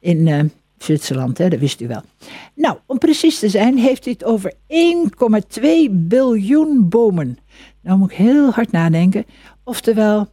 In 0.00 0.26
uh, 0.26 0.40
Zwitserland, 0.78 1.38
hè, 1.38 1.48
dat 1.48 1.58
wist 1.58 1.80
u 1.80 1.88
wel. 1.88 2.02
Nou, 2.54 2.78
om 2.86 2.98
precies 2.98 3.38
te 3.38 3.48
zijn, 3.48 3.78
heeft 3.78 4.04
hij 4.04 4.12
het 4.12 4.24
over 4.24 4.52
1,2 5.58 5.90
biljoen 5.90 6.88
bomen. 6.88 7.38
Nou 7.82 7.98
moet 7.98 8.10
ik 8.10 8.16
heel 8.16 8.50
hard 8.50 8.70
nadenken. 8.70 9.24
Oftewel 9.64 10.28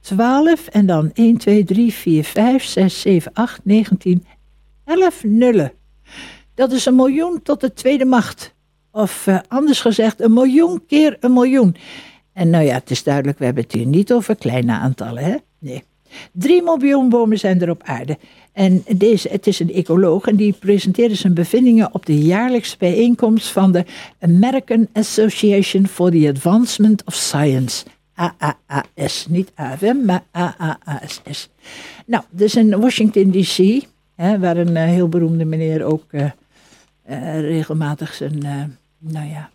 12 0.00 0.66
en 0.66 0.86
dan 0.86 1.10
1, 1.14 1.36
2, 1.36 1.64
3, 1.64 1.92
4, 1.92 2.24
5, 2.24 2.64
6, 2.64 3.00
7, 3.00 3.32
8, 3.32 3.60
19, 3.64 4.24
11 4.84 5.24
nullen. 5.24 5.72
Dat 6.54 6.72
is 6.72 6.86
een 6.86 6.96
miljoen 6.96 7.42
tot 7.42 7.60
de 7.60 7.72
tweede 7.72 8.04
macht. 8.04 8.54
Of 8.90 9.26
uh, 9.26 9.38
anders 9.48 9.80
gezegd, 9.80 10.20
een 10.20 10.32
miljoen 10.32 10.86
keer 10.86 11.16
een 11.20 11.32
miljoen. 11.32 11.76
En 12.32 12.50
nou 12.50 12.64
ja, 12.64 12.74
het 12.74 12.90
is 12.90 13.02
duidelijk, 13.02 13.38
we 13.38 13.44
hebben 13.44 13.62
het 13.62 13.72
hier 13.72 13.86
niet 13.86 14.12
over 14.12 14.36
kleine 14.36 14.72
aantallen, 14.72 15.24
hè? 15.24 15.36
Nee. 15.58 15.84
Drie 16.32 16.62
miljoen 16.62 17.08
bomen 17.08 17.38
zijn 17.38 17.60
er 17.60 17.70
op 17.70 17.82
aarde. 17.82 18.18
En 18.52 18.84
deze, 18.96 19.28
het 19.28 19.46
is 19.46 19.60
een 19.60 19.72
ecoloog 19.72 20.26
en 20.26 20.36
die 20.36 20.52
presenteerde 20.52 21.14
zijn 21.14 21.34
bevindingen 21.34 21.94
op 21.94 22.06
de 22.06 22.18
jaarlijkse 22.18 22.76
bijeenkomst 22.78 23.48
van 23.48 23.72
de 23.72 23.84
American 24.20 24.88
Association 24.92 25.86
for 25.86 26.10
the 26.10 26.28
Advancement 26.28 27.04
of 27.04 27.14
Science. 27.14 27.84
AAAS, 28.14 29.26
niet 29.28 29.52
AFM, 29.54 30.04
maar 30.04 30.22
AAASS. 30.30 31.48
Nou, 32.06 32.24
dus 32.30 32.56
in 32.56 32.80
Washington 32.80 33.30
DC, 33.30 33.84
waar 34.16 34.56
een 34.56 34.76
uh, 34.76 34.84
heel 34.84 35.08
beroemde 35.08 35.44
meneer 35.44 35.84
ook 35.84 36.04
uh, 36.10 36.24
uh, 37.10 37.40
regelmatig 37.40 38.14
zijn, 38.14 38.38
nou 38.98 39.28
ja, 39.28 39.50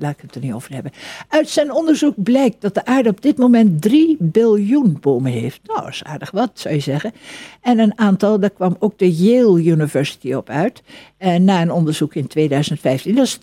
laat 0.00 0.12
ik 0.12 0.20
het 0.20 0.34
er 0.34 0.40
niet 0.40 0.52
over 0.52 0.74
hebben. 0.74 0.92
Uit 1.28 1.48
zijn 1.48 1.72
onderzoek 1.72 2.22
blijkt 2.22 2.60
dat 2.60 2.74
de 2.74 2.84
aarde 2.84 3.08
op 3.08 3.22
dit 3.22 3.38
moment 3.38 3.82
3 3.82 4.16
biljoen 4.18 4.98
bomen 5.00 5.32
heeft. 5.32 5.60
Nou, 5.64 5.80
dat 5.80 5.90
is 5.90 6.04
aardig 6.04 6.30
wat, 6.30 6.50
zou 6.54 6.74
je 6.74 6.80
zeggen. 6.80 7.12
En 7.60 7.78
een 7.78 7.98
aantal, 7.98 8.40
daar 8.40 8.50
kwam 8.50 8.76
ook 8.78 8.98
de 8.98 9.12
Yale 9.12 9.62
University 9.64 10.32
op 10.32 10.48
uit. 10.48 10.82
En 11.16 11.44
na 11.44 11.62
een 11.62 11.72
onderzoek 11.72 12.14
in 12.14 12.26
2015. 12.26 13.14
Dat 13.14 13.26
is 13.26 13.38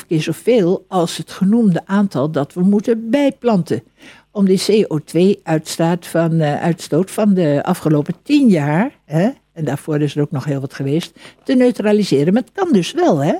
2,5 0.00 0.06
keer 0.06 0.22
zoveel 0.22 0.84
als 0.88 1.16
het 1.16 1.30
genoemde 1.30 1.82
aantal 1.86 2.30
dat 2.30 2.54
we 2.54 2.60
moeten 2.60 3.10
bijplanten. 3.10 3.82
Om 4.30 4.44
die 4.44 4.60
CO2-uitstoot 4.60 6.06
van, 6.06 6.42
uitstoot 6.42 7.10
van 7.10 7.34
de 7.34 7.60
afgelopen 7.62 8.14
10 8.22 8.48
jaar, 8.48 8.98
hè, 9.04 9.30
en 9.56 9.64
daarvoor 9.64 10.00
is 10.00 10.16
er 10.16 10.22
ook 10.22 10.30
nog 10.30 10.44
heel 10.44 10.60
wat 10.60 10.74
geweest, 10.74 11.18
te 11.44 11.54
neutraliseren. 11.54 12.32
Maar 12.32 12.42
het 12.42 12.52
kan 12.52 12.72
dus 12.72 12.92
wel, 12.92 13.18
hè. 13.18 13.34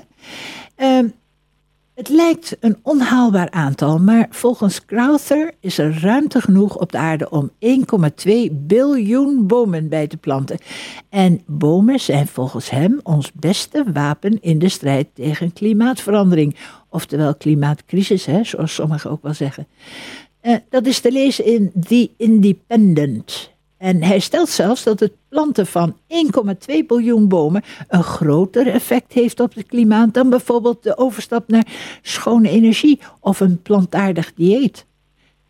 Uh, 0.77 1.09
het 1.97 2.09
lijkt 2.09 2.57
een 2.59 2.77
onhaalbaar 2.81 3.49
aantal, 3.51 3.99
maar 3.99 4.27
volgens 4.29 4.85
Crowther 4.85 5.53
is 5.59 5.77
er 5.77 6.01
ruimte 6.01 6.41
genoeg 6.41 6.77
op 6.77 6.91
de 6.91 6.97
aarde 6.97 7.29
om 7.29 7.51
1,2 7.59 8.31
biljoen 8.51 9.47
bomen 9.47 9.89
bij 9.89 10.07
te 10.07 10.17
planten. 10.17 10.57
En 11.09 11.41
bomen 11.45 11.99
zijn 11.99 12.27
volgens 12.27 12.69
hem 12.69 12.99
ons 13.03 13.31
beste 13.33 13.83
wapen 13.93 14.41
in 14.41 14.59
de 14.59 14.69
strijd 14.69 15.07
tegen 15.13 15.53
klimaatverandering. 15.53 16.55
Oftewel 16.89 17.35
klimaatcrisis, 17.35 18.25
hè, 18.25 18.43
zoals 18.43 18.73
sommigen 18.73 19.11
ook 19.11 19.23
wel 19.23 19.33
zeggen. 19.33 19.67
Uh, 20.41 20.55
dat 20.69 20.85
is 20.85 20.99
te 20.99 21.11
lezen 21.11 21.45
in 21.45 21.71
The 21.87 22.09
Independent. 22.17 23.55
En 23.77 24.03
hij 24.03 24.19
stelt 24.19 24.49
zelfs 24.49 24.83
dat 24.83 24.99
het 24.99 25.13
planten 25.29 25.67
van 25.67 25.97
1,2 26.69 26.75
biljoen 26.87 27.27
bomen 27.27 27.63
een 27.87 28.03
groter 28.03 28.67
effect 28.67 29.13
heeft 29.13 29.39
op 29.39 29.53
het 29.53 29.65
klimaat 29.65 30.13
dan 30.13 30.29
bijvoorbeeld 30.29 30.83
de 30.83 30.97
overstap 30.97 31.47
naar 31.47 31.67
schone 32.01 32.49
energie 32.49 32.99
of 33.19 33.39
een 33.39 33.61
plantaardig 33.61 34.33
dieet. 34.33 34.85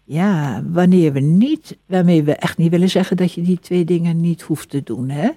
Ja, 0.04 0.64
wanneer 0.68 1.14
we 1.14 1.20
niet, 1.20 1.78
waarmee 1.86 2.24
we 2.24 2.36
echt 2.36 2.58
niet 2.58 2.72
willen 2.72 2.90
zeggen 2.90 3.18
dat 3.18 3.34
je 3.34 3.42
die 3.42 3.60
twee 3.60 3.86
dingen 3.86 4.22
niet 4.22 4.42
hoeft 4.42 4.70
te 4.70 4.84
doen, 4.84 5.10
hè? 5.10 5.30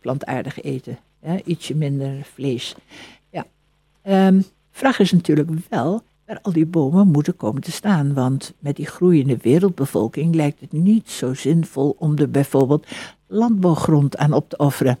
Plantaardig 0.00 0.62
eten, 0.62 0.98
hè? 1.20 1.36
ietsje 1.44 1.74
minder 1.74 2.26
vlees. 2.34 2.74
Ja. 3.30 3.46
Um, 4.26 4.44
Vraag 4.72 4.98
is 4.98 5.12
natuurlijk 5.12 5.50
wel 5.68 6.02
waar 6.32 6.42
al 6.42 6.52
die 6.52 6.66
bomen 6.66 7.08
moeten 7.08 7.36
komen 7.36 7.62
te 7.62 7.72
staan. 7.72 8.14
Want 8.14 8.52
met 8.58 8.76
die 8.76 8.86
groeiende 8.86 9.36
wereldbevolking 9.36 10.34
lijkt 10.34 10.60
het 10.60 10.72
niet 10.72 11.10
zo 11.10 11.34
zinvol 11.34 11.96
om 11.98 12.18
er 12.18 12.30
bijvoorbeeld 12.30 12.86
landbouwgrond 13.26 14.16
aan 14.16 14.32
op 14.32 14.48
te 14.48 14.56
offeren. 14.56 14.98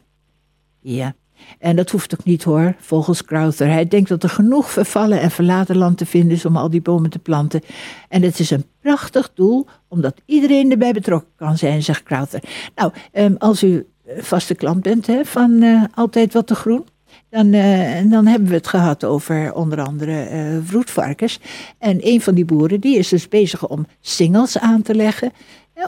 Ja, 0.80 1.14
en 1.58 1.76
dat 1.76 1.90
hoeft 1.90 2.14
ook 2.14 2.24
niet 2.24 2.42
hoor, 2.42 2.74
volgens 2.78 3.24
Crowther. 3.24 3.68
Hij 3.68 3.88
denkt 3.88 4.08
dat 4.08 4.22
er 4.22 4.28
genoeg 4.28 4.70
vervallen 4.70 5.20
en 5.20 5.30
verlaten 5.30 5.76
land 5.76 5.98
te 5.98 6.06
vinden 6.06 6.36
is 6.36 6.44
om 6.44 6.56
al 6.56 6.70
die 6.70 6.82
bomen 6.82 7.10
te 7.10 7.18
planten. 7.18 7.60
En 8.08 8.22
het 8.22 8.38
is 8.38 8.50
een 8.50 8.64
prachtig 8.80 9.30
doel, 9.34 9.66
omdat 9.88 10.20
iedereen 10.24 10.70
erbij 10.70 10.92
betrokken 10.92 11.30
kan 11.36 11.58
zijn, 11.58 11.82
zegt 11.82 12.02
Crowther. 12.02 12.42
Nou, 12.74 12.92
ehm, 13.12 13.34
als 13.38 13.62
u 13.62 13.86
vaste 14.18 14.54
klant 14.54 14.82
bent 14.82 15.08
van 15.22 15.50
uh, 15.50 15.84
Altijd 15.94 16.32
Wat 16.32 16.46
te 16.46 16.54
Groen, 16.54 16.84
dan, 17.32 17.52
uh, 17.52 18.10
dan 18.10 18.26
hebben 18.26 18.48
we 18.48 18.54
het 18.54 18.66
gehad 18.66 19.04
over 19.04 19.54
onder 19.54 19.80
andere 19.82 20.30
uh, 20.30 20.58
vroedvarkens. 20.64 21.40
En 21.78 21.98
een 22.00 22.20
van 22.20 22.34
die 22.34 22.44
boeren 22.44 22.80
die 22.80 22.98
is 22.98 23.08
dus 23.08 23.28
bezig 23.28 23.68
om 23.68 23.86
singels 24.00 24.58
aan 24.58 24.82
te 24.82 24.94
leggen 24.94 25.32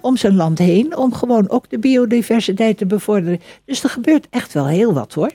om 0.01 0.17
zijn 0.17 0.37
land 0.37 0.59
heen, 0.59 0.97
om 0.97 1.13
gewoon 1.13 1.51
ook 1.51 1.71
de 1.71 1.79
biodiversiteit 1.79 2.79
te 2.79 2.87
bevorderen. 2.87 3.41
Dus 3.65 3.83
er 3.83 3.91
gebeurt 3.91 4.27
echt 4.31 4.53
wel 4.53 4.67
heel 4.67 4.93
wat 4.93 5.15
hoor. 5.15 5.33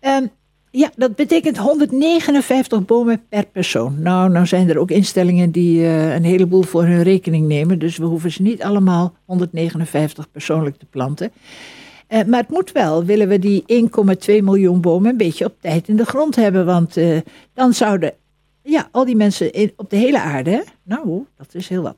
Um, 0.00 0.30
ja, 0.70 0.90
dat 0.96 1.16
betekent 1.16 1.58
159 1.58 2.84
bomen 2.84 3.22
per 3.28 3.46
persoon. 3.46 4.02
Nou, 4.02 4.30
nou 4.30 4.46
zijn 4.46 4.68
er 4.68 4.78
ook 4.78 4.90
instellingen 4.90 5.50
die 5.50 5.80
uh, 5.80 6.14
een 6.14 6.24
heleboel 6.24 6.62
voor 6.62 6.84
hun 6.84 7.02
rekening 7.02 7.46
nemen. 7.46 7.78
Dus 7.78 7.96
we 7.96 8.04
hoeven 8.04 8.32
ze 8.32 8.42
niet 8.42 8.62
allemaal 8.62 9.14
159 9.24 10.30
persoonlijk 10.30 10.76
te 10.76 10.86
planten. 10.86 11.32
Uh, 12.08 12.24
maar 12.24 12.40
het 12.40 12.50
moet 12.50 12.72
wel, 12.72 13.04
willen 13.04 13.28
we 13.28 13.38
die 13.38 13.64
1,2 14.28 14.42
miljoen 14.42 14.80
bomen 14.80 15.10
een 15.10 15.16
beetje 15.16 15.44
op 15.44 15.54
tijd 15.60 15.88
in 15.88 15.96
de 15.96 16.04
grond 16.04 16.36
hebben. 16.36 16.66
Want 16.66 16.96
uh, 16.96 17.18
dan 17.54 17.74
zouden 17.74 18.14
ja, 18.62 18.88
al 18.92 19.04
die 19.04 19.16
mensen 19.16 19.72
op 19.76 19.90
de 19.90 19.96
hele 19.96 20.20
aarde, 20.20 20.64
nou, 20.82 21.24
dat 21.36 21.54
is 21.54 21.68
heel 21.68 21.82
wat. 21.82 21.96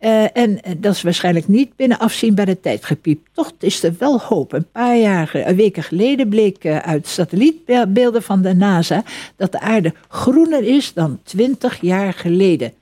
Uh, 0.00 0.36
en 0.36 0.60
dat 0.78 0.94
is 0.94 1.02
waarschijnlijk 1.02 1.48
niet 1.48 1.76
binnen 1.76 1.98
afzienbare 1.98 2.60
tijd 2.60 2.84
gepiept. 2.84 3.28
Toch 3.32 3.52
is 3.58 3.82
er 3.82 3.94
wel 3.98 4.20
hoop. 4.20 4.52
Een 4.52 4.70
paar 4.70 5.30
weken 5.56 5.82
geleden 5.82 6.28
bleek 6.28 6.66
uit 6.66 7.06
satellietbeelden 7.06 8.22
van 8.22 8.42
de 8.42 8.54
NASA 8.54 9.02
dat 9.36 9.52
de 9.52 9.60
aarde 9.60 9.94
groener 10.08 10.62
is 10.62 10.92
dan 10.92 11.20
20 11.22 11.80
jaar 11.80 12.12
geleden. 12.12 12.72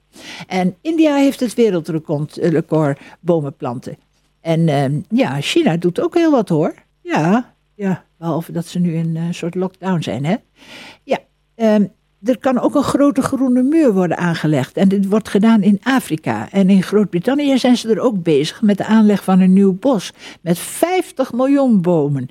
En 0.47 0.77
India 0.81 1.15
heeft 1.17 1.41
het 1.41 1.55
wereldrecord 1.55 2.41
bomen 3.21 3.57
planten. 3.57 3.97
En 4.47 4.69
uh, 4.69 5.03
ja, 5.09 5.41
China 5.41 5.77
doet 5.77 6.01
ook 6.01 6.15
heel 6.15 6.31
wat 6.31 6.49
hoor. 6.49 6.75
Ja, 7.03 7.55
ja, 7.75 8.05
behalve 8.19 8.53
dat 8.53 8.67
ze 8.67 8.79
nu 8.79 8.95
in 8.95 9.17
een 9.17 9.35
soort 9.35 9.55
lockdown 9.55 10.03
zijn, 10.03 10.25
hè. 10.25 10.37
Ja, 11.05 11.19
um, 11.57 11.93
er 12.23 12.39
kan 12.39 12.61
ook 12.61 12.75
een 12.75 12.83
grote 12.83 13.23
groene 13.23 13.63
muur 13.63 13.93
worden 13.93 14.17
aangelegd. 14.17 14.77
En 14.77 14.89
dit 14.89 15.09
wordt 15.09 15.29
gedaan 15.29 15.63
in 15.63 15.81
Afrika. 15.83 16.51
En 16.51 16.71
in 16.71 16.83
Groot-Brittannië 16.83 17.59
zijn 17.59 17.77
ze 17.77 17.89
er 17.89 18.01
ook 18.01 18.23
bezig 18.23 18.63
met 18.63 18.77
de 18.77 18.85
aanleg 18.85 19.25
van 19.25 19.41
een 19.41 19.53
nieuw 19.53 19.73
bos. 19.73 20.13
Met 20.41 20.59
50 20.59 21.33
miljoen 21.33 21.81
bomen. 21.81 22.29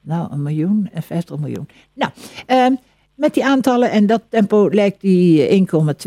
Nou, 0.00 0.32
een 0.32 0.42
miljoen 0.42 0.88
en 0.92 1.02
50 1.02 1.38
miljoen. 1.38 1.68
Nou, 1.92 2.12
uh, 2.46 2.78
met 3.14 3.34
die 3.34 3.44
aantallen 3.44 3.90
en 3.90 4.06
dat 4.06 4.22
tempo 4.28 4.68
lijkt 4.70 5.00
die 5.00 5.66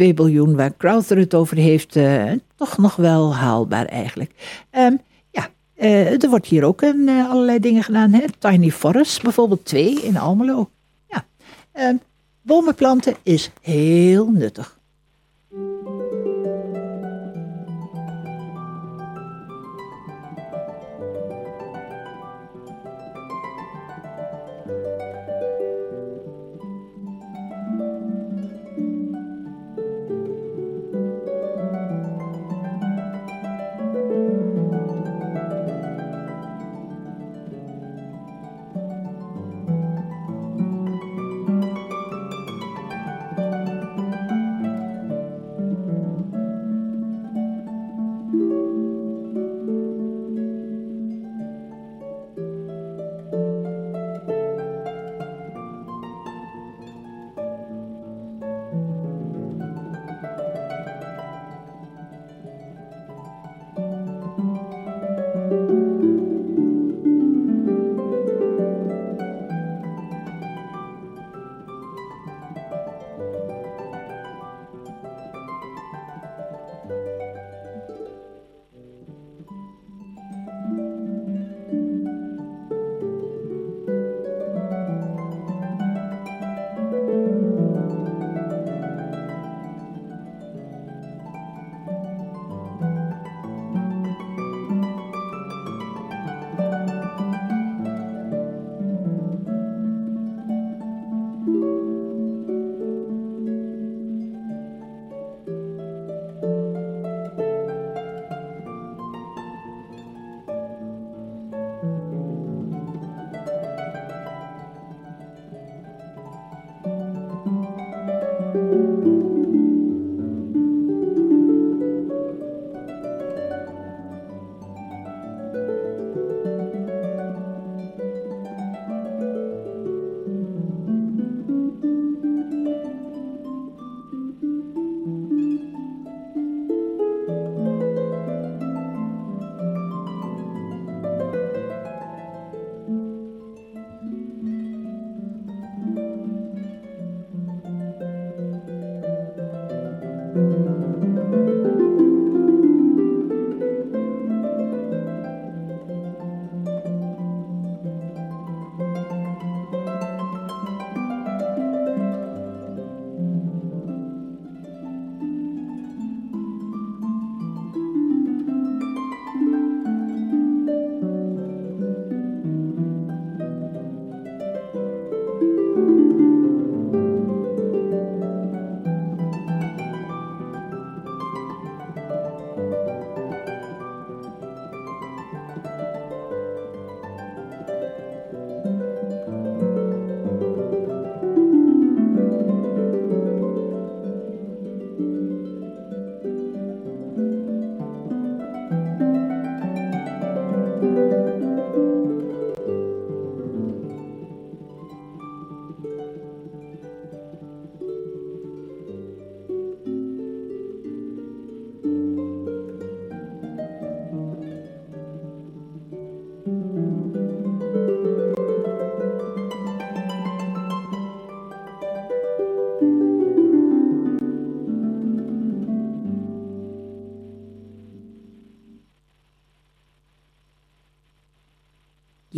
1,2 0.09 0.13
biljoen 0.13 0.55
waar 0.55 0.77
Crowther 0.77 1.17
het 1.17 1.33
over 1.33 1.57
heeft, 1.57 1.95
uh, 1.95 2.31
toch 2.55 2.77
nog 2.77 2.95
wel 2.95 3.35
haalbaar 3.35 3.85
eigenlijk. 3.85 4.31
Uh, 5.77 6.23
er 6.23 6.29
wordt 6.29 6.45
hier 6.45 6.63
ook 6.63 6.81
een, 6.81 7.07
uh, 7.07 7.29
allerlei 7.29 7.59
dingen 7.59 7.83
gedaan. 7.83 8.13
Hè? 8.13 8.25
Tiny 8.39 8.71
Forest, 8.71 9.21
bijvoorbeeld 9.21 9.65
twee 9.65 10.01
in 10.01 10.17
Almelo. 10.17 10.69
Ja, 11.07 11.25
ehm, 11.71 11.95
Bomen 12.41 12.75
planten 12.75 13.15
is 13.23 13.51
heel 13.61 14.29
nuttig. 14.29 14.79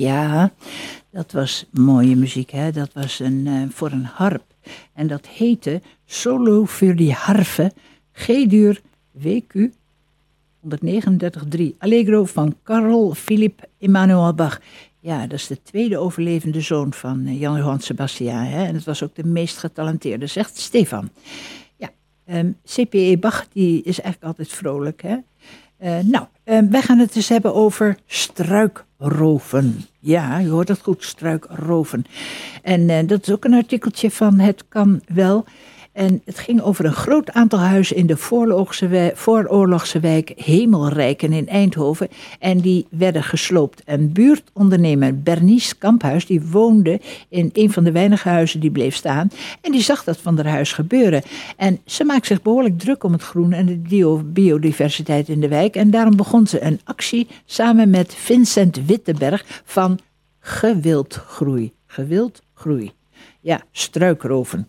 Ja, 0.08 0.52
dat 1.10 1.32
was 1.32 1.66
mooie 1.72 2.16
muziek, 2.16 2.50
hè? 2.50 2.72
Dat 2.72 2.94
was 2.94 3.20
een, 3.20 3.46
uh, 3.46 3.64
voor 3.70 3.92
een 3.92 4.06
harp. 4.06 4.44
En 4.94 5.08
dat 5.08 5.26
heette 5.28 5.82
Solo 6.06 6.66
voor 6.66 6.96
die 6.96 7.14
harfe, 7.14 7.72
G-duur 8.12 8.82
WQ 9.12 9.70
139.3. 10.60 11.78
Allegro 11.78 12.26
van 12.26 12.56
Carl 12.64 13.14
Philipp 13.14 13.66
Emanuel 13.78 14.34
Bach. 14.34 14.62
Ja, 15.00 15.22
dat 15.22 15.40
is 15.40 15.48
de 15.48 15.62
tweede 15.64 15.98
overlevende 15.98 16.62
zoon 16.62 16.94
van 16.94 17.28
uh, 17.28 17.40
Jan 17.40 17.58
Johann 17.58 17.80
Sebastian. 17.80 18.44
Hè? 18.44 18.66
En 18.66 18.76
het 18.76 18.84
was 18.84 19.04
ook 19.04 19.16
de 19.16 19.26
meest 19.26 19.58
getalenteerde, 19.58 20.28
zegt 20.28 20.58
Stefan. 20.58 21.10
Ja, 21.76 21.90
um, 22.26 22.58
CPE 22.66 23.18
Bach 23.20 23.48
die 23.54 23.78
is 23.84 24.02
eigenlijk 24.02 24.24
altijd 24.24 24.58
vrolijk. 24.58 25.02
Hè? 25.02 25.18
Uh, 25.84 26.06
nou, 26.06 26.26
uh, 26.46 26.60
wij 26.70 26.82
gaan 26.82 27.00
het 27.00 27.16
eens 27.16 27.30
hebben 27.30 27.54
over 27.54 27.98
struikroven. 29.00 29.86
Ja, 30.00 30.38
je 30.38 30.50
hoort 30.50 30.68
het 30.68 30.82
goed, 30.82 31.04
struikroven. 31.04 32.06
En 32.62 32.82
uh, 32.90 33.00
dat 33.06 33.28
is 33.28 33.34
ook 33.34 33.46
een 33.46 33.54
artikeltje 33.54 34.12
van 34.12 34.40
Het 34.40 34.64
Kan 34.70 35.02
Wel. 35.08 35.46
En 35.98 36.22
het 36.26 36.40
ging 36.40 36.62
over 36.62 36.86
een 36.86 36.94
groot 36.94 37.32
aantal 37.32 37.60
huizen 37.60 37.96
in 37.96 38.08
de 38.08 38.18
vooroorlogse, 38.18 39.12
vooroorlogse 39.16 40.00
wijk 40.00 40.34
Hemelrijken 40.36 41.34
in 41.34 41.48
Eindhoven. 41.48 42.08
En 42.40 42.60
die 42.60 42.88
werden 42.90 43.24
gesloopt. 43.24 43.82
En 43.86 44.12
buurtondernemer 44.12 45.22
Bernice 45.22 45.76
Kamphuis, 45.78 46.26
die 46.26 46.42
woonde 46.42 47.00
in 47.30 47.50
een 47.54 47.72
van 47.72 47.84
de 47.84 47.92
weinige 47.92 48.30
huizen 48.30 48.60
die 48.60 48.72
bleef 48.72 48.96
staan. 48.96 49.32
En 49.62 49.72
die 49.72 49.82
zag 49.82 50.04
dat 50.04 50.18
van 50.18 50.36
haar 50.36 50.48
huis 50.48 50.74
gebeuren. 50.74 51.22
En 51.56 51.80
ze 51.86 52.04
maakt 52.04 52.26
zich 52.26 52.42
behoorlijk 52.42 52.80
druk 52.80 53.04
om 53.04 53.12
het 53.12 53.24
groen 53.24 53.54
en 53.54 53.66
de 53.66 54.22
biodiversiteit 54.24 55.30
in 55.30 55.40
de 55.40 55.48
wijk. 55.48 55.76
En 55.76 55.92
daarom 55.92 56.16
begon 56.16 56.48
ze 56.48 56.64
een 56.64 56.80
actie 56.84 57.28
samen 57.46 57.90
met 57.90 58.14
Vincent 58.14 58.86
Wittenberg 58.86 59.46
van 59.64 60.00
Gewildgroei. 60.40 61.74
Gewildgroei. 61.86 62.92
Ja, 63.40 63.62
struikroven. 63.72 64.68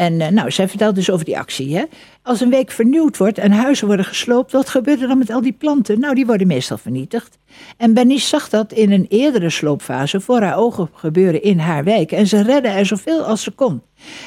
En 0.00 0.20
uh, 0.20 0.28
nou, 0.28 0.50
zij 0.50 0.68
vertelt 0.68 0.94
dus 0.94 1.10
over 1.10 1.24
die 1.24 1.38
actie. 1.38 1.76
Hè? 1.76 1.84
Als 2.22 2.40
een 2.40 2.50
week 2.50 2.70
vernieuwd 2.70 3.16
wordt 3.16 3.38
en 3.38 3.52
huizen 3.52 3.86
worden 3.86 4.04
gesloopt, 4.04 4.52
wat 4.52 4.68
gebeurt 4.68 5.00
er 5.02 5.08
dan 5.08 5.18
met 5.18 5.30
al 5.30 5.40
die 5.40 5.52
planten? 5.52 6.00
Nou, 6.00 6.14
die 6.14 6.26
worden 6.26 6.46
meestal 6.46 6.78
vernietigd. 6.78 7.38
En 7.76 7.94
Bernice 7.94 8.26
zag 8.26 8.48
dat 8.48 8.72
in 8.72 8.92
een 8.92 9.06
eerdere 9.08 9.50
sloopfase 9.50 10.20
voor 10.20 10.40
haar 10.40 10.56
ogen 10.56 10.90
gebeuren 10.94 11.42
in 11.42 11.58
haar 11.58 11.84
wijk. 11.84 12.12
En 12.12 12.26
ze 12.26 12.42
redde 12.42 12.68
er 12.68 12.86
zoveel 12.86 13.22
als 13.22 13.42
ze 13.42 13.50
kon. 13.50 13.82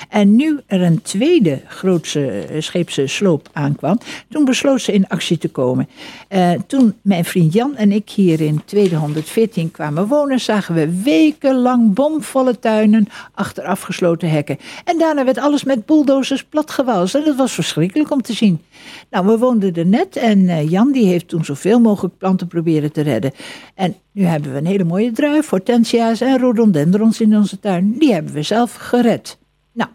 En 0.10 0.36
nu 0.36 0.60
er 0.66 0.82
een 0.82 1.02
tweede 1.02 1.62
grootse 1.68 2.30
eh, 2.30 2.62
scheepse 2.62 3.08
sloop 3.08 3.50
aankwam, 3.54 3.98
toen 4.30 4.46
besloot 4.46 4.82
ze 4.82 4.94
in 4.94 5.08
actie 5.08 5.38
te 5.38 5.50
komen. 5.50 5.90
Uh, 6.30 6.52
toen 6.68 6.96
mijn 7.02 7.26
vriend 7.26 7.54
Jan 7.54 7.76
en 7.76 7.92
ik 7.92 8.10
hier 8.10 8.42
in 8.42 8.62
214 8.66 9.72
kwamen 9.72 10.08
wonen, 10.08 10.40
zagen 10.40 10.76
we 10.76 11.02
wekenlang 11.04 11.94
bomvolle 11.94 12.60
tuinen 12.60 13.08
achter 13.34 13.64
afgesloten 13.64 14.30
hekken. 14.30 14.58
En 14.86 14.98
daarna 14.98 15.26
werd 15.26 15.38
alles 15.38 15.64
met 15.64 15.86
bulldozers 15.86 16.44
platgewalst. 16.44 17.16
En 17.16 17.24
dat 17.24 17.36
was 17.36 17.54
verschrikkelijk 17.54 17.83
om 18.10 18.22
te 18.22 18.34
zien. 18.34 18.62
Nou, 19.10 19.26
we 19.26 19.38
woonden 19.38 19.74
er 19.74 19.86
net 19.86 20.16
en 20.16 20.40
uh, 20.40 20.70
Jan 20.70 20.92
die 20.92 21.06
heeft 21.06 21.28
toen 21.28 21.46
zoveel 21.46 21.80
mogelijk 21.80 22.18
planten 22.18 22.48
proberen 22.48 22.92
te 22.92 23.02
redden. 23.02 23.32
En 23.76 23.96
nu 24.12 24.24
hebben 24.24 24.52
we 24.52 24.58
een 24.58 24.66
hele 24.66 24.84
mooie 24.84 25.12
druif, 25.12 25.50
hortensia's 25.50 26.22
en 26.22 26.38
rhododendrons 26.38 27.22
in 27.22 27.36
onze 27.36 27.60
tuin. 27.60 27.96
Die 28.00 28.14
hebben 28.14 28.34
we 28.34 28.42
zelf 28.42 28.74
gered. 28.74 29.38
Nou, 29.72 29.90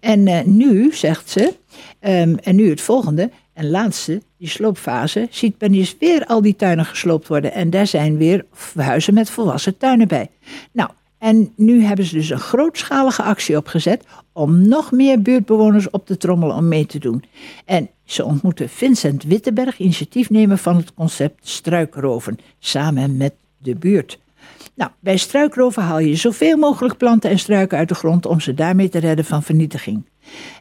en 0.00 0.26
uh, 0.26 0.42
nu, 0.42 0.92
zegt 0.92 1.30
ze, 1.30 1.54
um, 2.00 2.38
en 2.38 2.56
nu 2.56 2.70
het 2.70 2.80
volgende 2.80 3.30
en 3.52 3.70
laatste, 3.70 4.22
die 4.38 4.48
sloopfase, 4.48 5.26
ziet 5.30 5.58
Bernice 5.58 5.94
weer 5.98 6.24
al 6.26 6.42
die 6.42 6.56
tuinen 6.56 6.84
gesloopt 6.84 7.28
worden. 7.28 7.52
En 7.52 7.70
daar 7.70 7.86
zijn 7.86 8.16
weer 8.16 8.44
huizen 8.74 9.14
met 9.14 9.30
volwassen 9.30 9.76
tuinen 9.76 10.08
bij. 10.08 10.30
Nou, 10.72 10.90
en 11.26 11.52
nu 11.56 11.82
hebben 11.82 12.04
ze 12.04 12.14
dus 12.14 12.30
een 12.30 12.38
grootschalige 12.38 13.22
actie 13.22 13.56
opgezet 13.56 14.04
om 14.32 14.68
nog 14.68 14.92
meer 14.92 15.22
buurtbewoners 15.22 15.90
op 15.90 16.06
te 16.06 16.16
trommelen 16.16 16.56
om 16.56 16.68
mee 16.68 16.86
te 16.86 16.98
doen. 16.98 17.24
En 17.64 17.88
ze 18.04 18.24
ontmoeten 18.24 18.68
Vincent 18.68 19.22
Wittenberg, 19.22 19.78
initiatiefnemer 19.78 20.58
van 20.58 20.76
het 20.76 20.94
concept 20.94 21.48
struikroven, 21.48 22.38
samen 22.58 23.16
met 23.16 23.34
de 23.58 23.74
buurt. 23.74 24.18
Nou, 24.74 24.90
bij 25.00 25.16
struikroven 25.16 25.82
haal 25.82 25.98
je 25.98 26.16
zoveel 26.16 26.56
mogelijk 26.56 26.96
planten 26.96 27.30
en 27.30 27.38
struiken 27.38 27.78
uit 27.78 27.88
de 27.88 27.94
grond 27.94 28.26
om 28.26 28.40
ze 28.40 28.54
daarmee 28.54 28.88
te 28.88 28.98
redden 28.98 29.24
van 29.24 29.42
vernietiging. 29.42 30.04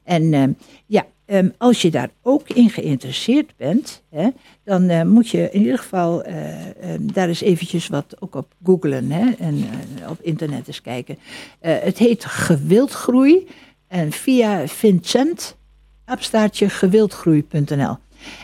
En 0.03 0.23
uh, 0.33 0.43
ja, 0.85 1.05
um, 1.27 1.53
als 1.57 1.81
je 1.81 1.91
daar 1.91 2.09
ook 2.21 2.49
in 2.49 2.69
geïnteresseerd 2.69 3.53
bent, 3.57 4.03
hè, 4.09 4.29
dan 4.63 4.89
uh, 4.89 5.03
moet 5.03 5.29
je 5.29 5.49
in 5.51 5.61
ieder 5.61 5.77
geval 5.77 6.27
uh, 6.27 6.93
um, 6.93 7.13
daar 7.13 7.27
eens 7.27 7.41
eventjes 7.41 7.87
wat 7.87 8.15
ook 8.19 8.35
op 8.35 8.53
googlen 8.63 9.11
hè, 9.11 9.31
en 9.31 9.65
op 10.09 10.21
internet 10.21 10.67
eens 10.67 10.81
kijken. 10.81 11.17
het 11.59 11.97
heet 11.97 12.25
gewildgroei 12.25 13.47
en 13.87 14.11
via 14.11 14.67
Vincent 14.67 15.57
abstaartje 16.05 16.69
gewildgroei.nl. 16.69 17.97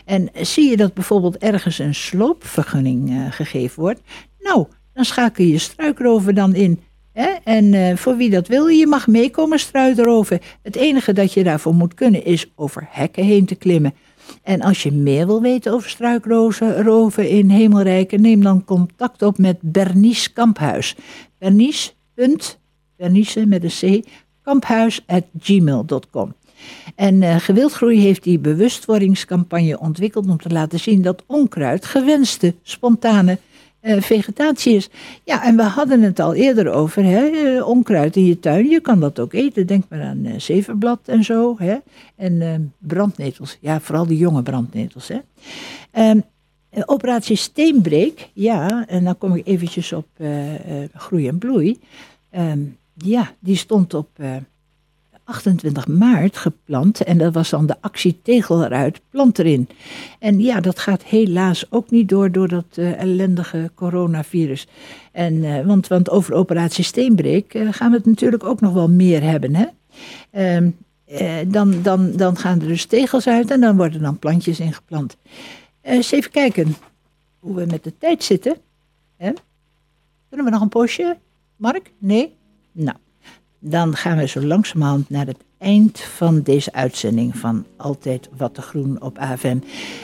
En 0.04 0.28
zie 0.40 0.70
je 0.70 0.76
dat 0.76 0.94
bijvoorbeeld 0.94 1.36
ergens 1.36 1.78
een 1.78 1.94
sloopvergunning 1.94 3.34
gegeven 3.34 3.82
wordt, 3.82 4.00
nou, 4.38 4.66
dan 4.92 5.04
schakel 5.04 5.44
je 5.44 5.58
struikroven 5.58 6.34
dan 6.34 6.54
in. 6.54 6.80
En 7.44 7.72
uh, 7.72 7.96
voor 7.96 8.16
wie 8.16 8.30
dat 8.30 8.48
wil, 8.48 8.66
je 8.66 8.86
mag 8.86 9.06
meekomen 9.06 9.58
struikroven. 9.58 10.40
Het 10.62 10.76
enige 10.76 11.12
dat 11.12 11.32
je 11.32 11.44
daarvoor 11.44 11.74
moet 11.74 11.94
kunnen 11.94 12.24
is 12.24 12.52
over 12.54 12.88
hekken 12.90 13.24
heen 13.24 13.46
te 13.46 13.54
klimmen. 13.54 13.94
En 14.42 14.60
als 14.60 14.82
je 14.82 14.92
meer 14.92 15.26
wil 15.26 15.42
weten 15.42 15.72
over 15.72 15.90
struikroven 15.90 17.28
in 17.28 17.48
Hemelrijken, 17.48 18.20
neem 18.20 18.42
dan 18.42 18.64
contact 18.64 19.22
op 19.22 19.38
met 19.38 19.56
Bernice 19.60 20.32
Kamphuis. 20.32 20.96
Bernice, 21.38 21.92
Bernice 22.96 23.46
met 23.46 23.64
een 23.64 24.02
C, 24.02 24.06
kamphuis.gmail.com. 24.42 26.34
En 26.94 27.22
uh, 27.22 27.36
Gewildgroei 27.36 28.00
heeft 28.00 28.22
die 28.22 28.38
bewustwordingscampagne 28.38 29.80
ontwikkeld 29.80 30.28
om 30.28 30.36
te 30.36 30.48
laten 30.48 30.80
zien 30.80 31.02
dat 31.02 31.24
onkruid 31.26 31.84
gewenste, 31.84 32.54
spontane 32.62 33.38
vegetatie 33.82 34.74
is. 34.74 34.90
Ja, 35.24 35.44
en 35.44 35.56
we 35.56 35.62
hadden 35.62 36.02
het 36.02 36.20
al 36.20 36.34
eerder 36.34 36.72
over, 36.72 37.04
hè, 37.04 37.30
uh, 37.30 37.68
onkruid 37.68 38.16
in 38.16 38.24
je 38.24 38.38
tuin, 38.38 38.68
je 38.68 38.80
kan 38.80 39.00
dat 39.00 39.18
ook 39.18 39.32
eten. 39.32 39.66
Denk 39.66 39.84
maar 39.88 40.02
aan 40.02 40.24
uh, 40.24 40.38
zevenblad 40.38 41.00
en 41.04 41.24
zo. 41.24 41.54
Hè. 41.58 41.76
En 42.16 42.72
brandnetels, 42.78 43.58
ja, 43.60 43.80
vooral 43.80 44.06
die 44.06 44.18
jonge 44.18 44.42
brandnetels. 44.42 45.08
Hè. 45.08 45.18
Um, 46.10 46.22
operatie 46.84 47.36
Steenbreek, 47.36 48.30
ja, 48.32 48.86
en 48.86 49.04
dan 49.04 49.18
kom 49.18 49.34
ik 49.34 49.46
eventjes 49.46 49.92
op 49.92 50.06
groei 50.94 51.28
en 51.28 51.38
bloei. 51.38 51.80
Um, 52.36 52.76
ja, 52.94 53.32
die 53.38 53.56
stond 53.56 53.94
op 53.94 54.08
28 55.24 55.86
maart 55.86 56.36
geplant. 56.36 57.00
En 57.00 57.18
dat 57.18 57.34
was 57.34 57.50
dan 57.50 57.66
de 57.66 57.76
actie 57.80 58.20
Tegel 58.22 58.64
eruit, 58.64 59.00
plant 59.10 59.38
erin. 59.38 59.68
En 60.18 60.40
ja, 60.40 60.60
dat 60.60 60.78
gaat 60.78 61.02
helaas 61.02 61.70
ook 61.70 61.90
niet 61.90 62.08
door, 62.08 62.32
door 62.32 62.48
dat 62.48 62.64
uh, 62.74 63.00
ellendige 63.00 63.70
coronavirus. 63.74 64.66
En, 65.12 65.34
uh, 65.34 65.66
want, 65.66 65.86
want 65.86 66.10
over 66.10 66.34
operatie 66.34 66.84
Steenbreek 66.84 67.54
uh, 67.54 67.68
gaan 67.72 67.90
we 67.90 67.96
het 67.96 68.06
natuurlijk 68.06 68.44
ook 68.44 68.60
nog 68.60 68.72
wel 68.72 68.88
meer 68.88 69.22
hebben. 69.22 69.54
Hè? 69.54 69.66
Ehm, 70.30 70.70
dan, 71.50 71.82
dan, 71.82 72.12
dan 72.16 72.36
gaan 72.36 72.60
er 72.60 72.66
dus 72.66 72.84
tegels 72.84 73.26
uit 73.26 73.50
en 73.50 73.60
dan 73.60 73.76
worden 73.76 74.02
dan 74.02 74.18
plantjes 74.18 74.60
ingeplant. 74.60 75.16
eens 75.82 76.12
even 76.12 76.30
kijken 76.30 76.76
hoe 77.38 77.54
we 77.54 77.66
met 77.66 77.84
de 77.84 77.92
tijd 77.98 78.24
zitten. 78.24 78.56
Hè? 79.16 79.32
Kunnen 80.28 80.46
we 80.46 80.52
nog 80.52 80.62
een 80.62 80.68
postje? 80.68 81.16
Mark? 81.56 81.92
Nee? 81.98 82.34
Nou 82.72 82.96
dan 83.64 83.96
gaan 83.96 84.16
we 84.16 84.26
zo 84.26 84.40
langzamerhand 84.40 85.10
naar 85.10 85.26
het 85.26 85.44
eind 85.58 86.00
van 86.00 86.40
deze 86.40 86.72
uitzending 86.72 87.36
van 87.36 87.66
Altijd 87.76 88.28
Wat 88.36 88.54
te 88.54 88.62
Groen 88.62 89.02
op 89.02 89.18
AFM. 89.18 89.58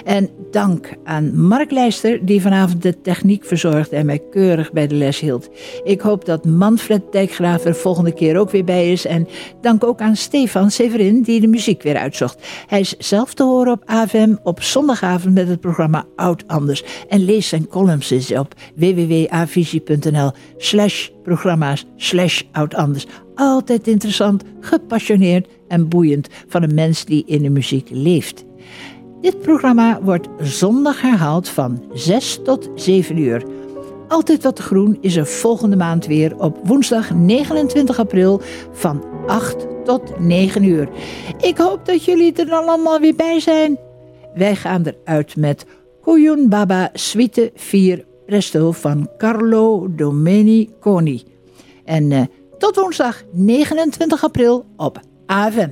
En 0.04 0.30
dank 0.50 0.94
aan 1.04 1.40
Mark 1.40 1.70
Leister, 1.70 2.26
die 2.26 2.40
vanavond 2.40 2.82
de 2.82 3.00
techniek 3.00 3.44
verzorgde 3.44 3.96
en 3.96 4.06
mij 4.06 4.22
keurig 4.30 4.72
bij 4.72 4.86
de 4.86 4.94
les 4.94 5.20
hield. 5.20 5.48
Ik 5.84 6.00
hoop 6.00 6.24
dat 6.24 6.44
Manfred 6.44 7.02
Dijkgraaf 7.12 7.64
er 7.64 7.74
volgende 7.74 8.12
keer 8.12 8.36
ook 8.36 8.50
weer 8.50 8.64
bij 8.64 8.92
is. 8.92 9.06
En 9.06 9.28
dank 9.60 9.84
ook 9.84 10.00
aan 10.00 10.16
Stefan 10.16 10.70
Severin, 10.70 11.22
die 11.22 11.40
de 11.40 11.46
muziek 11.46 11.82
weer 11.82 11.96
uitzocht. 11.96 12.46
Hij 12.66 12.80
is 12.80 12.96
zelf 12.98 13.34
te 13.34 13.42
horen 13.42 13.72
op 13.72 13.82
AFM 13.84 14.34
op 14.42 14.62
zondagavond 14.62 15.34
met 15.34 15.48
het 15.48 15.60
programma 15.60 16.04
Oud 16.16 16.44
Anders. 16.46 16.84
En 17.08 17.24
lees 17.24 17.48
zijn 17.48 17.68
columns 17.68 18.10
eens 18.10 18.32
op 18.32 18.54
www.avisie.nl 18.74 20.30
slash 20.56 21.08
programma's 21.22 21.86
slash 21.96 22.42
Anders 22.52 23.06
altijd 23.38 23.86
interessant, 23.86 24.42
gepassioneerd 24.60 25.48
en 25.68 25.88
boeiend 25.88 26.28
van 26.48 26.62
een 26.62 26.74
mens 26.74 27.04
die 27.04 27.24
in 27.26 27.42
de 27.42 27.50
muziek 27.50 27.88
leeft. 27.90 28.44
Dit 29.20 29.40
programma 29.40 30.02
wordt 30.02 30.28
zondag 30.40 31.00
herhaald 31.00 31.48
van 31.48 31.82
6 31.92 32.40
tot 32.44 32.70
7 32.74 33.18
uur. 33.18 33.44
Altijd 34.08 34.42
wat 34.42 34.58
groen 34.58 34.98
is 35.00 35.16
er 35.16 35.26
volgende 35.26 35.76
maand 35.76 36.06
weer 36.06 36.38
op 36.38 36.58
woensdag 36.64 37.14
29 37.14 37.98
april 37.98 38.40
van 38.72 39.04
8 39.26 39.66
tot 39.84 40.20
9 40.20 40.62
uur. 40.62 40.88
Ik 41.40 41.58
hoop 41.58 41.86
dat 41.86 42.04
jullie 42.04 42.32
er 42.32 42.46
dan 42.46 42.68
allemaal 42.68 43.00
weer 43.00 43.16
bij 43.16 43.40
zijn. 43.40 43.78
Wij 44.34 44.56
gaan 44.56 44.82
eruit 44.84 45.36
met 45.36 45.66
Koyun 46.02 46.48
Baba 46.48 46.90
Suite 46.92 47.50
4 47.54 48.04
Presto 48.26 48.72
van 48.72 49.10
Carlo 49.18 49.86
Domeniconi. 49.94 51.22
En 51.84 52.10
uh, 52.10 52.20
tot 52.58 52.76
woensdag 52.76 53.22
29 53.32 54.24
april 54.24 54.66
op 54.76 55.00
AFM. 55.26 55.70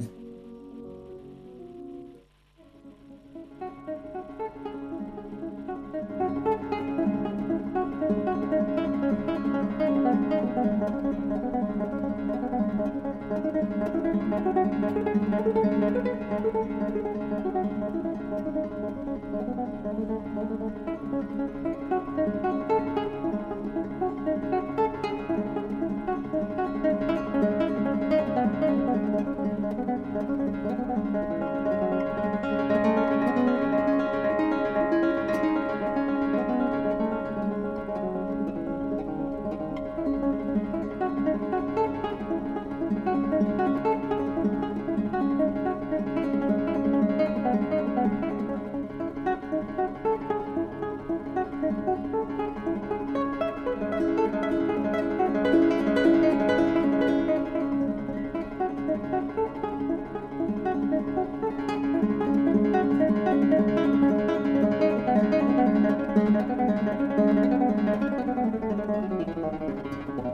Thank 70.07 70.24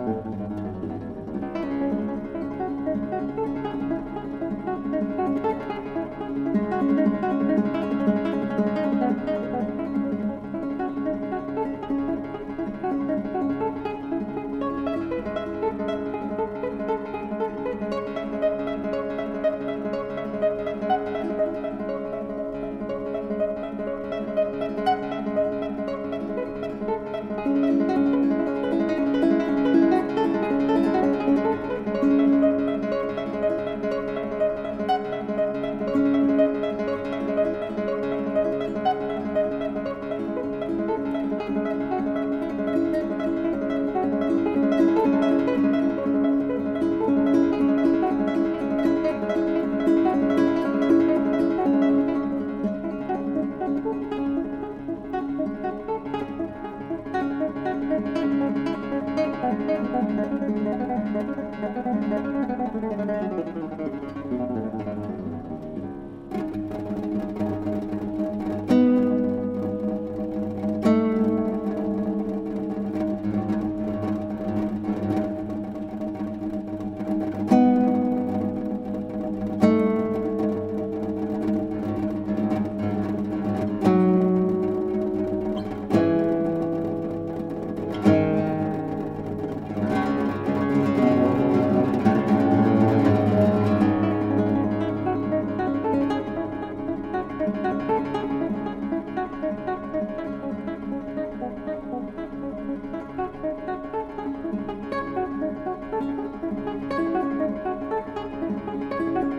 you. 8.07 8.22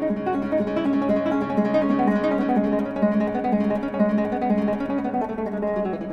Thank 0.04 0.28
you. 6.01 6.12